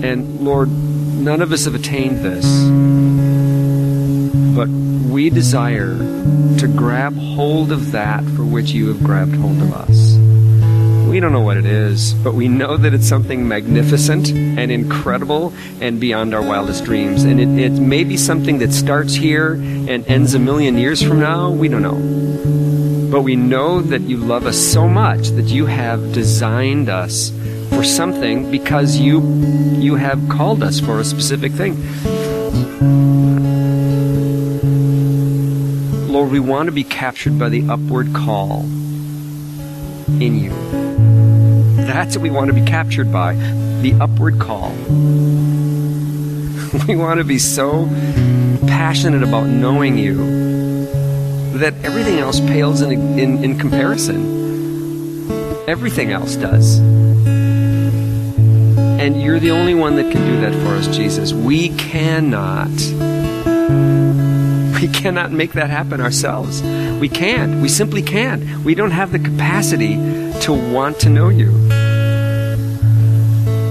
And 0.03 0.41
Lord, 0.41 0.69
none 0.69 1.41
of 1.41 1.51
us 1.51 1.65
have 1.65 1.75
attained 1.75 2.19
this, 2.19 2.45
but 4.55 4.67
we 4.67 5.29
desire 5.29 5.97
to 6.57 6.67
grab 6.75 7.15
hold 7.15 7.71
of 7.71 7.91
that 7.91 8.23
for 8.35 8.43
which 8.43 8.71
you 8.71 8.87
have 8.89 9.03
grabbed 9.03 9.35
hold 9.35 9.61
of 9.61 9.73
us. 9.73 10.15
We 11.09 11.19
don't 11.19 11.33
know 11.33 11.41
what 11.41 11.57
it 11.57 11.65
is, 11.65 12.13
but 12.13 12.35
we 12.35 12.47
know 12.47 12.77
that 12.77 12.93
it's 12.93 13.07
something 13.07 13.45
magnificent 13.45 14.31
and 14.31 14.71
incredible 14.71 15.53
and 15.81 15.99
beyond 15.99 16.33
our 16.33 16.41
wildest 16.41 16.85
dreams. 16.85 17.23
And 17.25 17.39
it, 17.39 17.71
it 17.71 17.81
may 17.81 18.05
be 18.05 18.15
something 18.15 18.59
that 18.59 18.71
starts 18.71 19.13
here 19.13 19.53
and 19.53 20.07
ends 20.07 20.33
a 20.33 20.39
million 20.39 20.77
years 20.77 21.03
from 21.03 21.19
now. 21.19 21.49
We 21.49 21.67
don't 21.67 21.81
know. 21.81 23.09
But 23.11 23.23
we 23.23 23.35
know 23.35 23.81
that 23.81 24.01
you 24.03 24.15
love 24.17 24.45
us 24.45 24.57
so 24.57 24.87
much 24.87 25.29
that 25.29 25.47
you 25.47 25.65
have 25.65 26.13
designed 26.13 26.87
us 26.87 27.31
for 27.69 27.83
something 27.83 28.49
because 28.49 28.95
you 28.95 29.19
you 29.79 29.95
have 29.95 30.29
called 30.29 30.63
us 30.63 30.79
for 30.79 30.99
a 30.99 31.03
specific 31.03 31.51
thing. 31.51 33.20
Lord, 36.11 36.29
we 36.29 36.41
want 36.41 36.67
to 36.67 36.73
be 36.73 36.83
captured 36.83 37.39
by 37.39 37.47
the 37.47 37.69
upward 37.69 38.13
call 38.13 38.63
in 40.19 40.37
you. 40.37 40.49
That's 41.85 42.17
what 42.17 42.23
we 42.23 42.29
want 42.29 42.49
to 42.49 42.53
be 42.53 42.65
captured 42.65 43.13
by 43.13 43.35
the 43.81 43.97
upward 43.99 44.37
call. 44.37 44.71
We 46.87 46.95
want 46.95 47.19
to 47.19 47.25
be 47.25 47.37
so 47.37 47.85
passionate 48.65 49.23
about 49.23 49.47
knowing 49.47 49.97
you 49.97 50.85
that 51.59 51.73
everything 51.83 52.19
else 52.19 52.39
pales 52.39 52.81
in, 52.81 53.19
in, 53.19 53.43
in 53.43 53.59
comparison. 53.59 55.29
Everything 55.67 56.11
else 56.11 56.35
does. 56.35 56.79
And 58.99 59.21
you're 59.21 59.39
the 59.39 59.51
only 59.51 59.75
one 59.75 59.97
that 59.97 60.11
can 60.11 60.25
do 60.25 60.41
that 60.41 60.53
for 60.65 60.75
us, 60.75 60.87
Jesus. 60.95 61.33
We 61.33 61.69
cannot 61.69 62.71
cannot 64.93 65.31
make 65.31 65.53
that 65.53 65.69
happen 65.69 66.01
ourselves. 66.01 66.61
We 66.61 67.09
can't. 67.09 67.61
We 67.61 67.69
simply 67.69 68.01
can't. 68.01 68.63
We 68.63 68.75
don't 68.75 68.91
have 68.91 69.11
the 69.11 69.19
capacity 69.19 69.95
to 70.41 70.53
want 70.73 70.99
to 71.01 71.09
know 71.09 71.29
you. 71.29 71.51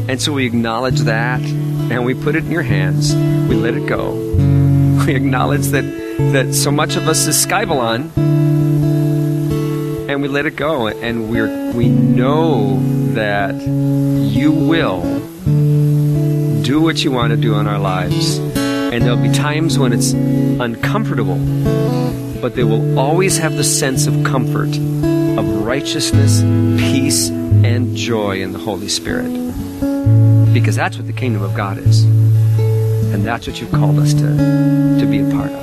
And 0.08 0.20
so 0.20 0.32
we 0.32 0.46
acknowledge 0.46 1.00
that 1.00 1.40
and 1.40 2.04
we 2.04 2.14
put 2.14 2.34
it 2.34 2.44
in 2.44 2.50
your 2.50 2.62
hands. 2.62 3.14
We 3.14 3.54
let 3.54 3.74
it 3.74 3.86
go. 3.86 4.26
We 5.00 5.16
acknowledge 5.16 5.68
that, 5.68 5.82
that 6.32 6.54
so 6.54 6.70
much 6.70 6.94
of 6.94 7.08
us 7.08 7.26
is 7.26 7.44
Skybalon 7.44 8.10
and 10.10 10.22
we 10.22 10.28
let 10.28 10.44
it 10.44 10.56
go 10.56 10.88
and 10.88 11.30
we're 11.30 11.72
we 11.72 11.88
know 11.88 12.78
that 13.14 13.54
you 13.54 14.52
will 14.52 15.02
do 16.62 16.80
what 16.82 17.02
you 17.02 17.10
want 17.10 17.30
to 17.30 17.36
do 17.36 17.54
in 17.58 17.66
our 17.66 17.78
lives 17.78 18.38
and 18.93 19.05
there'll 19.05 19.16
be 19.16 19.30
times 19.30 19.78
when 19.78 19.93
it's 19.93 20.12
uncomfortable, 20.12 21.36
but 22.41 22.57
they 22.57 22.64
will 22.64 22.99
always 22.99 23.38
have 23.38 23.57
the 23.57 23.64
sense 23.64 24.07
of 24.09 24.24
comfort, 24.24 24.76
of 25.38 25.64
righteousness, 25.64 26.41
peace, 26.80 27.28
and 27.28 27.97
joy 27.97 28.43
in 28.43 28.53
the 28.53 28.59
Holy 28.59 28.88
Spirit. 28.88 29.30
Because 30.53 30.74
that's 30.74 30.97
what 30.97 31.07
the 31.07 31.12
kingdom 31.12 31.43
of 31.43 31.55
God 31.55 31.78
is. 31.78 32.03
And 32.03 33.24
that's 33.24 33.47
what 33.47 33.61
you've 33.61 33.70
called 33.70 33.99
us 33.99 34.12
to, 34.14 34.20
to 35.01 35.07
be 35.07 35.20
a 35.20 35.30
part 35.30 35.51
of. 35.53 35.62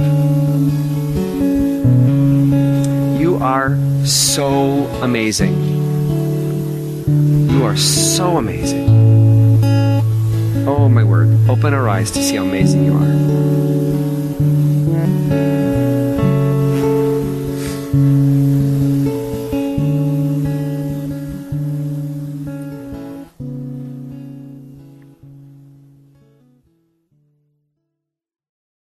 You 3.19 3.35
are 3.41 3.77
so 4.05 4.85
amazing. 5.01 5.61
You 7.49 7.65
are 7.65 7.75
so 7.75 8.37
amazing. 8.37 8.96
Oh, 10.69 10.89
my 10.89 11.01
word. 11.01 11.29
Open 11.49 11.73
our 11.73 11.87
eyes 11.87 12.11
to 12.11 12.21
see 12.21 12.35
how 12.35 12.43
amazing 12.43 12.83
you 12.83 12.93
are. 12.93 13.76